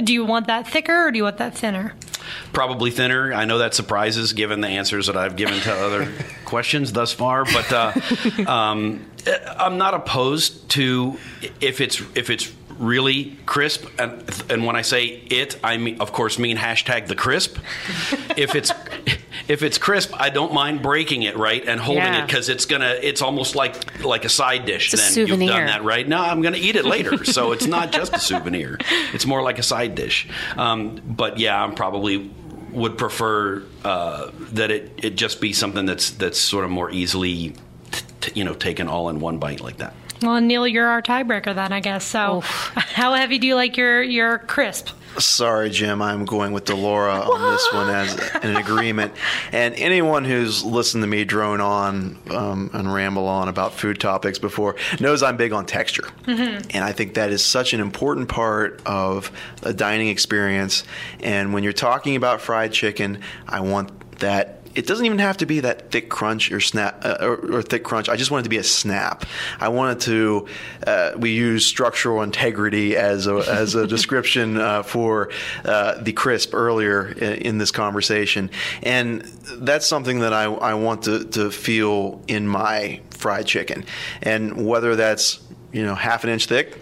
do 0.00 0.12
you 0.12 0.24
want 0.24 0.46
that 0.46 0.66
thicker 0.66 1.06
or 1.06 1.10
do 1.10 1.18
you 1.18 1.24
want 1.24 1.38
that 1.38 1.56
thinner? 1.56 1.94
Probably 2.52 2.90
thinner. 2.90 3.32
I 3.32 3.44
know 3.44 3.58
that 3.58 3.74
surprises 3.74 4.32
given 4.32 4.60
the 4.60 4.68
answers 4.68 5.06
that 5.06 5.16
I've 5.16 5.36
given 5.36 5.60
to 5.60 5.72
other 5.72 6.12
questions 6.44 6.92
thus 6.92 7.12
far, 7.12 7.44
but 7.44 7.72
uh, 7.72 7.92
um, 8.50 9.04
I'm 9.58 9.78
not 9.78 9.94
opposed 9.94 10.70
to 10.70 11.18
if 11.60 11.80
it's 11.80 12.00
if 12.14 12.30
it's 12.30 12.52
really 12.78 13.36
crisp. 13.46 13.86
And, 13.98 14.24
and 14.50 14.66
when 14.66 14.76
I 14.76 14.82
say 14.82 15.04
it, 15.06 15.58
I 15.62 15.76
mean, 15.76 16.00
of 16.00 16.12
course, 16.12 16.38
mean 16.38 16.56
hashtag 16.56 17.06
the 17.06 17.14
crisp. 17.14 17.58
if 18.36 18.54
it's 18.54 18.72
if 19.48 19.62
it's 19.62 19.78
crisp, 19.78 20.10
I 20.14 20.30
don't 20.30 20.52
mind 20.54 20.82
breaking 20.82 21.22
it 21.24 21.36
right 21.36 21.62
and 21.66 21.78
holding 21.80 22.02
Yeah. 22.04 22.22
it 22.22 22.26
because 22.26 22.48
it's 22.48 22.66
gonna. 22.66 22.96
It's 23.02 23.22
almost 23.22 23.54
like 23.54 24.02
like 24.04 24.24
a 24.24 24.28
side 24.28 24.64
dish. 24.64 24.92
It's 24.94 25.02
a 25.16 25.20
then 25.26 25.28
you've 25.28 25.48
done 25.48 25.66
that 25.66 25.84
right. 25.84 26.06
No, 26.08 26.18
I'm 26.18 26.40
gonna 26.42 26.56
eat 26.56 26.76
it 26.76 26.84
later, 26.84 27.24
so 27.36 27.52
it's 27.52 27.66
not 27.66 27.92
just 27.92 28.14
a 28.14 28.18
souvenir. 28.18 28.78
It's 29.12 29.26
more 29.26 29.42
like 29.42 29.58
a 29.58 29.62
side 29.62 29.94
dish. 29.94 30.28
Um, 30.56 31.00
but 31.04 31.38
yeah, 31.38 31.62
I'm 31.62 31.74
probably 31.74 32.30
would 32.70 32.98
prefer 32.98 33.62
uh, 33.84 34.30
that 34.52 34.70
it, 34.70 34.92
it 35.04 35.10
just 35.16 35.40
be 35.40 35.52
something 35.52 35.86
that's 35.86 36.10
that's 36.10 36.38
sort 36.38 36.64
of 36.64 36.70
more 36.70 36.90
easily, 36.90 37.50
t- 37.92 38.02
t- 38.20 38.32
you 38.34 38.44
know, 38.44 38.54
taken 38.54 38.88
all 38.88 39.08
in 39.10 39.20
one 39.20 39.38
bite 39.38 39.60
like 39.60 39.76
that. 39.76 39.94
Well, 40.24 40.40
Neil, 40.40 40.66
you're 40.66 40.86
our 40.86 41.02
tiebreaker 41.02 41.54
then, 41.54 41.72
I 41.72 41.80
guess. 41.80 42.04
So, 42.04 42.40
how 42.44 43.14
heavy 43.14 43.38
do 43.38 43.46
you 43.46 43.54
like 43.54 43.76
your 43.76 44.02
your 44.02 44.38
crisp? 44.38 44.90
Sorry, 45.18 45.70
Jim. 45.70 46.02
I'm 46.02 46.24
going 46.24 46.52
with 46.52 46.64
Dilara 46.64 47.26
on 47.28 47.52
this 47.52 47.72
one 47.72 47.88
as 47.88 48.18
an 48.42 48.56
agreement. 48.56 49.12
And 49.52 49.74
anyone 49.76 50.24
who's 50.24 50.64
listened 50.64 51.04
to 51.04 51.06
me 51.06 51.24
drone 51.24 51.60
on 51.60 52.18
um, 52.30 52.70
and 52.72 52.92
ramble 52.92 53.28
on 53.28 53.48
about 53.48 53.74
food 53.74 54.00
topics 54.00 54.40
before 54.40 54.74
knows 54.98 55.22
I'm 55.22 55.36
big 55.36 55.52
on 55.52 55.66
texture. 55.66 56.08
And 56.26 56.84
I 56.84 56.90
think 56.92 57.14
that 57.14 57.30
is 57.30 57.44
such 57.44 57.74
an 57.74 57.80
important 57.80 58.28
part 58.28 58.82
of 58.86 59.30
a 59.62 59.72
dining 59.72 60.08
experience. 60.08 60.82
And 61.20 61.54
when 61.54 61.62
you're 61.62 61.72
talking 61.72 62.16
about 62.16 62.40
fried 62.40 62.72
chicken, 62.72 63.20
I 63.46 63.60
want 63.60 64.18
that 64.18 64.63
it 64.74 64.86
doesn't 64.86 65.06
even 65.06 65.18
have 65.18 65.36
to 65.38 65.46
be 65.46 65.60
that 65.60 65.90
thick 65.90 66.08
crunch 66.08 66.50
or 66.50 66.60
snap 66.60 67.04
uh, 67.04 67.16
or, 67.20 67.56
or 67.56 67.62
thick 67.62 67.84
crunch. 67.84 68.08
I 68.08 68.16
just 68.16 68.30
want 68.30 68.42
it 68.42 68.44
to 68.44 68.50
be 68.50 68.58
a 68.58 68.64
snap. 68.64 69.24
I 69.60 69.68
want 69.68 69.98
it 69.98 70.04
to. 70.06 70.48
Uh, 70.86 71.12
we 71.16 71.30
use 71.30 71.64
structural 71.64 72.22
integrity 72.22 72.96
as 72.96 73.26
a 73.26 73.36
as 73.36 73.74
a 73.74 73.86
description 73.94 74.58
uh, 74.58 74.82
for 74.82 75.30
uh, 75.64 76.00
the 76.02 76.12
crisp 76.12 76.54
earlier 76.54 77.08
in, 77.08 77.32
in 77.34 77.58
this 77.58 77.70
conversation, 77.70 78.50
and 78.82 79.22
that's 79.58 79.86
something 79.86 80.20
that 80.20 80.32
I, 80.32 80.44
I 80.44 80.74
want 80.74 81.02
to 81.04 81.24
to 81.24 81.50
feel 81.50 82.22
in 82.28 82.46
my 82.48 83.00
fried 83.10 83.46
chicken, 83.46 83.84
and 84.22 84.66
whether 84.66 84.96
that's 84.96 85.40
you 85.72 85.84
know 85.84 85.94
half 85.94 86.24
an 86.24 86.30
inch 86.30 86.46
thick 86.46 86.78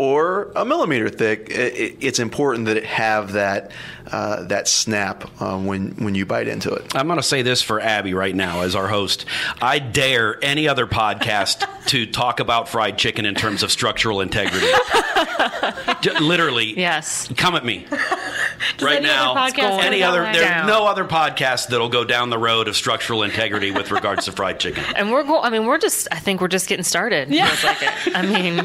or 0.00 0.50
a 0.56 0.64
millimeter 0.64 1.10
thick, 1.10 1.50
it, 1.50 1.98
it's 2.00 2.18
important 2.18 2.64
that 2.64 2.78
it 2.78 2.86
have 2.86 3.32
that 3.32 3.70
uh, 4.10 4.44
that 4.44 4.66
snap 4.66 5.30
uh, 5.42 5.58
when 5.58 5.90
when 5.96 6.14
you 6.14 6.24
bite 6.24 6.48
into 6.48 6.72
it. 6.72 6.96
I'm 6.96 7.06
going 7.06 7.18
to 7.18 7.22
say 7.22 7.42
this 7.42 7.60
for 7.60 7.80
Abby 7.80 8.14
right 8.14 8.34
now 8.34 8.62
as 8.62 8.74
our 8.74 8.88
host. 8.88 9.26
I 9.60 9.78
dare 9.78 10.42
any 10.42 10.68
other 10.68 10.86
podcast 10.86 11.66
to 11.88 12.06
talk 12.06 12.40
about 12.40 12.66
fried 12.70 12.96
chicken 12.96 13.26
in 13.26 13.34
terms 13.34 13.62
of 13.62 13.70
structural 13.70 14.22
integrity. 14.22 14.66
Literally, 16.20 16.78
yes. 16.78 17.30
Come 17.36 17.54
at 17.54 17.64
me 17.66 17.86
right 18.80 18.96
any 18.96 19.06
now. 19.06 19.32
other 19.34 19.52
podcast 19.52 19.82
any 19.82 20.02
other? 20.02 20.22
down? 20.22 20.32
There's 20.32 20.44
Down. 20.46 20.66
no 20.66 20.86
other 20.86 21.04
podcast 21.04 21.68
that'll 21.68 21.90
go 21.90 22.04
down 22.04 22.30
the 22.30 22.38
road 22.38 22.68
of 22.68 22.76
structural 22.76 23.22
integrity 23.22 23.70
with 23.70 23.90
regards 23.90 24.24
to 24.24 24.32
fried 24.32 24.58
chicken. 24.60 24.82
And 24.96 25.12
we're 25.12 25.24
go- 25.24 25.42
I 25.42 25.50
mean, 25.50 25.66
we're 25.66 25.76
just 25.78 26.08
I 26.10 26.18
think 26.20 26.40
we're 26.40 26.48
just 26.48 26.68
getting 26.68 26.84
started. 26.84 27.28
Yeah. 27.28 27.54
Like. 27.62 28.16
I 28.16 28.22
mean, 28.22 28.64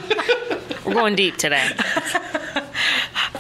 we're 0.86 0.94
going 0.94 1.16
deep 1.16 1.38
today. 1.38 1.70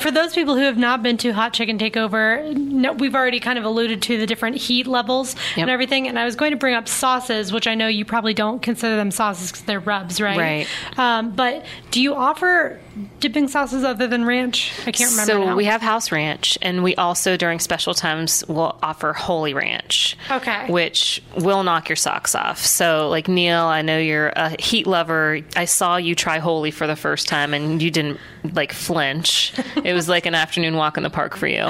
For 0.06 0.12
those 0.12 0.36
people 0.36 0.54
who 0.54 0.62
have 0.62 0.78
not 0.78 1.02
been 1.02 1.18
to 1.18 1.32
Hot 1.32 1.52
Chicken 1.52 1.80
Takeover, 1.80 2.56
no, 2.56 2.94
we've 2.94 3.16
already 3.16 3.40
kind 3.40 3.58
of 3.58 3.66
alluded 3.66 4.04
to 4.04 4.20
the 4.20 4.28
different 4.28 4.56
heat 4.56 4.86
levels 4.86 5.34
Yep. 5.34 5.58
and 5.58 5.70
everything. 5.72 6.08
And 6.08 6.20
I 6.20 6.26
was 6.26 6.36
going 6.36 6.52
to 6.52 6.58
bring 6.58 6.76
up 6.76 6.88
sauces, 6.88 7.52
which 7.52 7.66
I 7.66 7.74
know 7.74 7.88
you 7.88 8.06
probably 8.06 8.36
don't 8.36 8.62
consider 8.62 8.98
them 8.98 9.10
sauces 9.10 9.52
because 9.52 9.64
they're 9.64 9.80
rubs, 9.80 10.22
right? 10.22 10.38
Right. 10.38 11.00
Um, 11.00 11.32
but 11.32 11.66
do 11.90 12.04
you 12.04 12.14
offer 12.14 12.80
dipping 13.20 13.48
sauces 13.48 13.84
other 13.84 14.06
than 14.06 14.26
ranch? 14.26 14.74
I 14.86 14.92
can't 14.92 15.10
remember. 15.10 15.32
So 15.32 15.44
now. 15.44 15.56
we 15.56 15.66
have 15.66 15.82
House 15.82 16.12
Ranch, 16.12 16.56
and 16.62 16.84
we 16.84 16.94
also 16.98 17.36
during 17.36 17.58
special 17.58 17.96
times 17.96 18.46
will 18.48 18.78
offer 18.84 19.12
Holy 19.12 19.56
Ranch. 19.56 20.18
Okay. 20.30 20.68
Which 20.70 21.24
will 21.36 21.64
knock 21.64 21.90
your 21.90 21.96
socks 21.96 22.36
off. 22.36 22.60
So, 22.64 23.10
like 23.10 23.28
Neil, 23.28 23.64
I 23.64 23.82
know 23.82 23.98
you're 23.98 24.30
a 24.36 24.56
heat 24.62 24.86
lover. 24.86 25.40
I 25.56 25.66
saw 25.66 25.98
you 25.98 26.14
try 26.14 26.38
Holy 26.38 26.70
for 26.70 26.86
the 26.86 26.96
first 26.96 27.28
time, 27.28 27.56
and 27.56 27.82
you 27.82 27.90
didn't 27.90 28.20
like 28.54 28.72
flinch. 28.72 29.52
it 29.84 29.94
was 29.96 30.08
like 30.08 30.26
an 30.26 30.36
afternoon 30.36 30.76
walk 30.76 30.98
in 30.98 31.04
the 31.04 31.10
park 31.10 31.36
for 31.36 31.48
you. 31.48 31.70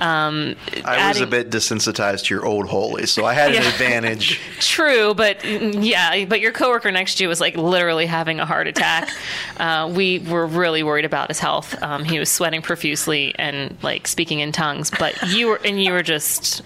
Um, 0.00 0.56
I 0.84 1.08
was 1.08 1.20
a 1.20 1.26
bit 1.26 1.50
desensitized 1.50 2.24
to 2.24 2.34
your 2.34 2.44
old 2.44 2.66
holy, 2.66 3.06
so 3.06 3.24
I 3.24 3.34
had 3.34 3.54
an 3.54 3.62
advantage. 3.62 4.40
True, 4.58 5.14
but 5.14 5.38
mm, 5.40 5.86
yeah, 5.86 6.24
but 6.24 6.40
your 6.40 6.52
coworker 6.52 6.90
next 6.90 7.16
to 7.16 7.24
you 7.24 7.28
was 7.28 7.40
like 7.40 7.56
literally 7.56 8.06
having 8.06 8.40
a 8.40 8.46
heart 8.46 8.66
attack. 8.66 9.10
uh, 9.58 9.90
we 9.94 10.18
were 10.18 10.46
really 10.46 10.82
worried 10.82 11.04
about 11.04 11.28
his 11.28 11.38
health. 11.38 11.80
Um, 11.82 12.04
he 12.04 12.18
was 12.18 12.30
sweating 12.30 12.62
profusely 12.62 13.34
and 13.38 13.76
like 13.82 14.08
speaking 14.08 14.40
in 14.40 14.50
tongues. 14.50 14.90
But 14.90 15.20
you 15.28 15.48
were 15.48 15.60
and 15.64 15.82
you 15.82 15.92
were 15.92 16.02
just 16.02 16.62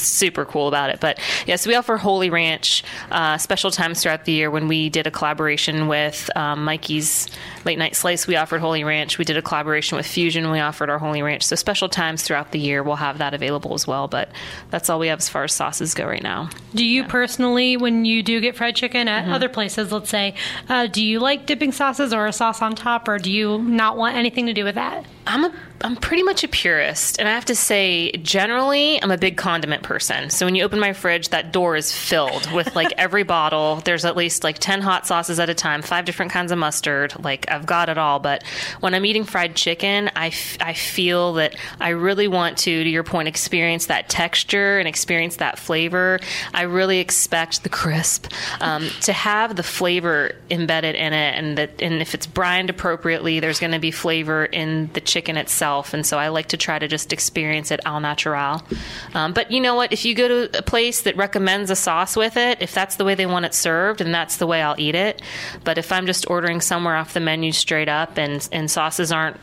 super 0.00 0.44
cool 0.44 0.68
about 0.68 0.90
it. 0.90 1.00
But 1.00 1.18
yes, 1.46 1.66
we 1.66 1.74
offer 1.74 1.96
Holy 1.96 2.28
Ranch 2.30 2.82
uh, 3.10 3.38
special 3.38 3.70
times 3.70 4.02
throughout 4.02 4.24
the 4.24 4.32
year. 4.32 4.50
When 4.50 4.68
we 4.68 4.88
did 4.90 5.06
a 5.06 5.10
collaboration 5.10 5.88
with 5.88 6.28
um, 6.36 6.64
Mikey's 6.64 7.28
Late 7.64 7.78
Night 7.78 7.94
Slice, 7.96 8.26
we 8.26 8.36
offered 8.36 8.60
Holy 8.60 8.84
Ranch. 8.84 9.16
We 9.18 9.24
did 9.24 9.36
a 9.36 9.42
collaboration 9.42 9.96
with 9.96 10.06
Fusian. 10.06 10.50
We 10.50 10.58
offered 10.60 10.90
our 10.90 10.98
Holy 10.98 11.22
Ranch. 11.22 11.44
So 11.44 11.56
special 11.56 11.88
times 11.88 12.22
throughout 12.22 12.50
the 12.52 12.58
year, 12.58 12.82
we'll 12.82 12.96
have 12.96 13.18
that 13.18 13.32
available 13.34 13.74
as 13.74 13.86
well. 13.86 14.08
But 14.08 14.30
that's 14.70 14.90
all 14.90 14.98
we 14.98 15.08
have 15.08 15.20
as 15.20 15.28
far 15.28 15.44
as 15.44 15.52
sauces 15.52 15.94
go 15.94 16.06
right 16.06 16.22
now. 16.22 16.50
Do 16.74 16.84
you 16.84 17.04
personally, 17.04 17.76
when 17.76 18.04
you 18.04 18.22
do 18.22 18.40
get 18.40 18.56
fried 18.56 18.76
chicken 18.76 19.06
at 19.08 19.20
Mm-hmm. 19.20 19.32
other 19.34 19.48
places, 19.50 19.92
let's 19.92 20.08
say, 20.08 20.34
uh, 20.68 20.86
do 20.86 21.04
you 21.04 21.20
like 21.20 21.44
dipping 21.44 21.72
sauces 21.72 22.14
or 22.14 22.26
a 22.26 22.32
sauce 22.32 22.62
on 22.62 22.74
top, 22.74 23.06
or 23.06 23.18
do 23.18 23.30
you 23.30 23.58
not 23.58 23.98
want 23.98 24.16
anything 24.16 24.46
to 24.46 24.54
do 24.54 24.64
with 24.64 24.76
that? 24.76 25.04
I'm 25.26 25.44
a 25.44 25.52
I'm 25.82 25.96
pretty 25.96 26.22
much 26.22 26.44
a 26.44 26.48
purist, 26.48 27.18
and 27.18 27.26
I 27.26 27.32
have 27.32 27.46
to 27.46 27.54
say, 27.54 28.12
generally, 28.12 29.02
I'm 29.02 29.10
a 29.10 29.16
big 29.16 29.38
condiment 29.38 29.82
person. 29.82 30.28
So 30.28 30.44
when 30.44 30.54
you 30.54 30.62
open 30.62 30.78
my 30.78 30.92
fridge, 30.92 31.30
that 31.30 31.52
door 31.52 31.74
is 31.74 31.90
filled 31.90 32.52
with 32.52 32.76
like 32.80 32.92
every 32.98 33.22
bottle. 33.22 33.76
There's 33.76 34.04
at 34.04 34.14
least 34.14 34.44
like 34.44 34.58
ten 34.58 34.82
hot 34.82 35.06
sauces 35.06 35.40
at 35.40 35.48
a 35.48 35.54
time, 35.54 35.80
five 35.80 36.04
different 36.04 36.32
kinds 36.32 36.52
of 36.52 36.58
mustard. 36.58 37.14
Like 37.24 37.50
I've 37.50 37.64
got 37.64 37.88
it 37.88 37.96
all. 37.96 38.18
But 38.18 38.42
when 38.80 38.94
I'm 38.94 39.06
eating 39.06 39.24
fried 39.24 39.56
chicken, 39.56 40.10
I, 40.14 40.28
f- 40.28 40.58
I 40.60 40.74
feel 40.74 41.32
that 41.34 41.56
I 41.80 41.90
really 41.90 42.28
want 42.28 42.58
to, 42.58 42.84
to 42.84 42.90
your 42.90 43.04
point, 43.04 43.28
experience 43.28 43.86
that 43.86 44.10
texture 44.10 44.78
and 44.78 44.86
experience 44.86 45.36
that 45.36 45.58
flavor. 45.58 46.20
I 46.52 46.62
really 46.62 46.98
expect 46.98 47.62
the 47.62 47.70
crisp 47.70 48.26
um, 48.60 48.88
to 49.02 49.14
have 49.14 49.56
the 49.56 49.62
flavor 49.62 50.32
embedded 50.50 50.94
in 50.94 51.14
it, 51.14 51.34
and 51.38 51.56
that 51.56 51.80
and 51.80 52.02
if 52.02 52.14
it's 52.14 52.26
brined 52.26 52.68
appropriately, 52.68 53.40
there's 53.40 53.60
going 53.60 53.72
to 53.72 53.78
be 53.78 53.90
flavor 53.90 54.44
in 54.44 54.90
the 54.92 55.00
chicken 55.00 55.38
itself. 55.38 55.69
And 55.78 56.04
so 56.04 56.18
I 56.18 56.28
like 56.28 56.46
to 56.48 56.56
try 56.56 56.78
to 56.78 56.88
just 56.88 57.12
experience 57.12 57.70
it 57.70 57.80
al 57.84 58.00
natural. 58.00 58.62
Um, 59.14 59.32
but 59.32 59.50
you 59.50 59.60
know 59.60 59.74
what? 59.74 59.92
If 59.92 60.04
you 60.04 60.14
go 60.14 60.28
to 60.28 60.58
a 60.58 60.62
place 60.62 61.02
that 61.02 61.16
recommends 61.16 61.70
a 61.70 61.76
sauce 61.76 62.16
with 62.16 62.36
it, 62.36 62.60
if 62.60 62.74
that's 62.74 62.96
the 62.96 63.04
way 63.04 63.14
they 63.14 63.26
want 63.26 63.44
it 63.44 63.54
served, 63.54 64.00
and 64.00 64.12
that's 64.12 64.36
the 64.36 64.46
way 64.46 64.62
I'll 64.62 64.78
eat 64.78 64.94
it. 64.94 65.22
But 65.64 65.78
if 65.78 65.92
I'm 65.92 66.06
just 66.06 66.28
ordering 66.28 66.60
somewhere 66.60 66.96
off 66.96 67.14
the 67.14 67.20
menu 67.20 67.52
straight 67.52 67.88
up, 67.88 68.18
and 68.18 68.46
and 68.52 68.70
sauces 68.70 69.12
aren't 69.12 69.36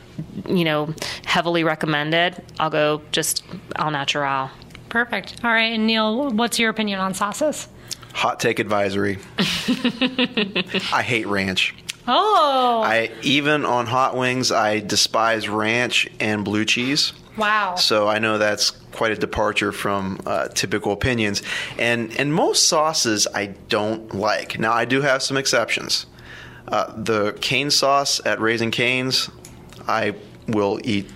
you 0.47 0.63
know 0.63 0.93
heavily 1.25 1.63
recommended, 1.63 2.43
I'll 2.59 2.69
go 2.69 3.01
just 3.11 3.43
al 3.77 3.91
natural. 3.91 4.49
Perfect. 4.89 5.35
All 5.43 5.51
right, 5.51 5.73
and 5.73 5.85
Neil, 5.85 6.31
what's 6.31 6.59
your 6.59 6.69
opinion 6.69 6.99
on 6.99 7.13
sauces? 7.13 7.67
Hot 8.13 8.39
take 8.39 8.59
advisory. 8.59 9.19
I 9.37 11.03
hate 11.05 11.27
ranch. 11.27 11.75
Oh, 12.07 12.81
I 12.85 13.11
even 13.21 13.65
on 13.65 13.85
hot 13.85 14.15
wings, 14.15 14.51
I 14.51 14.79
despise 14.79 15.49
ranch 15.49 16.07
and 16.19 16.45
blue 16.45 16.65
cheese. 16.65 17.13
wow. 17.37 17.75
So 17.75 18.07
I 18.07 18.19
know 18.19 18.37
that's 18.37 18.71
quite 18.71 19.11
a 19.11 19.15
departure 19.15 19.71
from 19.71 20.19
uh, 20.25 20.47
typical 20.49 20.91
opinions. 20.93 21.43
And 21.77 22.17
and 22.17 22.33
most 22.33 22.67
sauces 22.67 23.27
I 23.33 23.47
don't 23.69 24.15
like. 24.15 24.57
Now 24.59 24.73
I 24.73 24.85
do 24.85 25.01
have 25.01 25.21
some 25.21 25.37
exceptions. 25.37 26.05
Uh, 26.67 26.93
the 26.97 27.33
cane 27.39 27.71
sauce 27.71 28.19
at 28.25 28.41
Raising 28.41 28.71
Canes, 28.71 29.29
I 29.87 30.15
will 30.47 30.79
eat 30.83 31.09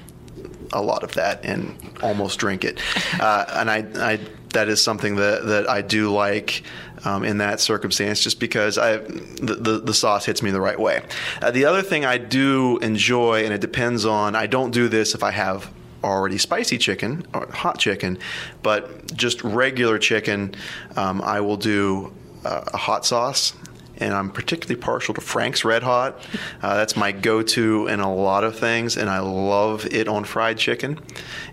a 0.73 0.82
lot 0.82 1.04
of 1.04 1.13
that 1.15 1.43
and 1.43 1.75
almost 2.01 2.39
drink 2.39 2.63
it. 2.63 2.80
Uh, 3.19 3.45
and 3.49 3.69
I, 3.69 3.86
I 3.95 4.19
that 4.54 4.69
is 4.69 4.82
something 4.82 5.15
that, 5.15 5.45
that 5.45 5.69
I 5.69 5.82
do 5.82 6.12
like 6.13 6.63
um, 7.06 7.24
in 7.24 7.38
that 7.40 7.60
circumstance, 7.60 8.22
just 8.22 8.40
because 8.40 8.78
I 8.78 8.98
the, 8.98 9.58
the, 9.60 9.80
the 9.80 9.94
sauce 9.94 10.26
hits 10.26 10.42
me 10.42 10.52
the 10.52 10.62
right 10.62 10.80
way. 10.80 11.04
Uh, 11.42 11.52
the 11.52 11.66
other 11.66 11.82
thing 11.82 12.06
I 12.06 12.18
do 12.18 12.78
enjoy, 12.80 13.44
and 13.44 13.54
it 13.54 13.62
depends 13.62 14.06
on. 14.06 14.36
I 14.36 14.48
don't 14.48 14.72
do 14.72 14.88
this 14.88 15.16
if 15.16 15.24
I 15.24 15.32
have 15.32 15.72
already 16.04 16.38
spicy 16.38 16.78
chicken 16.78 17.26
or 17.34 17.48
hot 17.48 17.78
chicken, 17.78 18.18
but 18.64 19.16
just 19.16 19.44
regular 19.44 20.00
chicken, 20.00 20.56
um, 20.96 21.22
I 21.22 21.42
will 21.42 21.58
do 21.58 22.14
uh, 22.44 22.64
a 22.74 22.78
hot 22.78 23.06
sauce 23.06 23.54
and 24.02 24.14
I'm 24.14 24.30
particularly 24.30 24.82
partial 24.82 25.14
to 25.14 25.22
Frank's 25.22 25.64
Red 25.64 25.84
Hot. 25.84 26.20
Uh, 26.62 26.76
that's 26.76 26.96
my 26.96 27.12
go-to 27.12 27.88
in 27.88 28.00
a 28.00 28.14
lot 28.14 28.44
of 28.44 28.58
things, 28.58 28.98
and 28.98 29.10
I 29.10 29.20
love 29.20 29.86
it 29.86 30.08
on 30.08 30.24
fried 30.26 30.58
chicken. 30.58 31.00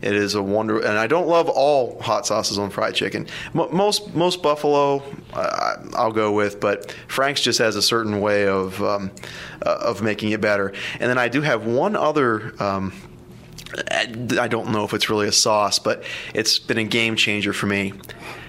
It 0.00 0.14
is 0.14 0.34
a 0.34 0.42
wonder, 0.42 0.78
and 0.80 0.98
I 0.98 1.06
don't 1.06 1.28
love 1.28 1.48
all 1.48 2.00
hot 2.00 2.26
sauces 2.26 2.58
on 2.58 2.70
fried 2.70 2.94
chicken. 2.94 3.26
Mo 3.52 3.68
most 3.70 4.14
most 4.14 4.42
buffalo, 4.42 5.02
uh, 5.34 5.76
I'll 5.94 6.12
go 6.12 6.32
with, 6.32 6.58
but 6.58 6.90
Frank's 7.06 7.42
just 7.42 7.58
has 7.58 7.76
a 7.76 7.82
certain 7.82 8.20
way 8.20 8.48
of 8.48 8.82
um, 8.82 9.10
uh, 9.64 9.78
of 9.82 10.02
making 10.02 10.32
it 10.32 10.40
better. 10.40 10.72
And 10.98 11.10
then 11.10 11.18
I 11.18 11.28
do 11.28 11.42
have 11.42 11.66
one 11.66 11.94
other. 11.94 12.54
Um, 12.62 12.92
I 13.90 14.48
don't 14.48 14.70
know 14.70 14.84
if 14.84 14.94
it's 14.94 15.10
really 15.10 15.28
a 15.28 15.32
sauce, 15.32 15.78
but 15.78 16.02
it's 16.32 16.58
been 16.58 16.78
a 16.78 16.84
game 16.84 17.16
changer 17.16 17.52
for 17.52 17.66
me. 17.66 17.92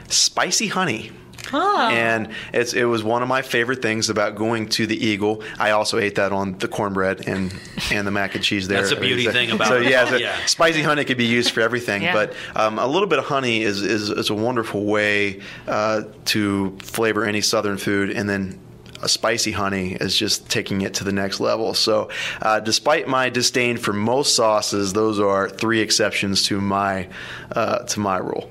Spicy 0.08 0.68
honey. 0.68 1.12
Oh. 1.54 1.90
And 1.90 2.30
it's 2.54 2.74
it 2.74 2.84
was 2.86 3.04
one 3.04 3.22
of 3.22 3.28
my 3.28 3.42
favorite 3.42 3.82
things 3.82 4.10
about 4.10 4.36
going 4.36 4.68
to 4.70 4.86
the 4.88 4.96
Eagle. 5.06 5.44
I 5.58 5.72
also 5.72 5.98
ate 6.00 6.16
that 6.16 6.32
on 6.32 6.58
the 6.60 6.68
cornbread 6.68 7.28
and 7.28 7.54
and 7.92 8.06
the 8.06 8.12
mac 8.12 8.36
and 8.36 8.44
cheese 8.44 8.68
there. 8.68 8.80
That's 8.82 8.92
a 8.92 9.00
beauty 9.00 9.26
So- 9.26 9.32
thing 9.32 9.52
about 9.52 9.68
so 9.68 9.78
it. 9.78 9.90
yeah, 9.90 10.06
so 10.10 10.16
Yeah. 10.20 10.36
spicy 10.46 10.82
honey 10.82 11.04
could 11.06 11.18
be 11.18 11.26
used 11.26 11.52
for 11.52 11.62
everything, 11.62 12.02
Yeah. 12.04 12.14
but 12.14 12.34
um, 12.56 12.78
a 12.80 12.88
little 12.88 13.08
bit 13.08 13.20
of 13.20 13.26
honey 13.26 13.62
is 13.64 13.82
is, 13.82 14.10
is 14.10 14.30
a 14.30 14.36
wonderful 14.36 14.84
way 14.86 15.40
uh, 15.68 16.04
to 16.26 16.78
flavor 16.82 17.24
any 17.26 17.42
southern 17.42 17.78
food, 17.78 18.10
and 18.12 18.30
then. 18.30 18.60
A 19.02 19.08
spicy 19.08 19.54
honey 19.54 19.94
is 19.94 20.14
just 20.14 20.50
taking 20.50 20.82
it 20.82 20.96
to 20.96 21.06
the 21.06 21.14
next 21.14 21.40
level. 21.40 21.74
So, 21.74 22.10
uh, 22.42 22.60
despite 22.60 23.08
my 23.08 23.30
disdain 23.30 23.78
for 23.78 23.94
most 23.94 24.36
sauces, 24.36 24.92
those 24.92 25.22
are 25.22 25.48
three 25.50 25.80
exceptions 25.80 26.44
to 26.48 26.60
my 26.60 27.08
uh, 27.54 27.80
to 27.86 28.00
my 28.02 28.18
rule. 28.18 28.50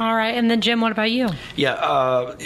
All 0.00 0.14
right, 0.14 0.34
and 0.34 0.50
then 0.50 0.62
Jim, 0.62 0.80
what 0.80 0.92
about 0.92 1.10
you? 1.10 1.28
Yeah, 1.56 1.74
uh, 1.74 2.36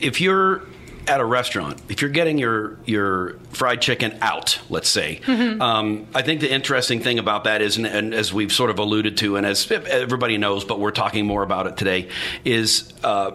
if 0.00 0.20
you're 0.20 0.62
at 1.06 1.20
a 1.20 1.24
restaurant, 1.24 1.80
if 1.88 2.02
you're 2.02 2.10
getting 2.10 2.38
your 2.38 2.76
your 2.84 3.38
fried 3.50 3.80
chicken 3.80 4.18
out, 4.20 4.58
let's 4.68 4.88
say, 4.88 5.20
um, 5.60 6.08
I 6.14 6.22
think 6.22 6.40
the 6.40 6.52
interesting 6.52 7.00
thing 7.00 7.18
about 7.20 7.44
that 7.44 7.62
is, 7.62 7.76
and, 7.76 7.86
and 7.86 8.12
as 8.12 8.32
we've 8.32 8.52
sort 8.52 8.70
of 8.70 8.78
alluded 8.80 9.16
to, 9.18 9.36
and 9.36 9.46
as 9.46 9.70
everybody 9.70 10.38
knows, 10.38 10.64
but 10.64 10.80
we're 10.80 10.90
talking 10.90 11.24
more 11.24 11.44
about 11.44 11.68
it 11.68 11.76
today, 11.76 12.08
is 12.44 12.92
uh, 13.04 13.30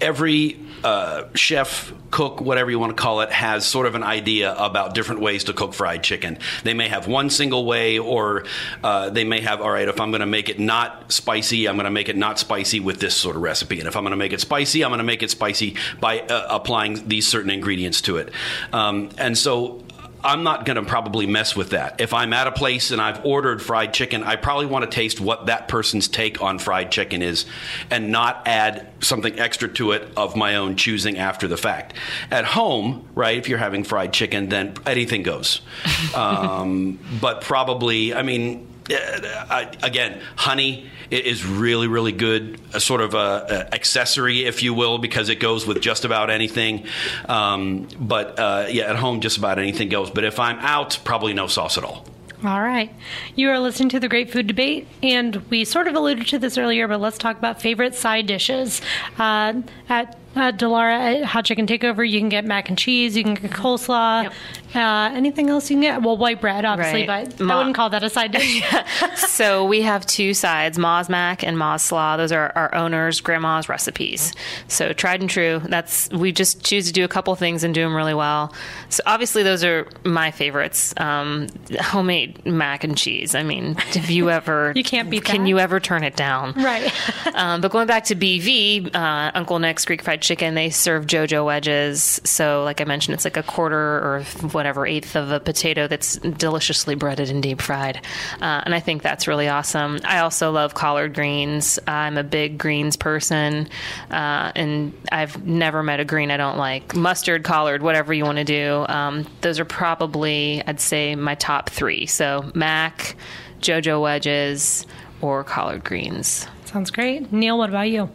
every 0.00 0.58
uh, 0.84 1.28
chef, 1.34 1.92
cook, 2.10 2.40
whatever 2.40 2.70
you 2.70 2.78
want 2.78 2.96
to 2.96 3.02
call 3.02 3.22
it, 3.22 3.30
has 3.30 3.66
sort 3.66 3.86
of 3.86 3.94
an 3.94 4.02
idea 4.02 4.54
about 4.54 4.94
different 4.94 5.20
ways 5.20 5.44
to 5.44 5.52
cook 5.52 5.74
fried 5.74 6.04
chicken. 6.04 6.38
They 6.62 6.74
may 6.74 6.88
have 6.88 7.08
one 7.08 7.30
single 7.30 7.64
way, 7.64 7.98
or 7.98 8.44
uh, 8.82 9.10
they 9.10 9.24
may 9.24 9.40
have, 9.40 9.60
all 9.60 9.70
right, 9.70 9.88
if 9.88 10.00
I'm 10.00 10.10
going 10.10 10.20
to 10.20 10.26
make 10.26 10.48
it 10.48 10.60
not 10.60 11.10
spicy, 11.10 11.66
I'm 11.66 11.76
going 11.76 11.84
to 11.84 11.90
make 11.90 12.08
it 12.08 12.16
not 12.16 12.38
spicy 12.38 12.80
with 12.80 13.00
this 13.00 13.16
sort 13.16 13.34
of 13.34 13.42
recipe. 13.42 13.78
And 13.78 13.88
if 13.88 13.96
I'm 13.96 14.04
going 14.04 14.12
to 14.12 14.16
make 14.16 14.32
it 14.32 14.40
spicy, 14.40 14.84
I'm 14.84 14.90
going 14.90 14.98
to 14.98 15.04
make 15.04 15.22
it 15.22 15.30
spicy 15.30 15.76
by 16.00 16.20
uh, 16.20 16.46
applying 16.50 17.08
these 17.08 17.26
certain 17.26 17.50
ingredients 17.50 18.02
to 18.02 18.18
it. 18.18 18.30
Um, 18.72 19.10
and 19.18 19.36
so 19.36 19.82
I'm 20.24 20.42
not 20.42 20.64
going 20.64 20.76
to 20.76 20.82
probably 20.82 21.26
mess 21.26 21.54
with 21.54 21.70
that. 21.70 22.00
If 22.00 22.14
I'm 22.14 22.32
at 22.32 22.46
a 22.46 22.52
place 22.52 22.90
and 22.90 23.00
I've 23.00 23.24
ordered 23.26 23.60
fried 23.62 23.92
chicken, 23.92 24.22
I 24.22 24.36
probably 24.36 24.66
want 24.66 24.84
to 24.84 24.90
taste 24.90 25.20
what 25.20 25.46
that 25.46 25.68
person's 25.68 26.08
take 26.08 26.40
on 26.40 26.58
fried 26.58 26.90
chicken 26.90 27.20
is 27.20 27.44
and 27.90 28.10
not 28.10 28.42
add 28.46 28.88
something 29.00 29.38
extra 29.38 29.68
to 29.74 29.92
it 29.92 30.08
of 30.16 30.34
my 30.34 30.56
own 30.56 30.76
choosing 30.76 31.18
after 31.18 31.46
the 31.46 31.58
fact. 31.58 31.94
At 32.30 32.46
home, 32.46 33.06
right, 33.14 33.36
if 33.36 33.48
you're 33.48 33.58
having 33.58 33.84
fried 33.84 34.14
chicken, 34.14 34.48
then 34.48 34.74
anything 34.86 35.22
goes. 35.22 35.60
um, 36.14 36.98
but 37.20 37.42
probably, 37.42 38.14
I 38.14 38.22
mean, 38.22 38.73
again, 38.86 40.20
honey 40.36 40.90
is 41.10 41.44
really, 41.44 41.86
really 41.86 42.12
good, 42.12 42.60
a 42.72 42.80
sort 42.80 43.00
of 43.00 43.14
a, 43.14 43.18
a, 43.18 43.74
accessory, 43.74 44.44
if 44.44 44.62
you 44.62 44.74
will, 44.74 44.98
because 44.98 45.28
it 45.28 45.40
goes 45.40 45.66
with 45.66 45.80
just 45.80 46.04
about 46.04 46.30
anything. 46.30 46.86
Um, 47.28 47.88
but 47.98 48.38
uh, 48.38 48.66
yeah, 48.68 48.90
at 48.90 48.96
home, 48.96 49.20
just 49.20 49.38
about 49.38 49.58
anything 49.58 49.88
goes. 49.88 50.10
But 50.10 50.24
if 50.24 50.38
I'm 50.38 50.58
out, 50.58 50.98
probably 51.04 51.34
no 51.34 51.46
sauce 51.46 51.78
at 51.78 51.84
all. 51.84 52.04
All 52.44 52.60
right. 52.60 52.92
You 53.36 53.48
are 53.50 53.58
listening 53.58 53.88
to 53.90 54.00
the 54.00 54.08
Great 54.08 54.30
Food 54.30 54.46
Debate, 54.46 54.86
and 55.02 55.36
we 55.48 55.64
sort 55.64 55.88
of 55.88 55.94
alluded 55.94 56.26
to 56.26 56.38
this 56.38 56.58
earlier, 56.58 56.86
but 56.86 57.00
let's 57.00 57.16
talk 57.16 57.38
about 57.38 57.62
favorite 57.62 57.94
side 57.94 58.26
dishes. 58.26 58.82
Uh, 59.18 59.62
at 59.88 60.18
uh, 60.36 60.52
Dilara 60.52 61.20
at 61.20 61.24
Hot 61.24 61.46
Chicken 61.46 61.66
Takeover, 61.66 62.08
you 62.08 62.20
can 62.20 62.28
get 62.28 62.44
mac 62.44 62.68
and 62.68 62.76
cheese, 62.76 63.16
you 63.16 63.24
can 63.24 63.34
get 63.34 63.50
coleslaw. 63.50 64.24
Yep. 64.24 64.32
Uh, 64.74 65.10
anything 65.14 65.50
else 65.50 65.70
you 65.70 65.76
can 65.76 65.82
get? 65.82 66.02
Well, 66.02 66.16
white 66.16 66.40
bread, 66.40 66.64
obviously, 66.64 67.06
right. 67.06 67.28
but 67.28 67.40
Ma- 67.40 67.54
I 67.54 67.56
wouldn't 67.58 67.76
call 67.76 67.90
that 67.90 68.02
a 68.02 68.10
side 68.10 68.32
dish. 68.32 68.62
so 69.16 69.64
we 69.64 69.82
have 69.82 70.04
two 70.06 70.34
sides, 70.34 70.78
Ma's 70.78 71.08
Mac 71.08 71.44
and 71.44 71.58
Ma's 71.58 71.82
Slaw. 71.82 72.16
Those 72.16 72.32
are 72.32 72.52
our 72.54 72.74
owner's 72.74 73.20
grandma's 73.20 73.68
recipes. 73.68 74.32
So 74.68 74.92
tried 74.92 75.20
and 75.20 75.30
true. 75.30 75.60
That's 75.64 76.08
we 76.10 76.32
just 76.32 76.64
choose 76.64 76.86
to 76.86 76.92
do 76.92 77.04
a 77.04 77.08
couple 77.08 77.34
things 77.36 77.62
and 77.64 77.74
do 77.74 77.82
them 77.82 77.94
really 77.94 78.14
well. 78.14 78.52
So 78.88 79.02
obviously, 79.06 79.42
those 79.42 79.62
are 79.64 79.88
my 80.04 80.30
favorites. 80.30 80.94
Um, 80.96 81.48
homemade 81.80 82.44
mac 82.44 82.84
and 82.84 82.96
cheese. 82.96 83.34
I 83.34 83.42
mean, 83.42 83.74
have 83.74 84.10
you 84.10 84.30
ever? 84.38 84.72
you 84.74 84.84
can't 84.84 85.10
beat 85.10 85.24
Can 85.24 85.42
that. 85.42 85.48
you 85.48 85.58
ever 85.58 85.80
turn 85.80 86.02
it 86.04 86.16
down? 86.16 86.52
Right. 86.54 86.92
um, 87.34 87.60
but 87.60 87.70
going 87.70 87.86
back 87.86 88.04
to 88.06 88.16
BV, 88.16 88.94
uh, 88.94 89.30
Uncle 89.34 89.58
Nick's 89.58 89.84
Greek 89.84 90.02
Fried 90.02 90.20
Chicken, 90.22 90.54
they 90.54 90.70
serve 90.70 91.06
JoJo 91.06 91.44
wedges. 91.44 92.20
So, 92.24 92.64
like 92.64 92.80
I 92.80 92.84
mentioned, 92.84 93.14
it's 93.14 93.24
like 93.24 93.36
a 93.36 93.42
quarter 93.42 93.78
or 93.78 94.24
whatever 94.64 94.86
eighth 94.86 95.14
of 95.14 95.30
a 95.30 95.38
potato 95.38 95.86
that's 95.86 96.16
deliciously 96.16 96.94
breaded 96.94 97.28
and 97.28 97.42
deep 97.42 97.60
fried. 97.60 97.98
Uh, 98.40 98.62
and 98.64 98.74
I 98.74 98.80
think 98.80 99.02
that's 99.02 99.28
really 99.28 99.46
awesome. 99.46 99.98
I 100.06 100.20
also 100.20 100.50
love 100.50 100.72
collard 100.72 101.12
greens. 101.12 101.78
I'm 101.86 102.16
a 102.16 102.24
big 102.24 102.56
greens 102.56 102.96
person, 102.96 103.68
uh, 104.10 104.52
and 104.56 104.94
I've 105.12 105.44
never 105.44 105.82
met 105.82 106.00
a 106.00 106.04
green 106.06 106.30
I 106.30 106.38
don't 106.38 106.56
like. 106.56 106.96
Mustard, 106.96 107.44
collard, 107.44 107.82
whatever 107.82 108.14
you 108.14 108.24
want 108.24 108.38
to 108.38 108.44
do. 108.44 108.86
Um, 108.88 109.26
those 109.42 109.60
are 109.60 109.66
probably, 109.66 110.62
I'd 110.66 110.80
say, 110.80 111.14
my 111.14 111.34
top 111.34 111.68
three. 111.68 112.06
So, 112.06 112.50
mac, 112.54 113.16
JoJo 113.60 114.00
wedges, 114.00 114.86
or 115.20 115.44
collard 115.44 115.84
greens. 115.84 116.46
Sounds 116.64 116.90
great. 116.90 117.30
Neil, 117.30 117.58
what 117.58 117.68
about 117.68 117.90
you? 117.90 118.08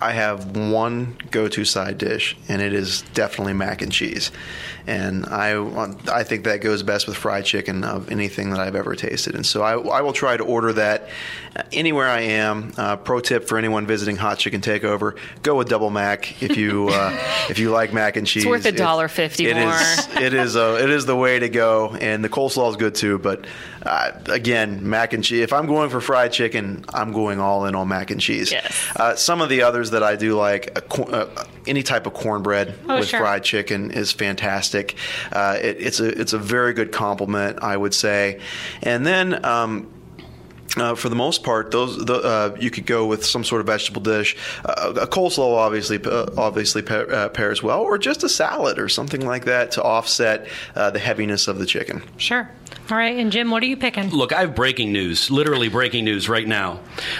I 0.00 0.12
have 0.12 0.56
one 0.56 1.16
go-to 1.30 1.64
side 1.64 1.98
dish, 1.98 2.36
and 2.48 2.60
it 2.60 2.72
is 2.72 3.02
definitely 3.14 3.54
mac 3.54 3.82
and 3.82 3.90
cheese. 3.90 4.30
And 4.86 5.26
I, 5.26 5.56
I 6.12 6.22
think 6.22 6.44
that 6.44 6.60
goes 6.60 6.82
best 6.82 7.08
with 7.08 7.16
fried 7.16 7.44
chicken 7.44 7.82
of 7.82 8.10
anything 8.10 8.50
that 8.50 8.60
I've 8.60 8.76
ever 8.76 8.94
tasted. 8.94 9.34
And 9.34 9.44
so 9.44 9.62
I, 9.62 9.72
I 9.72 10.00
will 10.02 10.12
try 10.12 10.36
to 10.36 10.44
order 10.44 10.72
that 10.74 11.08
anywhere 11.72 12.08
I 12.08 12.20
am. 12.20 12.72
Uh, 12.76 12.96
pro 12.96 13.20
tip 13.20 13.48
for 13.48 13.58
anyone 13.58 13.86
visiting 13.86 14.16
Hot 14.16 14.38
Chicken 14.38 14.60
Takeover: 14.60 15.16
go 15.42 15.56
with 15.56 15.68
double 15.68 15.90
mac 15.90 16.42
if 16.42 16.56
you 16.56 16.88
uh, 16.92 17.16
if 17.48 17.58
you 17.58 17.70
like 17.70 17.92
mac 17.92 18.16
and 18.16 18.26
cheese. 18.26 18.44
It's 18.44 18.50
worth 18.50 18.66
a 18.66 18.72
dollar 18.72 19.08
fifty 19.08 19.52
more. 19.52 19.72
Is, 19.72 20.08
it 20.16 20.34
is 20.34 20.56
a, 20.56 20.82
it 20.82 20.90
is 20.90 21.06
the 21.06 21.16
way 21.16 21.38
to 21.38 21.48
go, 21.48 21.96
and 22.00 22.22
the 22.22 22.28
coleslaw 22.28 22.70
is 22.70 22.76
good 22.76 22.94
too. 22.94 23.18
But 23.18 23.46
uh, 23.82 24.12
again, 24.26 24.88
mac 24.88 25.12
and 25.12 25.24
cheese. 25.24 25.42
If 25.42 25.52
I'm 25.52 25.66
going 25.66 25.90
for 25.90 26.00
fried 26.00 26.32
chicken, 26.32 26.84
I'm 26.92 27.12
going 27.12 27.40
all 27.40 27.66
in 27.66 27.74
on 27.74 27.88
mac 27.88 28.10
and 28.10 28.20
cheese. 28.20 28.52
Yes. 28.52 28.90
Uh, 28.96 29.14
some 29.14 29.40
of 29.40 29.48
the 29.48 29.62
others 29.62 29.85
that 29.90 30.02
I 30.02 30.16
do 30.16 30.34
like, 30.36 30.76
uh, 30.98 31.26
any 31.66 31.82
type 31.82 32.06
of 32.06 32.14
cornbread 32.14 32.74
oh, 32.88 32.98
with 32.98 33.08
sure. 33.08 33.20
fried 33.20 33.44
chicken 33.44 33.90
is 33.90 34.12
fantastic. 34.12 34.96
Uh, 35.32 35.58
it, 35.60 35.76
it's 35.80 36.00
a 36.00 36.20
it's 36.20 36.32
a 36.32 36.38
very 36.38 36.72
good 36.72 36.92
complement, 36.92 37.58
I 37.62 37.76
would 37.76 37.94
say. 37.94 38.40
And 38.82 39.06
then. 39.06 39.44
Um, 39.44 39.92
uh, 40.76 40.94
for 40.94 41.08
the 41.08 41.16
most 41.16 41.42
part, 41.42 41.70
those 41.70 41.96
the, 42.04 42.14
uh, 42.14 42.56
you 42.58 42.70
could 42.70 42.86
go 42.86 43.06
with 43.06 43.24
some 43.24 43.44
sort 43.44 43.60
of 43.60 43.66
vegetable 43.66 44.02
dish. 44.02 44.36
Uh, 44.64 44.92
a 45.00 45.06
coleslaw 45.06 45.56
obviously 45.56 46.02
uh, 46.04 46.26
obviously 46.36 46.86
uh, 46.86 47.28
pairs 47.30 47.62
well, 47.62 47.80
or 47.80 47.98
just 47.98 48.22
a 48.24 48.28
salad 48.28 48.78
or 48.78 48.88
something 48.88 49.24
like 49.24 49.44
that 49.44 49.72
to 49.72 49.82
offset 49.82 50.46
uh, 50.74 50.90
the 50.90 50.98
heaviness 50.98 51.48
of 51.48 51.58
the 51.58 51.66
chicken. 51.66 52.02
Sure. 52.16 52.50
All 52.88 52.96
right, 52.96 53.16
and 53.16 53.32
Jim, 53.32 53.50
what 53.50 53.64
are 53.64 53.66
you 53.66 53.76
picking? 53.76 54.10
Look, 54.10 54.32
I 54.32 54.42
have 54.42 54.54
breaking 54.54 54.92
news, 54.92 55.28
literally 55.28 55.68
breaking 55.68 56.04
news 56.04 56.28
right 56.28 56.46
now. 56.46 56.78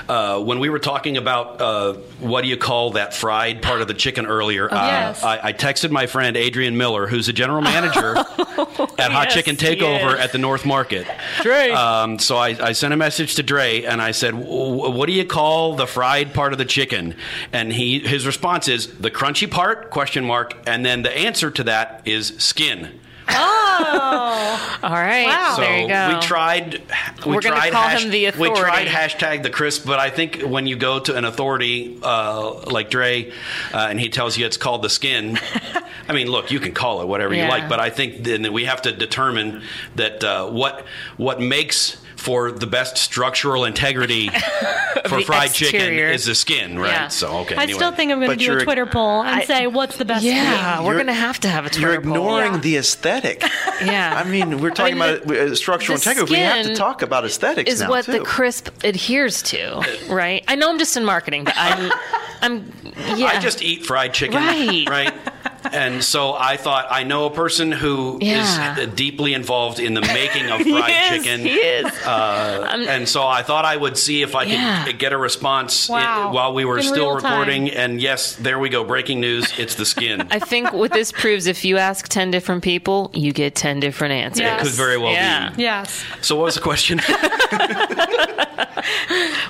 Uh, 0.08 0.40
when 0.40 0.60
we 0.60 0.68
were 0.68 0.78
talking 0.78 1.16
about 1.16 1.60
uh, 1.60 1.94
what 2.20 2.42
do 2.42 2.48
you 2.48 2.56
call 2.56 2.92
that 2.92 3.14
fried 3.14 3.62
part 3.62 3.80
of 3.80 3.88
the 3.88 3.94
chicken 3.94 4.26
earlier, 4.26 4.68
oh, 4.70 4.76
yes. 4.76 5.24
I, 5.24 5.48
I, 5.48 5.52
texted 5.52 5.90
my 5.90 6.06
friend 6.06 6.36
Adrian 6.36 6.76
Miller, 6.76 7.08
who's 7.08 7.28
a 7.28 7.32
general 7.32 7.62
manager 7.62 8.16
at 8.16 9.10
Hot 9.10 9.26
yes, 9.26 9.34
Chicken 9.34 9.56
Takeover 9.56 10.16
at 10.16 10.30
the 10.30 10.38
North 10.38 10.64
Market. 10.64 11.08
Dre. 11.42 11.70
Um, 11.70 12.20
so 12.20 12.36
I, 12.36 12.50
I, 12.60 12.72
sent 12.72 12.94
a 12.94 12.96
message 12.96 13.34
to 13.36 13.42
Dre 13.46 13.82
and 13.84 14.02
I 14.02 14.10
said, 14.10 14.34
"What 14.34 15.06
do 15.06 15.12
you 15.12 15.24
call 15.24 15.76
the 15.76 15.86
fried 15.86 16.34
part 16.34 16.52
of 16.52 16.58
the 16.58 16.64
chicken?" 16.64 17.14
And 17.52 17.72
he 17.72 18.00
his 18.00 18.26
response 18.26 18.68
is 18.68 18.88
the 18.98 19.10
crunchy 19.10 19.50
part 19.50 19.90
question 19.90 20.24
mark, 20.24 20.54
and 20.66 20.84
then 20.84 21.02
the 21.02 21.16
answer 21.16 21.50
to 21.50 21.64
that 21.64 22.02
is 22.04 22.34
skin. 22.38 23.00
Oh, 23.28 24.78
all 24.82 24.90
right. 24.90 25.26
Wow. 25.26 25.54
So 25.56 25.62
there 25.62 25.80
you 25.80 25.88
go. 25.88 26.14
we 26.14 26.20
tried. 26.20 26.82
We 27.26 27.34
We're 27.34 27.40
tried 27.40 27.72
call 27.72 27.82
hash, 27.88 28.04
him 28.04 28.10
the 28.10 28.30
We 28.38 28.50
tried 28.54 28.86
hashtag 28.86 29.42
the 29.42 29.50
crisp, 29.50 29.84
but 29.84 29.98
I 29.98 30.10
think 30.10 30.42
when 30.42 30.66
you 30.66 30.76
go 30.76 31.00
to 31.00 31.14
an 31.16 31.24
authority 31.24 31.98
uh, 32.02 32.52
like 32.70 32.88
Dre, 32.90 33.30
uh, 33.74 33.86
and 33.90 33.98
he 33.98 34.08
tells 34.10 34.36
you 34.38 34.46
it's 34.46 34.56
called 34.56 34.82
the 34.82 34.90
skin. 34.90 35.38
I 36.08 36.12
mean, 36.12 36.28
look, 36.28 36.52
you 36.52 36.60
can 36.60 36.72
call 36.72 37.02
it 37.02 37.08
whatever 37.08 37.34
Yeah. 37.34 37.44
you 37.46 37.50
like, 37.50 37.68
but 37.68 37.80
I 37.80 37.90
think 37.90 38.22
then 38.22 38.52
we 38.52 38.64
have 38.66 38.82
to 38.82 38.92
determine 38.92 39.62
that 39.96 40.22
uh, 40.22 40.46
what 40.48 40.86
what 41.16 41.40
makes 41.40 41.96
for 42.16 42.50
the 42.50 42.66
best 42.66 42.96
structural 42.98 43.64
integrity 43.64 44.28
for 45.06 45.18
The 45.18 45.22
fried 45.26 45.52
chicken 45.52 45.94
is 45.94 46.24
the 46.24 46.34
skin, 46.34 46.78
right? 46.78 46.90
Yeah. 46.90 47.08
So 47.08 47.38
okay. 47.40 47.54
I 47.56 47.64
anyway. 47.64 47.76
still 47.78 47.92
think 47.92 48.10
I'm 48.12 48.18
going 48.20 48.30
to 48.30 48.36
do 48.36 48.50
a 48.50 48.54
you're- 48.54 48.64
Twitter 48.64 48.86
poll 48.86 49.20
and 49.22 49.28
I- 49.28 49.44
say 49.44 49.66
what's 49.66 49.96
the 49.96 50.04
best. 50.04 50.24
yeah, 50.24 50.74
skin? 50.76 50.86
we're 50.86 50.94
going 50.94 51.06
to 51.06 51.12
have 51.12 51.38
to 51.40 51.48
have 51.48 51.66
a 51.66 51.70
Twitter 51.70 51.86
poll. 51.86 51.92
You're 51.92 52.00
ignoring 52.16 52.50
poll. 52.52 52.60
the 52.60 52.76
aesthetic. 52.78 53.42
Yeah. 53.84 54.14
I 54.24 54.28
mean, 54.28 54.60
we're 54.62 54.70
talking 54.70 54.94
mean, 54.98 55.18
about 55.18 55.30
uh, 55.30 55.54
structural 55.54 55.96
integrity. 55.96 56.32
We 56.32 56.38
have 56.38 56.64
to 56.66 56.74
talk 56.74 57.02
about 57.02 57.26
aesthetics 57.26 57.70
is 57.70 57.80
now 57.82 57.90
what 57.90 58.06
too. 58.06 58.12
the 58.12 58.20
crisp 58.20 58.70
adheres 58.84 59.42
to, 59.42 59.82
right? 60.08 60.42
I 60.48 60.54
know 60.54 60.70
I'm 60.70 60.78
just 60.78 60.96
in 60.96 61.04
marketing, 61.04 61.44
but 61.44 61.52
I'm, 61.58 61.92
I'm, 62.40 62.72
yeah. 63.16 63.26
I 63.26 63.38
just 63.38 63.60
eat 63.62 63.84
fried 63.84 64.14
chicken, 64.14 64.36
Right. 64.36 64.88
right? 64.88 65.14
And 65.72 66.02
so 66.04 66.34
I 66.34 66.56
thought 66.56 66.86
I 66.90 67.02
know 67.04 67.26
a 67.26 67.30
person 67.30 67.72
who 67.72 68.18
is 68.20 68.26
Yeah. 68.26 68.86
deeply 68.94 69.34
involved 69.34 69.78
in 69.80 69.94
the 69.94 70.00
making 70.00 70.50
of 70.50 70.60
He 70.60 70.70
fried 70.78 71.12
is, 71.14 71.24
chicken. 71.24 71.40
he 71.40 71.54
is. 71.54 71.86
Uh, 72.06 72.84
and 72.88 73.08
so 73.08 73.26
I 73.26 73.42
thought 73.42 73.64
I 73.64 73.76
would 73.76 73.96
see 73.98 74.22
if 74.22 74.34
I 74.34 74.84
could 74.84 74.98
get 74.98 75.12
a 75.12 75.18
response 75.18 75.88
i- 75.90 75.92
Wow. 75.94 76.32
while 76.32 76.52
we 76.54 76.64
were 76.64 76.78
In 76.78 76.84
still 76.84 77.10
real 77.12 77.20
time. 77.20 77.32
recording. 77.32 77.70
And 77.70 78.00
yes, 78.00 78.34
there 78.36 78.58
we 78.58 78.68
go. 78.68 78.84
Breaking 78.84 79.20
news. 79.20 79.52
It's 79.58 79.74
the 79.74 79.84
skin. 79.86 80.26
I 80.30 80.38
think 80.38 80.72
what 80.72 80.92
this 80.92 81.12
proves, 81.12 81.46
if 81.46 81.64
you 81.64 81.78
ask 81.78 82.08
10 82.08 82.30
different 82.30 82.62
people, 82.62 83.10
you 83.14 83.32
get 83.32 83.54
10 83.54 83.80
different 83.80 84.12
answers. 84.14 84.40
Yeah. 84.40 84.56
It 84.58 84.62
could 84.62 84.72
very 84.72 84.98
well 84.98 85.12
Yeah. 85.12 85.50
be. 85.50 85.62
Yes. 85.62 86.04
So 86.22 86.36
what 86.36 86.44
was 86.44 86.54
the 86.54 86.60
question? 86.60 87.00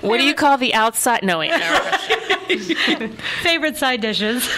What 0.00 0.18
do 0.18 0.24
you 0.24 0.34
call 0.34 0.56
the 0.56 0.72
outside? 0.74 1.22
No, 1.24 1.38
wait. 1.40 1.50
No. 1.50 3.08
Favorite 3.42 3.76
side 3.76 4.00
dishes. 4.00 4.48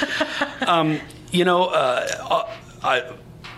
You 1.33 1.45
know, 1.45 1.67
uh, 1.67 2.49
I, 2.83 3.01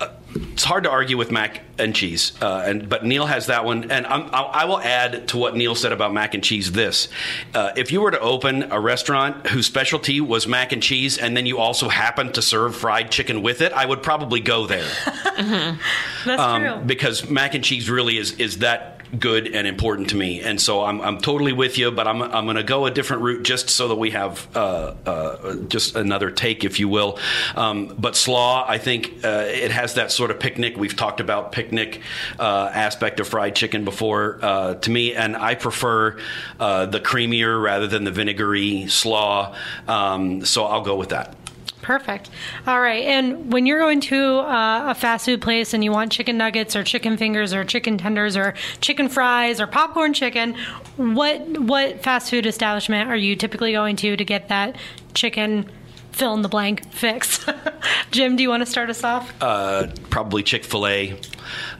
uh, 0.00 0.08
it's 0.52 0.64
hard 0.64 0.84
to 0.84 0.90
argue 0.90 1.16
with 1.16 1.30
mac 1.30 1.62
and 1.78 1.94
cheese, 1.94 2.32
uh, 2.40 2.62
and 2.64 2.88
but 2.88 3.04
Neil 3.04 3.26
has 3.26 3.46
that 3.46 3.64
one, 3.64 3.90
and 3.90 4.06
I'm, 4.06 4.32
I, 4.32 4.42
I 4.42 4.64
will 4.64 4.80
add 4.80 5.28
to 5.28 5.38
what 5.38 5.56
Neil 5.56 5.74
said 5.74 5.92
about 5.92 6.12
mac 6.12 6.34
and 6.34 6.44
cheese. 6.44 6.72
This: 6.72 7.08
uh, 7.54 7.72
if 7.76 7.90
you 7.90 8.00
were 8.00 8.10
to 8.10 8.20
open 8.20 8.70
a 8.70 8.80
restaurant 8.80 9.48
whose 9.48 9.66
specialty 9.66 10.20
was 10.20 10.46
mac 10.46 10.72
and 10.72 10.82
cheese, 10.82 11.18
and 11.18 11.36
then 11.36 11.46
you 11.46 11.58
also 11.58 11.88
happen 11.88 12.32
to 12.32 12.42
serve 12.42 12.76
fried 12.76 13.10
chicken 13.10 13.42
with 13.42 13.60
it, 13.60 13.72
I 13.72 13.84
would 13.84 14.02
probably 14.02 14.40
go 14.40 14.66
there 14.66 14.88
That's 16.24 16.28
um, 16.28 16.62
true. 16.62 16.76
because 16.86 17.28
mac 17.28 17.54
and 17.54 17.64
cheese 17.64 17.90
really 17.90 18.16
is 18.16 18.32
is 18.32 18.58
that 18.58 18.99
good 19.18 19.48
and 19.48 19.66
important 19.66 20.10
to 20.10 20.16
me, 20.16 20.40
and 20.40 20.60
so 20.60 20.84
I'm, 20.84 21.00
I'm 21.00 21.18
totally 21.18 21.52
with 21.52 21.78
you. 21.78 21.90
But 21.90 22.06
I'm 22.06 22.22
I'm 22.22 22.44
going 22.44 22.56
to 22.56 22.62
go 22.62 22.86
a 22.86 22.90
different 22.90 23.22
route 23.22 23.42
just 23.42 23.70
so 23.70 23.88
that 23.88 23.96
we 23.96 24.10
have 24.10 24.48
uh, 24.56 24.94
uh, 25.06 25.54
just 25.68 25.96
another 25.96 26.30
take, 26.30 26.64
if 26.64 26.80
you 26.80 26.88
will. 26.88 27.18
Um, 27.56 27.94
but 27.98 28.16
slaw, 28.16 28.64
I 28.68 28.78
think 28.78 29.24
uh, 29.24 29.44
it 29.46 29.70
has 29.70 29.94
that 29.94 30.12
sort 30.12 30.30
of 30.30 30.38
picnic. 30.38 30.76
We've 30.76 30.96
talked 30.96 31.20
about 31.20 31.52
picnic 31.52 32.00
uh, 32.38 32.70
aspect 32.72 33.20
of 33.20 33.28
fried 33.28 33.54
chicken 33.56 33.84
before 33.84 34.38
uh, 34.42 34.74
to 34.74 34.90
me, 34.90 35.14
and 35.14 35.36
I 35.36 35.54
prefer 35.54 36.18
uh, 36.58 36.86
the 36.86 37.00
creamier 37.00 37.60
rather 37.62 37.86
than 37.86 38.04
the 38.04 38.10
vinegary 38.10 38.86
slaw. 38.88 39.54
Um, 39.88 40.44
so 40.44 40.64
I'll 40.64 40.84
go 40.84 40.96
with 40.96 41.10
that. 41.10 41.34
Perfect. 41.82 42.30
All 42.66 42.80
right. 42.80 43.04
And 43.04 43.52
when 43.52 43.66
you're 43.66 43.78
going 43.78 44.00
to 44.02 44.38
uh, 44.40 44.90
a 44.90 44.94
fast 44.94 45.24
food 45.24 45.40
place 45.40 45.72
and 45.72 45.82
you 45.82 45.90
want 45.90 46.12
chicken 46.12 46.36
nuggets 46.36 46.76
or 46.76 46.84
chicken 46.84 47.16
fingers 47.16 47.54
or 47.54 47.64
chicken 47.64 47.96
tenders 47.96 48.36
or 48.36 48.54
chicken 48.80 49.08
fries 49.08 49.60
or 49.60 49.66
popcorn 49.66 50.12
chicken, 50.12 50.54
what 50.96 51.40
what 51.58 52.02
fast 52.02 52.30
food 52.30 52.46
establishment 52.46 53.08
are 53.08 53.16
you 53.16 53.34
typically 53.34 53.72
going 53.72 53.96
to 53.96 54.16
to 54.16 54.24
get 54.24 54.48
that 54.48 54.76
chicken 55.14 55.70
fill 56.12 56.34
in 56.34 56.42
the 56.42 56.48
blank 56.48 56.90
fix? 56.92 57.44
Jim, 58.10 58.36
do 58.36 58.42
you 58.42 58.48
want 58.50 58.60
to 58.60 58.70
start 58.70 58.90
us 58.90 59.02
off? 59.02 59.32
Uh, 59.40 59.86
probably 60.10 60.42
Chick 60.42 60.64
Fil 60.64 60.86
A. 60.86 61.20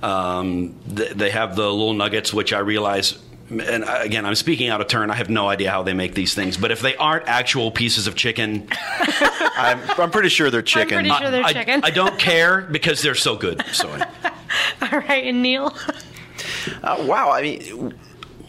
Um, 0.03 0.74
th- 0.94 1.11
they 1.12 1.30
have 1.30 1.57
the 1.57 1.70
little 1.70 1.94
nuggets, 1.94 2.32
which 2.32 2.53
I 2.53 2.61
realize. 2.61 3.18
And 3.51 3.84
again, 3.86 4.24
I'm 4.26 4.36
speaking 4.36 4.68
out 4.68 4.80
of 4.80 4.86
turn. 4.86 5.11
I 5.11 5.16
have 5.16 5.28
no 5.28 5.48
idea 5.48 5.70
how 5.70 5.82
they 5.82 5.92
make 5.92 6.14
these 6.14 6.34
things, 6.34 6.57
but 6.57 6.70
if 6.70 6.80
they 6.80 6.94
aren't 6.96 7.26
actual 7.26 7.72
pieces 7.72 8.07
of 8.07 8.14
chicken, 8.14 8.68
I'm, 9.01 9.80
I'm 9.98 10.11
pretty 10.11 10.28
sure 10.28 10.51
they're 10.51 10.62
chicken. 10.62 10.98
pretty 10.98 11.11
sure 11.11 11.30
they're 11.30 11.44
I, 11.44 11.53
chicken. 11.53 11.80
I 11.82 11.90
don't 11.90 12.18
care 12.18 12.61
because 12.61 13.03
they're 13.03 13.16
so 13.16 13.36
good. 13.36 13.64
So 13.72 13.90
All 14.92 15.01
right. 15.01 15.24
And 15.24 15.42
Neil? 15.42 15.76
Uh, 16.82 17.05
wow, 17.07 17.30
I 17.30 17.42
mean, 17.42 17.94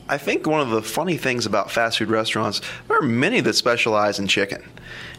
I 0.08 0.18
think 0.18 0.46
one 0.46 0.60
of 0.60 0.70
the 0.70 0.82
funny 0.82 1.18
things 1.18 1.46
about 1.46 1.72
fast 1.72 1.98
food 1.98 2.10
restaurants, 2.10 2.62
there 2.88 2.98
are 2.98 3.02
many 3.02 3.40
that 3.42 3.54
specialize 3.54 4.20
in 4.20 4.28
chicken. 4.28 4.64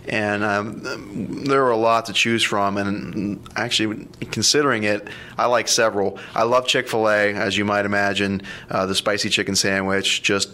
And 0.09 0.43
um, 0.43 1.45
there 1.45 1.65
are 1.65 1.71
a 1.71 1.77
lot 1.77 2.07
to 2.07 2.13
choose 2.13 2.43
from. 2.43 2.77
And 2.77 3.49
actually, 3.55 4.09
considering 4.31 4.85
it, 4.85 5.07
I 5.39 5.47
like 5.47 5.69
several. 5.69 6.19
I 6.35 6.43
love 6.43 6.67
Chick 6.67 6.89
fil 6.89 7.09
A, 7.09 7.33
as 7.35 7.57
you 7.57 7.65
might 7.65 7.87
imagine, 7.87 8.43
uh, 8.71 8.87
the 8.87 8.95
spicy 8.95 9.29
chicken 9.29 9.55
sandwich, 9.55 10.23
just 10.23 10.51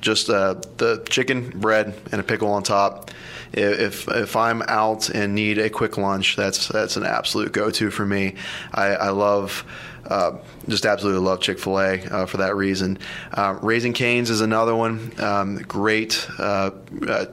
just 0.00 0.30
uh, 0.30 0.54
the 0.76 1.04
chicken, 1.08 1.50
bread, 1.50 2.00
and 2.12 2.20
a 2.20 2.24
pickle 2.24 2.50
on 2.50 2.62
top. 2.62 3.10
If 3.52 4.08
if 4.08 4.36
I'm 4.36 4.62
out 4.62 5.08
and 5.08 5.34
need 5.34 5.58
a 5.58 5.70
quick 5.70 5.96
lunch, 5.96 6.36
that's 6.36 6.68
that's 6.68 6.96
an 6.96 7.04
absolute 7.04 7.52
go-to 7.52 7.90
for 7.90 8.06
me. 8.06 8.34
I, 8.72 8.86
I 8.88 9.08
love. 9.10 9.64
Uh, 10.06 10.38
just 10.68 10.86
absolutely 10.86 11.20
love 11.20 11.40
Chick 11.40 11.58
Fil 11.58 11.78
A 11.78 12.02
uh, 12.04 12.26
for 12.26 12.38
that 12.38 12.56
reason. 12.56 12.98
Uh, 13.32 13.58
Raising 13.60 13.92
Canes 13.92 14.30
is 14.30 14.40
another 14.40 14.74
one. 14.74 15.12
Um, 15.18 15.56
great, 15.56 16.26
uh, 16.38 16.70
uh, 17.06 17.26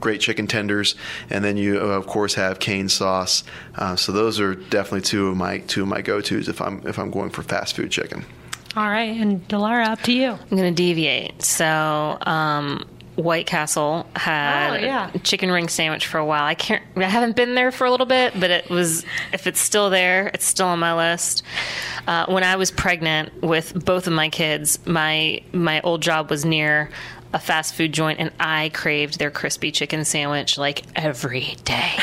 great 0.00 0.20
chicken 0.20 0.46
tenders, 0.46 0.94
and 1.30 1.44
then 1.44 1.56
you 1.56 1.78
uh, 1.78 1.84
of 1.84 2.06
course 2.06 2.34
have 2.34 2.58
cane 2.58 2.88
sauce. 2.88 3.44
Uh, 3.76 3.96
so 3.96 4.12
those 4.12 4.40
are 4.40 4.54
definitely 4.54 5.02
two 5.02 5.28
of 5.28 5.36
my 5.36 5.58
two 5.58 5.82
of 5.82 5.88
my 5.88 6.00
go 6.02 6.20
tos 6.20 6.48
if 6.48 6.60
I'm 6.60 6.86
if 6.86 6.98
I'm 6.98 7.10
going 7.10 7.30
for 7.30 7.42
fast 7.42 7.76
food 7.76 7.90
chicken. 7.90 8.24
All 8.76 8.88
right. 8.90 9.18
And 9.18 9.46
Dilara, 9.48 9.86
up 9.88 10.02
to 10.02 10.12
you. 10.12 10.32
I'm 10.32 10.48
going 10.56 10.74
to 10.74 10.82
deviate. 10.82 11.40
So, 11.42 12.18
um, 12.26 12.84
White 13.14 13.46
Castle 13.46 14.06
had 14.14 14.72
Oh, 14.74 14.76
yeah. 14.84 15.10
a 15.14 15.18
chicken 15.20 15.50
ring 15.50 15.68
sandwich 15.70 16.06
for 16.06 16.18
a 16.18 16.26
while. 16.26 16.44
I 16.44 16.54
can't. 16.54 16.82
I 16.94 17.04
haven't 17.04 17.36
been 17.36 17.54
there 17.54 17.72
for 17.72 17.86
a 17.86 17.90
little 17.90 18.04
bit, 18.04 18.38
but 18.38 18.50
it 18.50 18.68
was. 18.68 19.06
If 19.32 19.46
it's 19.46 19.60
still 19.60 19.88
there, 19.88 20.30
it's 20.34 20.44
still 20.44 20.66
on 20.66 20.78
my 20.78 20.94
list. 20.94 21.42
Uh, 22.06 22.26
when 22.26 22.44
I 22.44 22.56
was 22.56 22.70
pregnant 22.70 23.42
with 23.42 23.82
both 23.86 24.06
of 24.06 24.12
my 24.12 24.28
kids, 24.28 24.78
my 24.86 25.40
my 25.54 25.80
old 25.80 26.02
job 26.02 26.28
was 26.28 26.44
near 26.44 26.90
a 27.36 27.38
fast 27.38 27.74
food 27.74 27.92
joint, 27.92 28.18
and 28.18 28.32
I 28.40 28.70
craved 28.72 29.18
their 29.18 29.30
crispy 29.30 29.70
chicken 29.70 30.06
sandwich 30.06 30.56
like 30.56 30.82
every 30.96 31.56
day. 31.64 31.92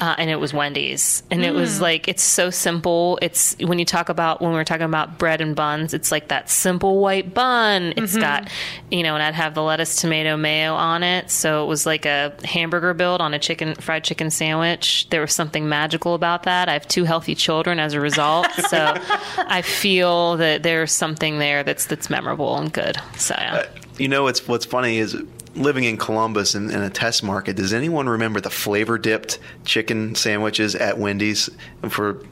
Uh, 0.00 0.14
and 0.18 0.28
it 0.28 0.36
was 0.36 0.52
Wendy's, 0.52 1.22
and 1.30 1.44
it 1.44 1.54
was 1.54 1.78
mm. 1.78 1.82
like 1.82 2.08
it's 2.08 2.22
so 2.22 2.50
simple. 2.50 3.18
It's 3.22 3.56
when 3.60 3.78
you 3.78 3.84
talk 3.84 4.08
about 4.08 4.42
when 4.42 4.50
we 4.50 4.56
were 4.56 4.64
talking 4.64 4.84
about 4.84 5.16
bread 5.16 5.40
and 5.40 5.54
buns, 5.54 5.94
it's 5.94 6.10
like 6.10 6.28
that 6.28 6.50
simple 6.50 6.98
white 6.98 7.32
bun. 7.32 7.94
It's 7.96 8.12
mm-hmm. 8.12 8.20
got 8.20 8.50
you 8.90 9.04
know, 9.04 9.14
and 9.14 9.22
I'd 9.22 9.34
have 9.34 9.54
the 9.54 9.62
lettuce, 9.62 9.96
tomato, 9.96 10.36
mayo 10.36 10.74
on 10.74 11.02
it. 11.02 11.30
So 11.30 11.64
it 11.64 11.68
was 11.68 11.86
like 11.86 12.04
a 12.04 12.34
hamburger 12.44 12.94
build 12.94 13.20
on 13.20 13.32
a 13.32 13.38
chicken 13.38 13.74
fried 13.76 14.04
chicken 14.04 14.28
sandwich. 14.28 15.08
There 15.10 15.20
was 15.20 15.32
something 15.32 15.68
magical 15.68 16.14
about 16.14 16.42
that. 16.42 16.68
I 16.68 16.72
have 16.72 16.88
two 16.88 17.04
healthy 17.04 17.36
children 17.36 17.78
as 17.78 17.94
a 17.94 18.00
result, 18.00 18.50
so 18.68 18.92
I 19.38 19.62
feel 19.62 20.36
that 20.38 20.62
there's 20.64 20.92
something 20.92 21.38
there 21.38 21.62
that's 21.62 21.86
that's 21.86 22.10
memorable 22.10 22.56
and 22.58 22.72
good. 22.72 22.98
So 23.16 23.34
yeah. 23.38 23.54
Uh, 23.54 23.85
You 23.98 24.08
know, 24.08 24.26
it's 24.26 24.46
what's 24.46 24.64
funny 24.66 24.98
is 24.98 25.16
living 25.54 25.84
in 25.84 25.96
Columbus 25.96 26.54
in, 26.54 26.70
in 26.70 26.82
a 26.82 26.90
test 26.90 27.22
market. 27.22 27.56
Does 27.56 27.72
anyone 27.72 28.08
remember 28.08 28.40
the 28.40 28.50
flavor 28.50 28.98
dipped 28.98 29.38
chicken 29.64 30.14
sandwiches 30.14 30.74
at 30.74 30.98
Wendy's 30.98 31.48
for? 31.88 32.22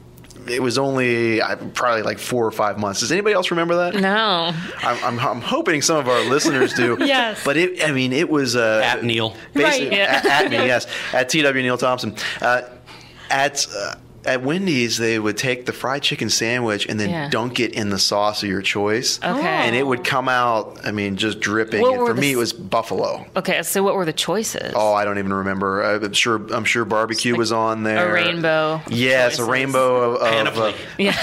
It 0.47 0.61
was 0.61 0.77
only 0.77 1.39
probably 1.73 2.03
like 2.03 2.19
four 2.19 2.45
or 2.45 2.51
five 2.51 2.77
months. 2.77 2.99
Does 2.99 3.11
anybody 3.11 3.33
else 3.33 3.49
remember 3.49 3.75
that? 3.77 3.95
no. 3.99 4.53
I'm, 4.77 5.03
I'm, 5.03 5.19
I'm 5.19 5.41
hoping 5.41 5.81
some 5.81 5.97
of 5.97 6.07
our 6.07 6.21
listeners 6.29 6.71
do. 6.75 6.97
Yes. 7.03 7.41
But 7.43 7.57
it, 7.57 7.83
I 7.83 7.91
mean, 7.91 8.13
it 8.13 8.29
was 8.29 8.55
uh, 8.55 8.81
at 8.83 9.03
Neil. 9.03 9.31
Basi- 9.55 9.63
Right. 9.63 9.93
at, 9.93 10.23
at 10.23 10.51
me, 10.51 10.57
yes, 10.57 10.85
at 11.13 11.29
TW 11.29 11.55
Neil 11.55 11.79
Thompson. 11.79 12.15
Uh, 12.39 12.61
at 13.31 13.65
uh, 13.75 13.95
at 14.25 14.41
Wendy's, 14.43 14.97
they 14.97 15.17
would 15.19 15.37
take 15.37 15.65
the 15.65 15.73
fried 15.73 16.01
chicken 16.03 16.29
sandwich 16.29 16.85
and 16.87 16.99
then 16.99 17.09
Yeah. 17.09 17.29
dunk 17.29 17.59
it 17.59 17.73
in 17.73 17.89
the 17.89 17.99
sauce 17.99 18.43
of 18.43 18.49
your 18.49 18.61
choice. 18.61 19.19
Okay. 19.23 19.41
And 19.47 19.75
it 19.75 19.85
would 19.85 20.03
come 20.03 20.27
out, 20.29 20.79
I 20.83 20.91
mean, 20.91 21.15
just 21.15 21.39
dripping. 21.39 21.81
What 21.81 21.93
And 21.99 22.07
For 22.07 22.13
the 22.13 22.21
me, 22.21 22.31
it 22.33 22.37
was 22.37 22.53
buffalo. 22.53 23.25
Okay, 23.35 23.61
so 23.63 23.83
what 23.83 23.95
were 23.95 24.05
the 24.05 24.13
choices? 24.13 24.73
Oh, 24.75 24.93
I 24.93 25.05
don't 25.05 25.17
even 25.17 25.33
remember. 25.33 25.81
I'm 25.83 26.13
sure. 26.13 26.41
I'm 26.53 26.65
sure 26.65 26.85
barbecue 26.85 27.33
Like 27.33 27.39
was 27.39 27.51
on 27.51 27.83
there. 27.83 28.09
a 28.09 28.13
rainbow. 28.13 28.81
Yes, 28.89 29.39
a 29.39 29.45
rainbow 29.45 30.15
of, 30.15 30.47
of 30.47 30.57
uh, 30.59 30.73
Yeah. 30.97 31.13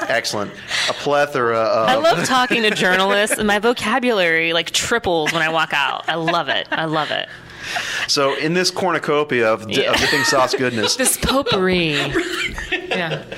excellent. 0.08 0.52
A 0.88 0.92
plethora 0.94 1.58
of. 1.60 1.88
I 1.88 1.94
love 1.96 2.24
talking 2.26 2.62
to 2.62 2.70
journalists, 2.70 3.38
and 3.38 3.46
my 3.46 3.58
vocabulary 3.58 4.52
like 4.52 4.70
triples 4.70 5.32
when 5.32 5.42
I 5.42 5.48
walk 5.50 5.72
out. 5.72 6.08
I 6.08 6.14
love 6.14 6.48
it. 6.48 6.66
I 6.70 6.84
love 6.86 7.10
it. 7.10 7.28
So 8.06 8.36
in 8.36 8.54
this 8.54 8.70
cornucopia 8.70 9.52
of, 9.52 9.66
di- 9.68 9.84
of 9.86 9.96
dipping 9.96 10.24
sauce 10.24 10.54
goodness, 10.54 10.96
This 10.98 11.16
potpourri. 11.16 11.96
Yeah. 12.88 13.22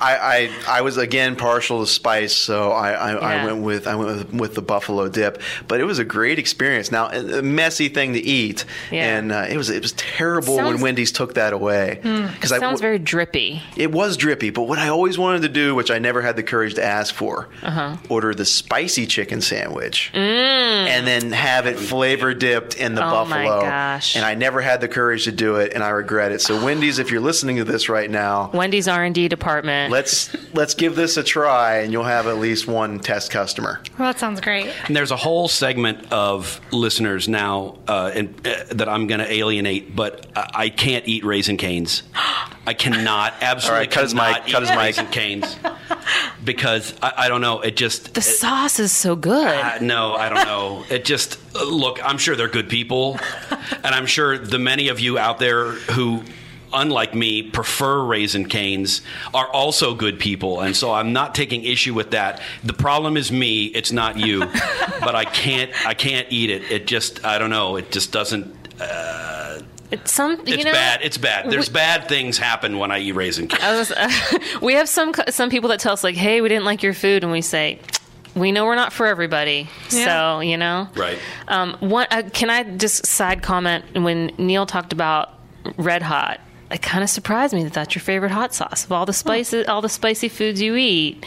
I, 0.00 0.50
I 0.66 0.78
I 0.78 0.80
was 0.80 0.96
again 0.96 1.36
partial 1.36 1.84
to 1.84 1.90
spice, 1.90 2.34
so 2.34 2.72
I 2.72 2.90
I, 2.92 3.12
I 3.40 3.44
went 3.44 3.62
with 3.62 3.86
I 3.86 3.94
went 3.94 4.08
with, 4.16 4.34
with 4.34 4.54
the 4.54 4.62
buffalo 4.62 5.08
dip. 5.08 5.40
But 5.68 5.80
it 5.80 5.84
was 5.84 5.98
a 6.00 6.04
great 6.04 6.38
experience. 6.38 6.90
Now 6.90 7.08
a 7.10 7.38
a 7.38 7.42
messy 7.42 7.88
thing 7.88 8.12
to 8.14 8.20
eat, 8.20 8.64
Yeah. 8.90 9.16
and 9.16 9.30
uh, 9.32 9.46
it 9.48 9.56
was 9.56 9.70
it 9.70 9.80
was 9.82 9.92
terrible 9.92 10.56
when 10.56 10.64
Sounds- 10.66 10.78
Hmm. 10.78 10.82
Wendy's 10.82 11.12
took 11.12 11.34
that 11.34 11.52
away 11.52 12.00
because 12.02 12.50
Sounds 12.50 12.80
very 12.80 12.98
drippy. 12.98 13.62
It 13.76 13.92
was 13.92 14.16
drippy, 14.16 14.50
but 14.50 14.62
what 14.62 14.78
I 14.78 14.88
always 14.88 15.18
wanted 15.18 15.42
to 15.42 15.48
do, 15.48 15.74
which 15.74 15.90
I 15.90 15.98
never 15.98 16.20
had 16.22 16.34
the 16.36 16.42
courage 16.42 16.74
to 16.74 16.84
ask 16.84 17.14
for, 17.14 17.48
Uh-huh. 17.62 17.96
order 18.08 18.34
the 18.34 18.44
spicy 18.44 19.06
chicken 19.06 19.40
sandwich 19.40 20.10
and 20.14 21.06
then 21.06 21.32
have 21.32 21.66
it 21.66 21.78
flavor 21.78 22.34
dipped 22.34 22.76
in 22.76 22.94
the 22.94 23.02
Mm. 23.02 23.12
Oh 23.12 23.24
my 23.26 23.44
buffalo. 23.44 23.60
gosh. 23.62 24.16
And 24.16 24.24
I 24.24 24.34
never 24.34 24.60
had 24.60 24.80
the 24.80 24.88
courage 24.88 25.24
to 25.24 25.32
do 25.32 25.56
it, 25.56 25.72
and 25.74 25.82
I 25.82 25.88
regret 25.90 26.32
it. 26.32 26.40
So 26.40 26.62
Wendy's, 26.64 26.98
if 26.98 27.10
you're 27.10 27.20
listening 27.20 27.56
to 27.56 27.64
this 27.64 27.88
right 27.88 28.10
now, 28.10 28.50
Wendy's 28.54 28.88
R 29.02 29.06
and 29.06 29.14
D 29.16 29.26
department. 29.26 29.90
let's 29.90 30.32
let's 30.54 30.74
give 30.74 30.94
this 30.94 31.16
a 31.16 31.24
try, 31.24 31.78
and 31.78 31.92
you'll 31.92 32.04
have 32.04 32.28
at 32.28 32.38
least 32.38 32.68
one 32.68 33.00
test 33.00 33.32
customer. 33.32 33.80
Well, 33.98 34.12
that 34.12 34.20
sounds 34.20 34.40
great. 34.40 34.72
And 34.86 34.94
there's 34.94 35.10
a 35.10 35.16
whole 35.16 35.48
segment 35.48 36.12
of 36.12 36.60
listeners 36.70 37.28
now 37.28 37.78
uh, 37.88 38.12
and, 38.14 38.46
uh, 38.46 38.64
that 38.70 38.88
I'm 38.88 39.08
going 39.08 39.18
to 39.18 39.30
alienate, 39.30 39.96
but 39.96 40.26
I, 40.36 40.50
I 40.54 40.68
can't 40.68 41.06
eat 41.08 41.24
raisin 41.24 41.56
canes. 41.56 42.04
I 42.64 42.74
cannot, 42.74 43.34
absolutely 43.40 43.76
All 43.76 43.80
right, 43.80 43.90
cut 43.90 44.02
his 44.04 44.12
cannot 44.12 44.44
mic, 44.44 44.52
cut 44.52 44.62
his 44.62 44.70
mic. 44.70 44.78
raisin 44.78 45.06
canes 45.08 45.56
because 46.44 46.94
I, 47.02 47.12
I 47.16 47.28
don't 47.28 47.40
know. 47.40 47.60
It 47.60 47.74
just 47.74 48.14
the 48.14 48.22
sauce 48.22 48.78
is 48.78 48.92
so 48.92 49.16
good. 49.16 49.48
Uh, 49.48 49.78
no, 49.80 50.14
I 50.14 50.28
don't 50.28 50.46
know. 50.46 50.84
It 50.92 51.04
just 51.04 51.38
uh, 51.56 51.64
look. 51.64 51.98
I'm 52.04 52.18
sure 52.18 52.36
they're 52.36 52.46
good 52.46 52.68
people, 52.68 53.18
and 53.50 53.94
I'm 53.94 54.06
sure 54.06 54.38
the 54.38 54.58
many 54.60 54.88
of 54.88 55.00
you 55.00 55.18
out 55.18 55.38
there 55.40 55.72
who, 55.72 56.22
unlike 56.72 57.14
me, 57.14 57.42
prefer 57.42 58.02
raisin 58.04 58.48
canes 58.48 59.02
are 59.32 59.46
also 59.48 59.94
good 59.94 60.18
people, 60.18 60.60
and 60.60 60.74
so 60.76 60.92
I'm 60.92 61.12
not 61.12 61.34
taking 61.34 61.64
issue 61.64 61.94
with 61.94 62.10
that. 62.12 62.40
The 62.64 62.72
problem 62.72 63.16
is 63.16 63.30
me. 63.32 63.66
It's 63.66 63.92
not 63.92 64.18
you, 64.18 64.40
but 65.00 65.14
I 65.14 65.24
can't. 65.24 65.70
I 65.86 65.94
can't 65.94 66.26
eat 66.30 66.50
it. 66.50 66.70
It 66.70 66.86
just. 66.86 67.24
I 67.24 67.38
don't 67.38 67.50
know. 67.50 67.76
It 67.76 67.90
just 67.92 68.12
doesn't. 68.12 68.54
it's 69.90 70.12
some. 70.12 70.40
It's 70.46 70.64
know, 70.64 70.72
bad. 70.72 71.00
It's 71.02 71.18
bad. 71.18 71.50
There's 71.50 71.68
we- 71.68 71.74
bad 71.74 72.08
things 72.08 72.38
happen 72.38 72.78
when 72.78 72.90
I 72.90 72.98
eat 73.00 73.12
raisin 73.12 73.48
canes. 73.48 73.62
I 73.62 73.76
was, 73.78 73.92
we 74.62 74.74
have 74.74 74.88
some 74.88 75.12
some 75.28 75.50
people 75.50 75.68
that 75.70 75.80
tell 75.80 75.92
us 75.92 76.02
like, 76.02 76.16
"Hey, 76.16 76.40
we 76.40 76.48
didn't 76.48 76.64
like 76.64 76.82
your 76.82 76.94
food," 76.94 77.22
and 77.22 77.32
we 77.32 77.42
say, 77.42 77.78
"We 78.34 78.52
know 78.52 78.64
we're 78.64 78.74
not 78.74 78.92
for 78.92 79.06
everybody." 79.06 79.68
Yeah. 79.90 80.36
So 80.36 80.40
you 80.40 80.56
know, 80.56 80.88
Right. 80.96 81.18
Um, 81.48 81.76
one, 81.80 82.06
uh, 82.10 82.22
can 82.32 82.48
I 82.50 82.62
just 82.62 83.04
side 83.06 83.42
comment 83.42 83.84
when 83.94 84.32
Neil 84.38 84.64
talked 84.66 84.92
about 84.92 85.30
Red 85.76 86.02
Hot? 86.02 86.40
It 86.72 86.80
kind 86.80 87.04
of 87.04 87.10
surprised 87.10 87.52
me 87.52 87.64
that 87.64 87.74
that's 87.74 87.94
your 87.94 88.00
favorite 88.00 88.32
hot 88.32 88.54
sauce 88.54 88.84
of 88.84 88.92
all 88.92 89.04
the 89.04 89.12
spices, 89.12 89.68
all 89.68 89.82
the 89.82 89.88
spicy 89.90 90.28
foods 90.28 90.60
you 90.62 90.74
eat. 90.74 91.24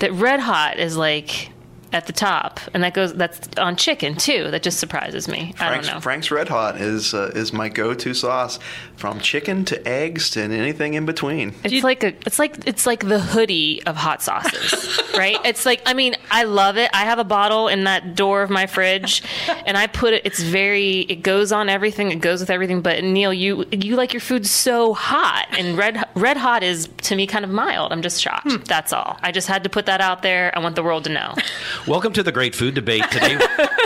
That 0.00 0.12
Red 0.12 0.40
Hot 0.40 0.78
is 0.78 0.96
like 0.96 1.50
at 1.92 2.06
the 2.06 2.12
top, 2.12 2.60
and 2.72 2.82
that 2.84 2.94
goes 2.94 3.12
that's 3.14 3.48
on 3.58 3.76
chicken 3.76 4.14
too. 4.14 4.50
That 4.50 4.62
just 4.62 4.78
surprises 4.78 5.28
me. 5.28 5.54
I 5.58 5.74
don't 5.74 5.86
know. 5.86 6.00
Frank's 6.00 6.30
Red 6.30 6.48
Hot 6.48 6.80
is 6.80 7.14
uh, 7.14 7.32
is 7.34 7.52
my 7.52 7.68
go-to 7.68 8.14
sauce, 8.14 8.58
from 8.96 9.20
chicken 9.20 9.64
to 9.66 9.88
eggs 9.88 10.30
to 10.30 10.42
anything 10.42 10.94
in 10.94 11.06
between. 11.06 11.54
It's 11.64 11.82
like 11.82 12.04
a, 12.04 12.08
it's 12.26 12.38
like 12.38 12.66
it's 12.66 12.86
like 12.86 13.06
the 13.06 13.18
hoodie 13.18 13.82
of 13.84 13.96
hot 13.96 14.22
sauces, 14.22 15.00
right? 15.16 15.38
It's 15.44 15.66
like 15.66 15.82
I 15.86 15.94
mean, 15.94 16.16
I 16.30 16.44
love 16.44 16.76
it. 16.76 16.90
I 16.92 17.04
have 17.04 17.18
a 17.18 17.24
bottle 17.24 17.68
in 17.68 17.84
that 17.84 18.14
door 18.14 18.42
of 18.42 18.50
my 18.50 18.66
fridge, 18.66 19.22
and 19.66 19.76
I 19.76 19.86
put 19.86 20.14
it. 20.14 20.22
It's 20.24 20.40
very. 20.40 21.00
It 21.00 21.22
goes 21.22 21.52
on 21.52 21.68
everything. 21.68 22.10
It 22.12 22.20
goes 22.20 22.40
with 22.40 22.50
everything. 22.50 22.82
But 22.82 23.02
Neil, 23.02 23.32
you 23.32 23.64
you 23.72 23.96
like 23.96 24.12
your 24.12 24.20
food 24.20 24.46
so 24.46 24.94
hot, 24.94 25.46
and 25.58 25.76
red 25.76 26.04
red 26.14 26.36
hot 26.36 26.62
is 26.62 26.88
to 27.02 27.16
me 27.16 27.26
kind 27.26 27.44
of 27.44 27.50
mild. 27.50 27.92
I'm 27.92 28.02
just 28.02 28.20
shocked. 28.20 28.66
That's 28.66 28.92
all. 28.92 29.18
I 29.22 29.32
just 29.32 29.48
had 29.48 29.64
to 29.64 29.70
put 29.70 29.86
that 29.86 30.00
out 30.00 30.22
there. 30.22 30.56
I 30.56 30.60
want 30.60 30.76
the 30.76 30.82
world 30.82 31.04
to 31.04 31.10
know. 31.10 31.34
Welcome 31.86 32.12
to 32.14 32.22
the 32.22 32.32
Great 32.32 32.54
Food 32.54 32.74
Debate. 32.74 33.04
Today 33.10 33.38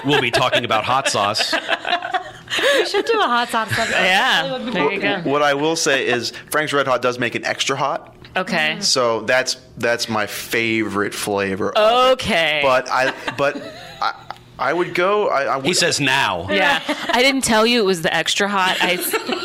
we'll 0.04 0.20
be 0.20 0.30
talking 0.30 0.64
about 0.64 0.84
hot 0.84 1.08
sauce. 1.08 1.52
We 1.52 2.86
should 2.86 3.04
do 3.06 3.18
a 3.18 3.22
hot 3.22 3.48
sauce 3.48 3.68
episode. 3.72 3.92
Yeah, 3.92 4.42
That 4.48 4.52
would 4.58 4.66
be 4.66 4.72
there 4.72 4.92
you 4.92 5.00
go. 5.00 5.20
What 5.30 5.42
I 5.42 5.54
will 5.54 5.76
say 5.76 6.06
is 6.06 6.30
Frank's 6.50 6.72
Red 6.72 6.86
Hot 6.86 7.02
does 7.02 7.18
make 7.18 7.34
it 7.34 7.44
extra 7.44 7.76
hot, 7.76 8.16
Okay. 8.36 8.72
Mm-hmm. 8.72 8.80
so 8.80 9.20
that's 9.22 9.54
that's 9.78 10.08
my 10.08 10.26
favorite 10.26 11.14
flavor. 11.14 11.76
Okay. 11.78 12.60
But 12.62 12.88
I 12.90 13.14
but 13.38 13.56
I, 14.02 14.23
I 14.58 14.72
would 14.72 14.94
go. 14.94 15.28
I, 15.28 15.42
I 15.44 15.56
would, 15.56 15.66
He 15.66 15.74
says 15.74 15.98
now. 16.00 16.48
yeah, 16.50 16.80
I 17.08 17.22
didn't 17.22 17.42
tell 17.42 17.66
you 17.66 17.80
it 17.80 17.84
was 17.84 18.02
the 18.02 18.14
extra 18.14 18.48
hot. 18.48 18.76
I, 18.80 18.92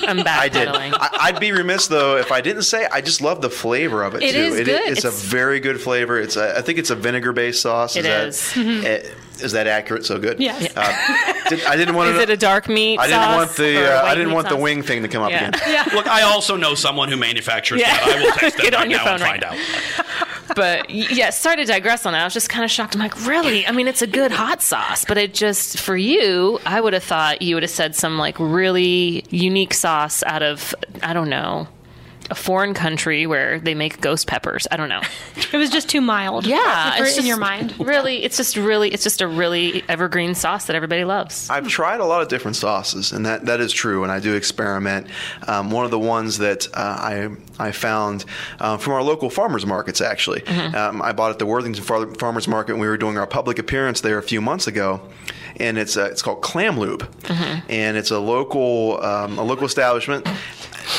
I'm 0.07 0.19
I 0.27 0.49
did. 0.49 0.67
I, 0.67 1.09
I'd 1.19 1.39
be 1.39 1.51
remiss 1.51 1.87
though 1.87 2.17
if 2.17 2.31
I 2.31 2.41
didn't 2.41 2.61
say 2.63 2.87
I 2.91 3.01
just 3.01 3.19
love 3.21 3.41
the 3.41 3.49
flavor 3.49 4.03
of 4.03 4.13
it, 4.15 4.21
It 4.23 4.33
too. 4.33 4.39
is 4.39 4.55
good. 4.67 4.69
it's, 4.69 5.05
a 5.05 5.11
very 5.11 5.59
good 5.59 5.81
flavor. 5.81 6.19
It's 6.19 6.35
a, 6.37 6.57
I 6.57 6.61
think 6.61 6.77
it's 6.77 6.91
a 6.91 6.95
vinegar 6.95 7.33
based 7.33 7.61
sauce. 7.63 7.95
It 7.95 8.03
that, 8.03 8.27
is. 8.27 8.53
eh, 8.55 9.09
is 9.41 9.53
that 9.53 9.65
accurate? 9.67 10.05
So 10.05 10.19
good. 10.19 10.39
Yes. 10.39 10.71
Uh, 10.75 11.49
did, 11.49 11.63
I 11.65 11.75
didn't 11.75 11.95
want 11.95 12.09
Is 12.09 12.17
to. 12.17 12.21
it 12.23 12.29
a 12.29 12.37
dark 12.37 12.67
meat 12.69 12.99
I 12.99 13.07
didn't 13.07 13.21
sauce 13.21 13.35
want 13.37 13.51
the 13.57 13.91
uh, 13.91 14.03
I 14.05 14.13
didn't 14.13 14.29
meat 14.29 14.35
want 14.35 14.49
the 14.49 14.57
wing 14.57 14.83
thing 14.83 15.01
to 15.01 15.07
come 15.07 15.23
up 15.23 15.31
Yeah. 15.31 15.47
again. 15.47 15.61
Yeah. 15.67 15.85
Look, 15.95 16.07
I 16.07 16.21
also 16.21 16.55
know 16.55 16.75
someone 16.75 17.09
who 17.09 17.17
manufactures 17.17 17.79
Yeah. 17.79 17.93
that. 17.97 18.03
I 18.17 18.21
will 18.23 18.31
text 18.33 18.57
them 18.57 18.65
Get 18.65 18.73
on 18.75 18.81
right 18.81 18.89
your 18.91 18.99
now 18.99 19.05
phone 19.05 19.13
and 19.15 19.21
right 19.23 19.43
find 19.43 19.59
out. 19.59 20.25
but 20.59 20.89
yeah, 20.89 21.29
sorry 21.29 21.55
to 21.55 21.63
digress 21.63 22.05
on 22.05 22.11
that. 22.11 22.19
I 22.19 22.23
was 22.25 22.33
just 22.33 22.49
kind 22.49 22.65
of 22.65 22.69
shocked. 22.69 22.93
I'm 22.93 22.99
like, 22.99 23.25
really? 23.25 23.65
I 23.65 23.71
mean, 23.71 23.87
it's 23.87 24.01
a 24.01 24.07
good 24.07 24.29
hot 24.29 24.61
sauce, 24.61 25.05
but 25.05 25.17
it 25.17 25.33
just 25.33 25.79
for 25.79 25.95
you, 25.95 26.59
I 26.65 26.81
would 26.81 26.91
have 26.91 27.03
thought 27.03 27.41
you 27.41 27.55
would 27.55 27.63
have 27.63 27.69
said 27.69 27.95
some 27.95 28.17
like 28.17 28.35
really 28.37 29.23
unique 29.29 29.73
sauce 29.73 30.21
out 30.23 30.43
of 30.43 30.75
I 31.01 31.13
don't 31.13 31.29
know. 31.29 31.69
A 32.31 32.35
foreign 32.35 32.73
country 32.73 33.25
where 33.25 33.59
they 33.59 33.73
make 33.73 34.01
ghost 34.01 34.27
peppers. 34.27 34.67
I 34.71 34.77
don't 34.77 34.89
know. 34.89 35.01
It 35.51 35.57
was 35.57 35.69
just 35.71 35.89
too 35.89 35.99
mild. 36.01 36.45
Yeah, 36.45 36.95
for, 36.97 37.03
it's 37.03 37.17
in 37.17 37.25
your 37.25 37.37
mind. 37.37 37.73
Really, 37.79 38.23
it's 38.23 38.37
just 38.37 38.55
really, 38.55 38.89
it's 38.89 39.03
just 39.03 39.21
a 39.21 39.27
really 39.27 39.83
evergreen 39.89 40.35
sauce 40.35 40.65
that 40.65 40.75
everybody 40.75 41.03
loves. 41.05 41.49
I've 41.49 41.67
tried 41.67 41.99
a 42.01 42.05
lot 42.05 42.21
of 42.21 42.27
different 42.27 42.55
sauces, 42.55 43.11
and 43.11 43.25
that, 43.25 43.45
that 43.45 43.59
is 43.59 43.71
true. 43.73 44.03
And 44.03 44.11
I 44.11 44.19
do 44.19 44.35
experiment. 44.35 45.07
Um, 45.47 45.71
one 45.71 45.85
of 45.85 45.91
the 45.91 45.97
ones 45.99 46.37
that 46.37 46.67
uh, 46.73 46.77
I 46.77 47.29
I 47.57 47.71
found 47.71 48.25
uh, 48.59 48.77
from 48.77 48.93
our 48.93 49.01
local 49.03 49.29
farmers 49.29 49.65
markets, 49.65 50.01
actually, 50.01 50.45
um, 50.47 51.01
I 51.01 51.13
bought 51.13 51.31
at 51.31 51.39
the 51.39 51.45
Worthington 51.45 51.83
Far- 51.83 52.13
Farmers 52.15 52.47
Market. 52.47 52.73
when 52.73 52.81
We 52.81 52.87
were 52.87 52.97
doing 52.97 53.17
our 53.17 53.27
public 53.27 53.57
appearance 53.59 54.01
there 54.01 54.17
a 54.19 54.23
few 54.23 54.39
months 54.41 54.67
ago, 54.67 55.01
and 55.57 55.77
it's 55.77 55.97
uh, 55.97 56.09
it's 56.11 56.21
called 56.21 56.41
Clam 56.41 56.79
Lube, 56.79 57.09
and 57.69 57.97
it's 57.97 58.11
a 58.11 58.19
local 58.19 59.03
um, 59.03 59.39
a 59.39 59.43
local 59.43 59.65
establishment. 59.65 60.27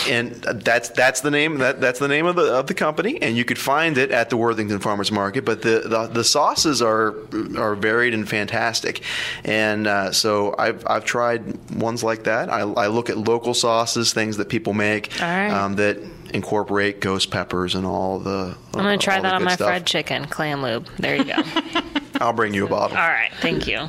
And 0.09 0.33
that's 0.35 0.89
that's 0.91 1.21
the 1.21 1.31
name 1.31 1.59
that 1.59 1.81
that's 1.81 1.99
the 1.99 2.09
name 2.09 2.27
of 2.27 2.37
the 2.37 2.55
of 2.55 2.67
the 2.67 2.75
company, 2.75 3.21
and 3.21 3.37
you 3.37 3.45
could 3.45 3.59
find 3.59 3.99
it 3.99 4.11
at 4.11 4.31
the 4.31 4.37
Worthington 4.37 4.79
Farmers 4.79 5.11
Market. 5.11 5.45
But 5.45 5.63
the 5.63 5.81
the, 5.85 6.07
the 6.07 6.25
sauces 6.25 6.81
are 6.81 7.15
are 7.59 7.75
varied 7.75 8.15
and 8.15 8.29
fantastic, 8.29 9.03
and 9.45 9.87
uh, 9.87 10.13
so 10.13 10.55
I've 10.59 10.85
I've 10.87 11.05
tried 11.05 11.73
ones 11.75 12.03
like 12.05 12.25
that. 12.25 12.49
I, 12.51 12.61
I 12.61 12.87
look 12.87 13.11
at 13.11 13.19
local 13.19 13.55
sauces, 13.55 14.13
things 14.13 14.37
that 14.37 14.49
people 14.49 14.73
make 14.73 15.21
All 15.21 15.29
right. 15.29 15.51
um, 15.51 15.77
that 15.77 15.99
incorporate 16.33 17.01
ghost 17.01 17.31
peppers 17.31 17.75
and 17.75 17.85
all 17.85 18.19
the. 18.19 18.57
I'm 18.75 18.81
gonna 18.81 18.99
try 18.99 19.21
that 19.21 19.35
on 19.35 19.45
my 19.45 19.55
stuff. 19.55 19.69
fried 19.69 19.87
chicken, 19.87 20.27
clam 20.27 20.63
lube. 20.63 20.89
There 20.99 21.17
you 21.17 21.25
go. 21.25 21.43
I'll 22.21 22.33
bring 22.33 22.55
you 22.55 22.67
a 22.67 22.69
bottle. 22.69 22.97
All 22.97 23.09
right, 23.09 23.31
thank 23.41 23.67
you. 23.67 23.89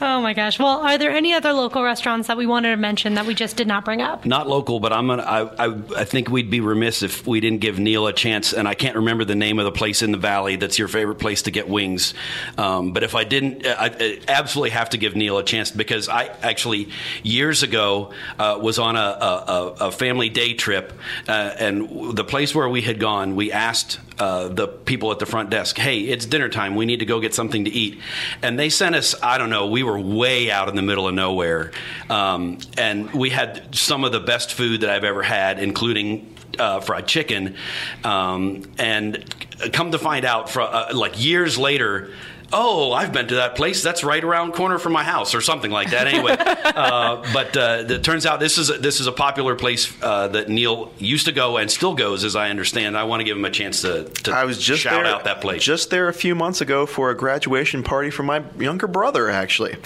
Oh 0.00 0.20
my 0.20 0.34
gosh. 0.34 0.58
Well, 0.58 0.80
are 0.80 0.98
there 0.98 1.10
any 1.10 1.32
other 1.32 1.52
local 1.52 1.82
restaurants 1.82 2.26
that 2.28 2.36
we 2.36 2.46
wanted 2.46 2.70
to 2.70 2.76
mention 2.76 3.14
that 3.14 3.26
we 3.26 3.34
just 3.34 3.56
did 3.56 3.68
not 3.68 3.84
bring 3.84 4.02
up? 4.02 4.26
Not 4.26 4.48
local, 4.48 4.80
but 4.80 4.92
I'm 4.92 5.06
gonna. 5.06 5.22
I, 5.22 5.66
I 5.66 5.82
I 5.98 6.04
think 6.04 6.28
we'd 6.28 6.50
be 6.50 6.60
remiss 6.60 7.02
if 7.02 7.26
we 7.26 7.40
didn't 7.40 7.60
give 7.60 7.78
Neil 7.78 8.06
a 8.06 8.12
chance. 8.12 8.52
And 8.52 8.66
I 8.66 8.74
can't 8.74 8.96
remember 8.96 9.24
the 9.24 9.36
name 9.36 9.58
of 9.58 9.64
the 9.64 9.72
place 9.72 10.02
in 10.02 10.10
the 10.10 10.18
valley 10.18 10.56
that's 10.56 10.78
your 10.78 10.88
favorite 10.88 11.16
place 11.16 11.42
to 11.42 11.50
get 11.50 11.68
wings. 11.68 12.14
Um, 12.58 12.92
but 12.92 13.02
if 13.04 13.14
I 13.14 13.24
didn't, 13.24 13.66
I, 13.66 13.94
I 13.98 14.18
absolutely 14.26 14.70
have 14.70 14.90
to 14.90 14.98
give 14.98 15.14
Neil 15.14 15.38
a 15.38 15.44
chance 15.44 15.70
because 15.70 16.08
I 16.08 16.26
actually 16.42 16.88
years 17.22 17.62
ago 17.62 18.12
uh, 18.38 18.58
was 18.60 18.78
on 18.78 18.96
a, 18.96 18.98
a, 18.98 19.74
a 19.80 19.92
family 19.92 20.30
day 20.30 20.54
trip, 20.54 20.92
uh, 21.28 21.54
and 21.58 22.16
the 22.16 22.24
place 22.24 22.54
where 22.54 22.68
we 22.68 22.82
had 22.82 22.98
gone, 22.98 23.36
we 23.36 23.52
asked 23.52 24.00
uh, 24.18 24.48
the 24.48 24.66
people 24.68 25.10
at 25.12 25.18
the 25.18 25.26
front 25.26 25.50
desk, 25.50 25.76
"Hey, 25.76 26.00
it's 26.00 26.26
dinner 26.26 26.48
time. 26.48 26.74
We 26.74 26.86
need 26.86 26.98
to 27.00 27.06
go 27.06 27.20
get 27.20 27.34
something 27.34 27.64
to 27.64 27.70
eat," 27.70 28.00
and 28.42 28.58
they 28.58 28.68
sent 28.68 28.94
us. 28.94 29.14
I 29.22 29.38
don't 29.42 29.50
know. 29.50 29.66
We 29.66 29.82
were 29.82 29.98
way 29.98 30.50
out 30.50 30.68
in 30.68 30.76
the 30.76 30.82
middle 30.82 31.08
of 31.08 31.14
nowhere, 31.14 31.72
um, 32.08 32.58
and 32.78 33.12
we 33.12 33.30
had 33.30 33.74
some 33.74 34.04
of 34.04 34.12
the 34.12 34.20
best 34.20 34.54
food 34.54 34.82
that 34.82 34.90
I've 34.90 35.04
ever 35.04 35.22
had, 35.22 35.58
including 35.58 36.34
uh, 36.58 36.80
fried 36.80 37.08
chicken. 37.08 37.56
Um, 38.04 38.70
and 38.78 39.24
come 39.72 39.90
to 39.92 39.98
find 39.98 40.24
out, 40.24 40.48
for, 40.48 40.62
uh, 40.62 40.94
like 40.94 41.22
years 41.22 41.58
later. 41.58 42.10
Oh, 42.52 42.92
I've 42.92 43.12
been 43.12 43.28
to 43.28 43.36
that 43.36 43.56
place. 43.56 43.82
That's 43.82 44.04
right 44.04 44.22
around 44.22 44.52
corner 44.52 44.78
from 44.78 44.92
my 44.92 45.04
house, 45.04 45.34
or 45.34 45.40
something 45.40 45.70
like 45.70 45.90
that. 45.90 46.06
Anyway, 46.06 46.36
uh, 46.38 47.22
but 47.32 47.56
uh, 47.56 47.84
it 47.88 48.04
turns 48.04 48.26
out 48.26 48.40
this 48.40 48.58
is 48.58 48.68
a, 48.68 48.74
this 48.74 49.00
is 49.00 49.06
a 49.06 49.12
popular 49.12 49.54
place 49.54 49.92
uh, 50.02 50.28
that 50.28 50.50
Neil 50.50 50.92
used 50.98 51.26
to 51.26 51.32
go 51.32 51.56
and 51.56 51.70
still 51.70 51.94
goes, 51.94 52.24
as 52.24 52.36
I 52.36 52.50
understand. 52.50 52.96
I 52.96 53.04
want 53.04 53.20
to 53.20 53.24
give 53.24 53.36
him 53.36 53.44
a 53.44 53.50
chance 53.50 53.80
to, 53.82 54.04
to 54.04 54.32
I 54.32 54.44
was 54.44 54.58
just 54.58 54.82
shout 54.82 55.04
there, 55.04 55.06
out 55.06 55.24
that 55.24 55.40
place. 55.40 55.62
Just 55.62 55.88
there 55.88 56.08
a 56.08 56.14
few 56.14 56.34
months 56.34 56.60
ago 56.60 56.84
for 56.84 57.10
a 57.10 57.16
graduation 57.16 57.82
party 57.82 58.10
for 58.10 58.22
my 58.22 58.42
younger 58.58 58.86
brother, 58.86 59.30
actually. 59.30 59.76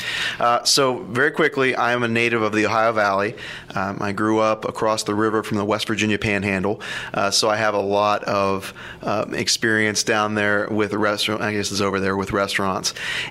Uh, 0.41 0.64
so 0.64 0.99
very 1.05 1.31
quickly, 1.31 1.77
I 1.77 1.93
am 1.93 2.03
a 2.03 2.09
native 2.09 2.43
of 2.43 2.53
the 2.53 2.67
Ohio 2.67 2.93
Valley. 2.93 3.37
Um, 3.77 3.99
I 4.01 4.11
grew 4.11 4.41
up 4.41 4.64
across 4.64 5.05
the 5.05 5.14
river 5.14 5.45
from 5.45 5.59
the 5.59 5.64
West 5.64 5.87
Virginia 5.87 6.19
Panhandle, 6.19 6.81
uh, 7.14 7.31
so 7.31 7.49
I 7.49 7.57
have 7.57 7.75
a 7.75 7.81
lot 7.81 8.25
of 8.25 8.75
um, 9.03 9.35
experience 9.35 10.03
down 10.03 10.35
there 10.35 10.67
with 10.69 10.93
restaurant. 10.95 11.43
I 11.43 11.53
guess 11.53 11.71
it's 11.71 11.81
over 11.81 12.01
there 12.01 12.17
with 12.17 12.33
restaurants. 12.33 12.56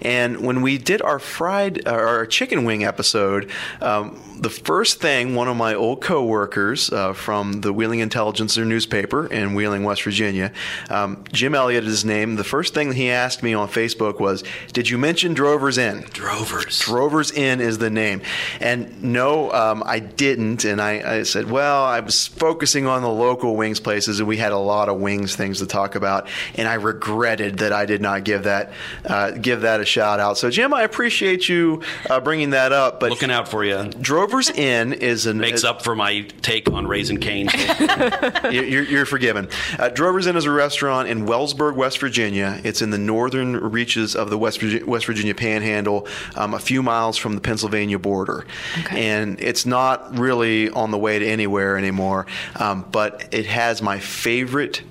And 0.02 0.42
when 0.46 0.62
we 0.62 0.78
did 0.78 1.02
our 1.02 1.20
fried, 1.20 1.88
uh, 1.88 1.92
our 1.92 2.26
chicken 2.26 2.66
wing 2.66 2.84
episode. 2.84 3.50
Um, 3.82 4.22
the 4.38 4.50
first 4.50 5.00
thing 5.00 5.34
one 5.34 5.48
of 5.48 5.56
my 5.56 5.74
old 5.74 6.02
coworkers 6.02 6.92
uh, 6.92 7.14
from 7.14 7.62
the 7.62 7.72
Wheeling 7.72 8.00
Intelligencer 8.00 8.66
newspaper 8.66 9.28
in 9.28 9.56
Wheeling, 9.56 9.84
West 9.84 10.04
Virginia, 10.04 10.52
um, 10.90 11.24
Jim 11.32 11.56
Elliott 11.56 11.86
is 11.86 11.92
his 11.92 12.06
name. 12.06 12.36
The 12.36 12.44
first 12.44 12.74
thing 12.74 12.92
he 12.92 13.10
asked 13.10 13.44
me 13.44 13.54
on 13.54 13.70
Facebook 13.70 14.20
was, 14.20 14.44
"Did 14.74 14.90
you 14.90 14.98
mention 14.98 15.34
Drover's 15.34 15.78
Inn?" 15.78 16.06
Drovers. 16.12 16.80
Drover's 16.80 17.32
Inn 17.32 17.62
is 17.62 17.78
the 17.78 17.90
name. 17.90 18.22
And 18.60 19.04
no, 19.04 19.52
um, 19.52 19.84
I 19.86 20.00
didn't. 20.00 20.66
And 20.66 20.82
I, 20.82 21.18
I 21.20 21.24
said, 21.24 21.50
well, 21.50 21.84
I 21.84 22.00
was 22.00 22.28
focusing 22.28 22.88
on 22.88 23.02
the 23.02 23.10
local 23.10 23.56
wings 23.56 23.80
places, 23.80 24.20
and 24.20 24.28
we 24.28 24.38
had 24.38 24.52
a 24.52 24.58
lot 24.58 24.90
of 24.90 25.00
wings 25.00 25.36
things 25.36 25.60
to 25.60 25.66
talk 25.66 25.96
about. 25.96 26.28
And 26.56 26.68
I 26.68 26.76
regretted 26.76 27.60
that 27.60 27.74
I 27.74 27.86
did 27.86 28.02
not 28.02 28.24
give 28.24 28.44
that 28.44 28.72
uh, 29.16 29.32
give 29.32 29.62
that 29.62 29.80
a 29.80 29.86
shout 29.86 30.20
out. 30.20 30.38
So, 30.38 30.50
Jim, 30.50 30.74
I 30.74 30.84
appreciate 30.84 31.48
you 31.48 31.82
uh, 32.10 32.20
bringing 32.20 32.50
that 32.50 32.74
up. 32.74 33.00
But 33.00 33.12
Looking 33.12 33.32
out 33.32 33.48
for 33.48 33.64
you. 33.64 33.90
Drover's 34.02 34.50
Inn 34.50 34.92
is 34.92 35.26
an 35.26 35.38
Makes 35.38 35.64
up 35.64 35.82
for 35.82 35.96
my 35.96 36.22
take 36.42 36.70
on 36.70 36.86
Raising 36.86 37.20
Cane's. 37.20 37.54
you're, 38.44 38.84
you're 38.84 39.06
forgiven. 39.06 39.48
Uh, 39.80 39.90
Drover's 39.90 40.28
Inn 40.28 40.36
is 40.36 40.46
a 40.46 40.52
restaurant 40.52 41.08
in 41.08 41.26
Wellsburg, 41.26 41.76
West 41.76 42.00
Virginia. 42.00 42.60
It's 42.66 42.82
in 42.82 42.90
the 42.90 42.98
northern 42.98 43.56
reaches 43.56 44.16
of 44.16 44.30
the 44.30 44.38
West 44.38 44.60
Virginia, 44.60 44.86
West 44.86 45.06
Virginia 45.06 45.34
Panhandle, 45.34 46.08
um, 46.36 46.54
a 46.54 46.60
few 46.60 46.84
miles 46.84 47.16
from 47.16 47.36
the 47.36 47.42
Pennsylvania 47.42 48.00
border. 48.00 48.46
And 48.92 49.40
it's 49.40 49.66
not 49.66 50.20
really 50.20 50.70
on 50.72 50.92
the 50.92 50.98
way 50.98 51.20
to 51.20 51.26
anywhere 51.26 51.78
anymore, 51.78 52.26
um, 52.58 52.86
but 52.92 53.30
it 53.32 53.46
has 53.46 53.82
my 53.82 54.00
favorite 54.00 54.82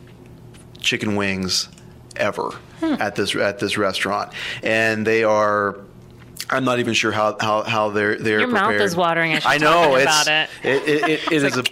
chicken 0.80 1.16
wings 1.16 1.68
ever 2.16 2.52
at 2.92 3.14
this 3.16 3.34
at 3.34 3.58
this 3.58 3.76
restaurant, 3.76 4.32
and 4.62 5.06
they 5.06 5.24
are 5.24 5.78
I'm 6.50 6.64
not 6.64 6.78
even 6.78 6.94
sure 6.94 7.12
how, 7.12 7.36
how, 7.40 7.62
how 7.62 7.90
they're 7.90 8.16
they're 8.16 8.40
Your 8.40 8.48
mouth 8.48 8.74
is 8.74 8.94
watering 8.94 9.32
as 9.32 9.44
you're 9.44 9.52
I 9.52 9.58
know 9.58 9.84
talking 9.84 9.94
it's 9.94 10.02
about 10.02 10.26
it. 10.28 10.50
it, 10.62 10.88
it, 10.88 11.08
it, 11.08 11.32
it 11.32 11.42
is 11.44 11.56
a 11.56 11.64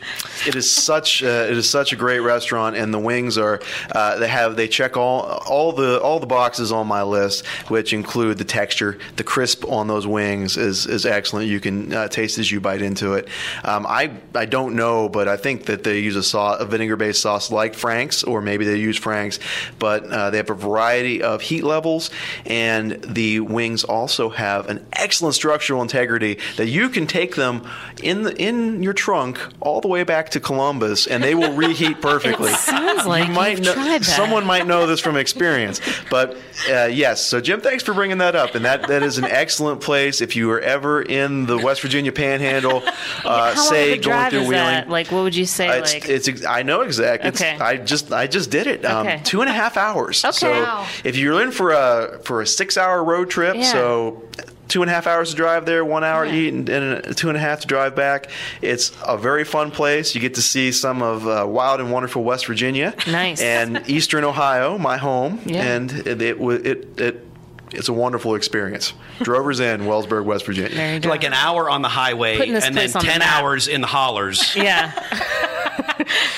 it 0.47 0.57
is 0.57 0.70
such 0.70 1.23
uh, 1.23 1.27
it 1.27 1.57
is 1.57 1.68
such 1.68 1.93
a 1.93 1.97
great 1.97 2.20
restaurant, 2.20 2.77
and 2.77 2.93
the 2.93 2.99
wings 2.99 3.39
are 3.39 3.61
uh, 3.93 4.18
they 4.18 4.29
have 4.29 4.57
they 4.57 4.68
check 4.68 4.97
all 4.97 5.23
all 5.23 5.73
the 5.73 6.01
all 6.01 6.20
the 6.20 6.27
boxes 6.27 6.73
on 6.73 6.87
my 6.87 7.03
list, 7.03 7.47
which 7.68 7.93
include 7.93 8.39
the 8.39 8.45
texture, 8.45 8.99
the 9.16 9.25
crisp 9.25 9.64
on 9.68 9.89
those 9.89 10.07
wings 10.07 10.57
is 10.57 10.87
is 10.87 11.07
excellent. 11.07 11.49
You 11.49 11.61
can 11.61 11.93
uh, 11.93 12.09
taste 12.09 12.39
as 12.39 12.51
you 12.51 12.61
bite 12.61 12.83
into 12.83 13.14
it. 13.14 13.29
Um, 13.64 13.87
I 13.87 14.12
I 14.35 14.47
don't 14.47 14.75
know, 14.75 15.09
but 15.09 15.29
I 15.29 15.37
think 15.37 15.66
that 15.66 15.85
they 15.85 16.01
use 16.01 16.16
a 16.16 16.23
sauce, 16.23 16.61
a 16.61 16.64
vinegar 16.64 16.97
based 16.97 17.20
sauce 17.20 17.51
like 17.51 17.75
Frank's, 17.75 18.25
or 18.25 18.41
maybe 18.41 18.64
they 18.64 18.77
use 18.77 18.97
Frank's, 18.97 19.39
but 19.79 20.05
uh, 20.05 20.31
they 20.31 20.39
have 20.39 20.51
a 20.51 20.55
variety 20.55 21.23
of 21.23 21.41
heat 21.43 21.64
levels, 21.64 22.11
and 22.47 22.93
the 23.03 23.41
wings 23.41 23.85
also 23.85 24.31
have 24.31 24.62
an 24.69 24.85
excellent 24.93 25.35
structural 25.35 25.83
integrity 25.83 26.39
that 26.57 26.69
you 26.69 26.89
can 26.89 27.07
take 27.07 27.35
them 27.37 27.67
in 28.03 28.23
the 28.23 28.37
in 28.41 28.83
your 28.83 28.93
trunk 28.93 29.39
all 29.61 29.81
the 29.81 29.89
way 29.89 30.05
back 30.05 30.31
to 30.31 30.41
Columbus, 30.41 31.07
and 31.07 31.23
they 31.23 31.35
will 31.35 31.53
reheat 31.55 32.01
perfectly. 32.03 32.51
It 32.51 32.57
sounds 32.57 33.07
like 33.07 33.29
you 33.29 33.35
might 33.35 33.61
know, 33.61 33.99
someone 34.01 34.47
might 34.47 34.67
know 34.67 34.87
this 34.87 35.01
from 35.01 35.17
experience, 35.17 35.81
but 36.11 36.37
uh, 36.71 36.85
yes. 36.93 37.25
So 37.25 37.41
Jim, 37.41 37.61
thanks 37.61 37.83
for 37.83 37.95
bringing 37.95 38.19
that 38.19 38.35
up, 38.37 38.55
and 38.55 38.65
that 38.65 38.89
that 38.89 39.03
is 39.03 39.19
an 39.19 39.25
excellent 39.25 39.81
place 39.81 40.21
if 40.21 40.37
you 40.37 40.51
are 40.51 40.61
ever 40.61 41.03
in 41.03 41.47
the 41.47 41.59
West 41.59 41.81
Virginia 41.83 42.13
Panhandle. 42.13 42.83
Uh, 43.25 43.55
say 43.55 43.99
going 43.99 44.31
through 44.31 44.47
Wheeling. 44.47 44.89
Like, 44.89 45.11
what 45.13 45.23
would 45.23 45.35
you 45.37 45.47
say? 45.47 45.69
Uh, 45.69 45.75
It's, 45.83 45.95
like, 45.95 46.09
it's 46.09 46.45
I 46.45 46.63
know 46.63 46.81
exactly. 46.81 47.29
It's, 47.29 47.41
Okay. 47.41 47.57
I 47.59 47.77
just 47.77 48.13
I 48.13 48.27
just 48.27 48.51
did 48.51 48.67
it. 48.67 48.85
Um, 48.85 49.07
Okay. 49.07 49.21
Two 49.25 49.41
and 49.43 49.51
a 49.51 49.53
half 49.53 49.77
hours. 49.77 50.25
Okay. 50.25 50.33
So 50.33 50.51
Wow. 50.51 50.87
if 51.05 51.17
you're 51.17 51.41
in 51.43 51.51
for 51.53 51.71
a 51.73 52.19
for 52.25 52.41
a 52.41 52.47
six 52.47 52.77
hour 52.77 53.03
road 53.05 53.31
trip, 53.31 53.55
Yeah. 53.57 53.63
so 53.73 54.23
two 54.69 54.83
and 54.83 54.91
a 54.91 54.95
half 54.95 55.07
hours 55.07 55.31
to 55.31 55.37
drive 55.37 55.67
there, 55.67 55.85
one 55.85 56.05
hour 56.05 56.25
to 56.27 56.33
eat, 56.33 56.53
and, 56.55 56.69
and 56.69 57.17
two 57.17 57.29
and 57.29 57.37
a 57.37 57.41
half 57.41 57.61
to 57.61 57.67
drive 57.67 57.95
back. 57.95 58.31
It's 58.63 58.93
a 59.07 59.19
very 59.19 59.45
fun 59.45 59.71
place. 59.71 60.15
You 60.15 60.21
get 60.21 60.35
to 60.35 60.43
see 60.43 60.73
some 60.73 61.03
of 61.03 61.27
uh, 61.27 61.45
wild 61.49 61.81
and 61.81 61.91
wonderful 61.93 62.25
West 62.25 62.47
Virginia, 62.47 62.95
Nice. 63.07 63.41
and 63.43 63.83
Eastern 63.89 64.25
Ohio, 64.25 64.79
my 64.79 64.97
home, 64.97 65.41
Yeah. 65.45 65.63
and 65.63 65.91
it 66.07 66.23
it, 66.23 66.41
it 66.41 67.01
it 67.01 67.27
it's 67.75 67.89
a 67.89 67.93
wonderful 67.93 68.35
experience. 68.35 68.93
Drover's 69.23 69.61
Inn, 69.68 69.83
Wellsburg, 69.83 70.25
West 70.25 70.47
Virginia. 70.47 70.75
there 70.75 70.95
you 70.95 71.01
go. 71.01 71.09
Like 71.09 71.25
an 71.25 71.33
hour 71.35 71.68
on 71.70 71.83
the 71.83 71.89
highway 71.89 72.37
Putting 72.37 72.55
this 72.55 72.64
and 72.64 72.77
then 72.77 72.91
place 72.91 72.97
on 72.97 73.05
the 73.05 73.11
10 73.11 73.18
map. 73.20 73.43
hours 73.43 73.68
in 73.68 73.81
the 73.81 73.87
hollers. 73.87 74.55
yeah. 74.57 74.93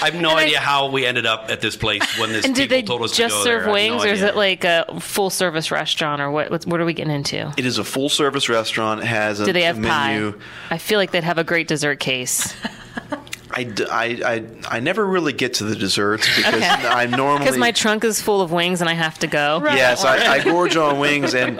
I 0.02 0.10
have 0.10 0.14
no 0.20 0.30
And 0.30 0.38
I- 0.40 0.42
idea 0.44 0.60
how 0.60 0.90
we 0.90 1.06
ended 1.06 1.24
up 1.26 1.50
at 1.50 1.60
this 1.60 1.76
place 1.76 2.18
when 2.18 2.30
this 2.32 2.44
And 2.44 2.54
people 2.54 2.68
did 2.68 2.70
they 2.70 2.82
told 2.86 3.02
us 3.02 3.16
just 3.16 3.34
to 3.34 3.38
go 3.40 3.44
serve 3.44 3.62
there. 3.64 3.72
I 3.74 3.80
have 3.80 3.90
no 3.90 3.96
wings, 3.96 4.04
or 4.04 4.08
is 4.08 4.22
idea. 4.22 4.28
it 4.28 4.36
like 4.36 4.64
a 4.64 5.00
full 5.00 5.30
service 5.30 5.70
restaurant, 5.70 6.20
or 6.20 6.30
what? 6.30 6.50
What, 6.50 6.66
what 6.66 6.80
are 6.80 6.84
we 6.84 6.92
getting 6.92 7.12
into? 7.14 7.52
It 7.56 7.64
is 7.66 7.78
a 7.78 7.84
full 7.84 8.08
service 8.08 8.48
restaurant. 8.48 9.00
It 9.00 9.06
has 9.06 9.40
a 9.40 9.46
Do 9.46 9.52
they 9.52 9.62
have 9.62 9.78
menu. 9.78 10.32
pie? 10.32 10.38
I 10.70 10.78
feel 10.78 10.98
like 10.98 11.10
they'd 11.12 11.24
have 11.24 11.38
a 11.38 11.44
great 11.44 11.68
dessert 11.68 12.00
case 12.00 12.54
I, 13.56 13.72
I, 13.90 14.04
I, 14.24 14.44
I 14.76 14.80
never 14.80 15.06
really 15.06 15.32
get 15.32 15.54
to 15.54 15.64
the 15.64 15.76
desserts 15.76 16.26
because 16.36 16.54
Okay. 16.54 16.66
I'm 16.66 17.10
normally 17.22 17.44
because 17.44 17.56
my 17.56 17.70
trunk 17.70 18.02
is 18.04 18.20
full 18.20 18.40
of 18.40 18.50
wings 18.50 18.80
and 18.80 18.90
I 18.90 18.94
have 18.94 19.18
to 19.20 19.26
go. 19.28 19.60
Right. 19.60 19.76
Yes, 19.76 20.04
I, 20.04 20.16
I 20.34 20.42
gorge 20.42 20.76
on 20.76 20.98
wings, 20.98 21.34
and 21.34 21.58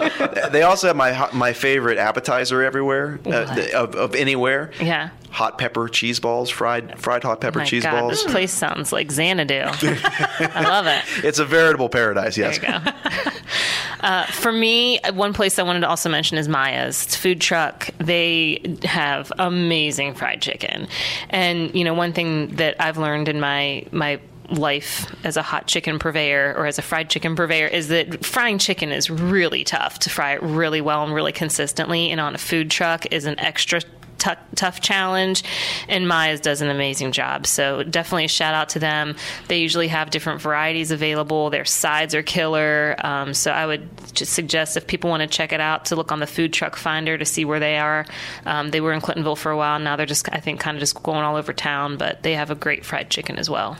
they 0.51 0.63
also 0.63 0.87
have 0.87 0.95
my 0.97 1.29
my 1.33 1.53
favorite 1.53 1.97
appetizer 1.97 2.63
everywhere 2.63 3.19
uh, 3.25 3.67
of, 3.73 3.95
of 3.95 4.13
anywhere. 4.15 4.71
Yeah. 4.81 5.09
hot 5.31 5.57
pepper 5.57 5.87
cheese 5.87 6.19
balls, 6.19 6.49
fried 6.49 6.99
fried 6.99 7.23
hot 7.23 7.39
pepper 7.41 7.59
My 7.59 7.65
cheese 7.65 7.83
God, 7.83 7.99
balls. 8.01 8.11
this 8.23 8.31
place 8.31 8.51
sounds 8.51 8.91
like 8.91 9.09
Xanadu. 9.11 9.53
I 9.63 10.61
love 10.63 10.87
it. 10.87 11.03
It's 11.23 11.39
a 11.39 11.45
veritable 11.45 11.87
paradise. 11.89 12.37
Yes. 12.37 12.59
Uh, 14.05 14.23
for 14.27 14.51
me, 14.51 14.99
one 15.13 15.33
place 15.33 15.57
I 15.57 15.63
wanted 15.63 15.79
to 15.79 15.89
also 15.89 16.09
mention 16.09 16.37
is 16.37 16.47
Maya's. 16.47 17.15
Food 17.15 17.41
truck. 17.41 17.89
They 17.97 18.77
have 18.83 19.31
amazing 19.39 20.13
fried 20.13 20.43
chicken, 20.43 20.87
and 21.31 21.73
you 21.73 21.83
know 21.83 21.95
one 21.95 22.13
thing 22.13 22.55
that 22.57 22.79
I've 22.79 22.99
learned 22.99 23.27
in 23.27 23.39
my 23.39 23.83
my 23.91 24.19
life 24.51 25.11
as 25.25 25.37
a 25.37 25.41
hot 25.41 25.65
chicken 25.65 25.97
purveyor 25.97 26.53
or 26.55 26.67
as 26.67 26.77
a 26.77 26.83
fried 26.83 27.09
chicken 27.09 27.35
purveyor 27.35 27.65
is 27.65 27.87
that 27.87 28.23
frying 28.23 28.59
chicken 28.59 28.91
is 28.91 29.09
really 29.09 29.63
tough 29.63 29.97
to 29.97 30.07
fry 30.07 30.33
it 30.33 30.43
really 30.43 30.81
well 30.81 31.03
and 31.03 31.15
really 31.15 31.31
consistently 31.31 32.11
and 32.11 32.21
on 32.21 32.35
a 32.35 32.37
food 32.37 32.69
truck 32.69 33.11
is 33.11 33.25
an 33.25 33.39
extra 33.39 33.81
tou- 34.17 34.31
tough 34.55 34.81
challenge, 34.81 35.43
and 35.87 36.07
Maya's 36.07 36.39
does 36.39 36.61
an 36.61 36.69
amazing 36.69 37.11
job. 37.11 37.45
So 37.47 37.83
definitely 37.83 38.25
a 38.25 38.29
shout 38.29 38.53
out 38.53 38.69
to 38.69 38.79
them. 38.79 39.15
They 39.47 39.59
usually 39.59 39.87
have 39.87 40.09
different 40.09 40.41
varieties 40.41 40.91
available. 40.91 41.49
Their 41.49 41.65
sides 41.65 42.15
are 42.15 42.23
killer. 42.23 42.95
Um, 42.99 43.33
so 43.33 43.51
I 43.51 43.65
would 43.65 43.87
just 44.13 44.33
suggest 44.33 44.77
if 44.77 44.87
people 44.87 45.09
want 45.09 45.21
to 45.21 45.27
check 45.27 45.53
it 45.53 45.59
out 45.59 45.85
to 45.85 45.95
look 45.95 46.11
on 46.11 46.19
the 46.19 46.27
food 46.27 46.53
truck 46.53 46.75
finder 46.75 47.17
to 47.17 47.25
see 47.25 47.45
where 47.45 47.59
they 47.59 47.77
are. 47.77 48.05
Um, 48.45 48.71
they 48.71 48.81
were 48.81 48.93
in 48.93 49.01
Clintonville 49.01 49.37
for 49.37 49.51
a 49.51 49.57
while. 49.57 49.79
Now 49.79 49.95
they're 49.95 50.05
just 50.05 50.27
I 50.31 50.39
think 50.39 50.59
kind 50.59 50.75
of 50.77 50.79
just 50.79 51.01
going 51.03 51.23
all 51.23 51.35
over 51.35 51.53
town, 51.53 51.97
but 51.97 52.23
they 52.23 52.33
have 52.33 52.51
a 52.51 52.55
great 52.55 52.85
fried 52.85 53.09
chicken 53.09 53.37
as 53.37 53.49
well. 53.49 53.77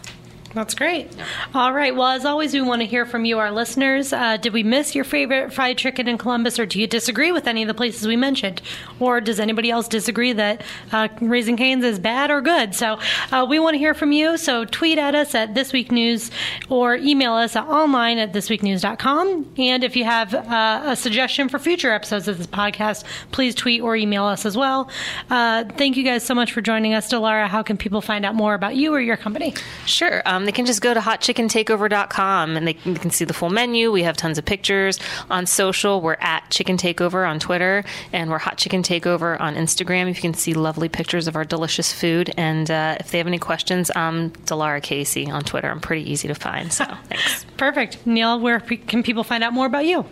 That's 0.56 0.74
great. 0.74 1.12
All 1.54 1.74
right. 1.74 1.94
Well, 1.94 2.08
as 2.08 2.24
always, 2.24 2.54
we 2.54 2.62
want 2.62 2.82
to 2.82 2.86
hear 2.86 3.06
from 3.06 3.26
you, 3.26 3.40
our 3.40 3.52
listeners. 3.52 4.14
Uh, 4.14 4.38
did 4.38 4.54
we 4.54 4.64
miss 4.64 4.96
your 4.96 5.04
favorite 5.04 5.52
fried 5.52 5.78
chicken 5.78 6.08
in 6.08 6.18
Columbus, 6.18 6.58
or 6.58 6.66
do 6.66 6.80
you 6.80 6.88
disagree 6.88 7.34
with 7.34 7.46
any 7.46 7.62
of 7.62 7.68
the 7.68 7.74
places 7.74 8.08
we 8.08 8.16
mentioned? 8.16 8.62
Or 9.02 9.20
does 9.20 9.42
anybody 9.42 9.70
else 9.70 9.90
disagree 9.90 10.32
that 10.32 10.64
uh, 10.94 11.10
Raising 11.20 11.58
Cane's 11.58 11.84
is 11.84 12.00
bad 12.00 12.32
or 12.32 12.40
good? 12.40 12.74
So 12.74 12.98
uh, 13.34 13.46
we 13.50 13.60
want 13.60 13.74
to 13.74 13.80
hear 13.80 13.94
from 13.94 14.14
you. 14.14 14.38
So 14.38 14.64
tweet 14.64 14.98
at 14.98 15.14
us 15.14 15.36
at 15.36 15.56
This 15.56 15.74
Week 15.74 15.92
News 15.92 16.32
or 16.70 16.96
email 16.96 17.34
us 17.34 17.58
at 17.58 17.68
online 17.68 18.18
at 18.18 18.32
thisweeknews.com. 18.32 19.56
And 19.58 19.84
if 19.84 19.98
you 19.98 20.06
have 20.06 20.34
uh, 20.34 20.84
a 20.86 20.96
suggestion 20.96 21.50
for 21.50 21.60
future 21.60 21.92
episodes 21.92 22.30
of 22.30 22.38
this 22.38 22.48
podcast, 22.48 23.04
please 23.32 23.56
tweet 23.56 23.82
or 23.82 23.98
email 23.98 24.24
us 24.24 24.46
as 24.46 24.56
well. 24.56 24.90
Uh, 25.30 25.66
thank 25.78 25.98
you 25.98 26.04
guys 26.06 26.24
so 26.24 26.34
much 26.34 26.54
for 26.54 26.62
joining 26.62 26.94
us. 26.94 27.12
Dilara, 27.12 27.50
how 27.50 27.62
can 27.62 27.76
people 27.76 28.00
find 28.00 28.26
out 28.26 28.36
more 28.36 28.54
about 28.54 28.78
you 28.78 28.94
or 28.94 29.02
your 29.02 29.18
company? 29.18 29.54
Sure. 29.86 30.22
Um, 30.26 30.45
they 30.48 30.52
can 30.52 30.66
just 30.66 30.82
go 30.82 30.94
to 30.94 31.00
hotchickenTakeover.com 31.00 32.58
and 32.58 32.68
they 32.68 32.74
can, 32.74 32.94
they 32.94 33.00
can 33.00 33.12
see 33.12 33.26
the 33.26 33.34
full 33.34 33.50
menu. 33.50 33.92
We 33.92 34.04
have 34.04 34.18
tons 34.18 34.38
of 34.38 34.46
pictures 34.46 35.00
on 35.30 35.46
social. 35.46 36.02
We're 36.02 36.18
at 36.20 36.50
Chicken 36.52 36.78
Takeover 36.78 37.28
on 37.28 37.40
Twitter 37.40 37.84
and 38.12 38.30
we're 38.30 38.40
Hot 38.40 38.58
Chicken 38.58 38.84
Takeover 38.84 39.40
on 39.40 39.56
Instagram. 39.56 40.10
If 40.10 40.18
you 40.18 40.22
can 40.22 40.34
see 40.34 40.54
lovely 40.54 40.90
pictures 40.90 41.28
of 41.28 41.36
our 41.36 41.46
delicious 41.46 41.94
food. 41.94 42.34
And 42.38 42.70
uh, 42.70 42.98
if 43.00 43.12
they 43.12 43.18
have 43.18 43.28
any 43.28 43.40
questions, 43.40 43.92
I'm 43.96 44.32
Dilara 44.32 44.82
Casey 44.82 45.30
on 45.30 45.44
Twitter. 45.44 45.70
I'm 45.70 45.82
pretty 45.82 46.10
easy 46.10 46.28
to 46.28 46.36
find. 46.36 46.72
So 46.72 46.86
thanks. 47.10 47.46
Perfect. 47.58 48.06
Neil, 48.06 48.40
where 48.40 48.60
can 48.60 49.04
people 49.04 49.24
find 49.24 49.44
out 49.44 49.54
more 49.54 49.66
about 49.66 49.86
you? 49.86 50.06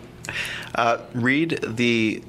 Uh, 0.74 0.98
read 1.12 1.58
the 1.62 2.22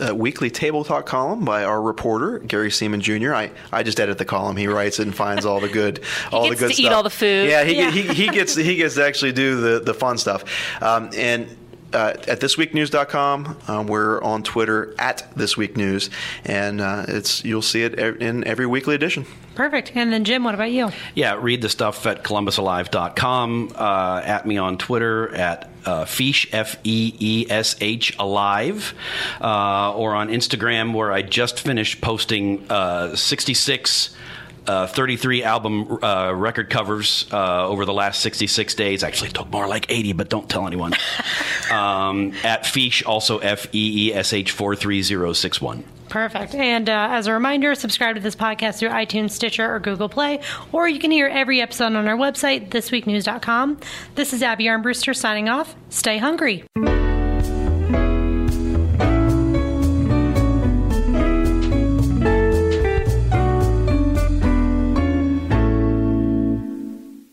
uh, 0.00 0.14
weekly 0.14 0.50
table 0.50 0.84
talk 0.84 1.06
column 1.06 1.44
by 1.44 1.64
our 1.64 1.80
reporter 1.80 2.38
Gary 2.38 2.70
Seman 2.70 3.00
Jr. 3.00 3.34
I, 3.34 3.50
I 3.72 3.82
just 3.82 3.98
edit 4.00 4.18
the 4.18 4.24
column. 4.24 4.56
He 4.56 4.66
writes 4.66 4.98
it 4.98 5.04
and 5.04 5.14
finds 5.14 5.44
all 5.44 5.60
the 5.60 5.68
good 5.68 6.02
all 6.32 6.48
gets 6.48 6.60
the 6.60 6.68
good 6.68 6.76
to 6.76 6.82
eat 6.82 6.92
all 6.92 7.02
the 7.02 7.10
food. 7.10 7.48
Yeah, 7.48 7.64
he, 7.64 7.76
Yeah. 7.76 7.90
He, 7.90 8.02
he 8.02 8.28
gets 8.28 8.54
he 8.54 8.76
gets 8.76 8.94
to 8.96 9.04
actually 9.04 9.32
do 9.32 9.60
the 9.60 9.80
the 9.80 9.94
fun 9.94 10.18
stuff. 10.18 10.44
Um, 10.82 11.10
and 11.16 11.56
uh, 11.92 12.14
at 12.26 12.40
thisweeknews.com, 12.40 13.58
um, 13.68 13.86
we're 13.86 14.22
on 14.22 14.42
Twitter 14.42 14.94
at 14.98 15.34
thisweeknews, 15.34 16.08
and 16.44 16.80
uh, 16.80 17.04
it's 17.08 17.44
you'll 17.44 17.60
see 17.62 17.82
it 17.82 17.94
in 17.98 18.44
every 18.44 18.66
weekly 18.66 18.94
edition. 18.94 19.26
Perfect. 19.54 19.92
And 19.94 20.10
then, 20.12 20.24
Jim, 20.24 20.44
what 20.44 20.54
about 20.54 20.70
you? 20.70 20.90
Yeah, 21.14 21.38
read 21.38 21.60
the 21.60 21.68
stuff 21.68 22.06
at 22.06 22.24
columbusalive.com, 22.24 23.72
uh, 23.74 24.22
at 24.24 24.46
me 24.46 24.56
on 24.56 24.78
Twitter 24.78 25.34
at 25.34 25.68
uh, 25.84 26.04
Feesh, 26.04 26.48
F 26.52 26.76
E 26.84 27.14
E 27.18 27.46
S 27.48 27.76
H, 27.80 28.16
alive, 28.18 28.94
uh, 29.40 29.94
or 29.94 30.14
on 30.14 30.28
Instagram 30.28 30.94
where 30.94 31.12
I 31.12 31.22
just 31.22 31.60
finished 31.60 32.00
posting 32.00 32.66
uh, 32.70 33.16
66. 33.16 34.16
Uh, 34.64 34.86
33 34.86 35.42
album 35.42 35.98
uh, 36.04 36.32
record 36.32 36.70
covers 36.70 37.26
uh, 37.32 37.66
over 37.66 37.84
the 37.84 37.92
last 37.92 38.20
66 38.20 38.76
days. 38.76 39.02
Actually, 39.02 39.30
it 39.30 39.34
took 39.34 39.50
more 39.50 39.66
like 39.66 39.90
80, 39.90 40.12
but 40.12 40.28
don't 40.28 40.48
tell 40.48 40.68
anyone. 40.68 40.92
um, 41.72 42.32
at 42.44 42.62
Feesh, 42.62 43.04
also 43.04 43.38
F 43.38 43.66
E 43.74 44.10
E 44.10 44.14
S 44.14 44.32
H 44.32 44.52
43061. 44.52 45.82
Perfect. 46.12 46.54
And 46.54 46.90
uh, 46.90 47.08
as 47.10 47.26
a 47.26 47.32
reminder, 47.32 47.74
subscribe 47.74 48.16
to 48.16 48.20
this 48.20 48.36
podcast 48.36 48.78
through 48.78 48.90
iTunes, 48.90 49.30
Stitcher, 49.30 49.74
or 49.74 49.80
Google 49.80 50.10
Play, 50.10 50.42
or 50.70 50.86
you 50.86 50.98
can 50.98 51.10
hear 51.10 51.26
every 51.26 51.62
episode 51.62 51.94
on 51.94 52.06
our 52.06 52.18
website, 52.18 52.68
thisweeknews.com. 52.68 53.80
This 54.14 54.34
is 54.34 54.42
Abby 54.42 54.64
Armbruster 54.64 55.16
signing 55.16 55.48
off. 55.48 55.74
Stay 55.88 56.18
hungry. 56.18 56.64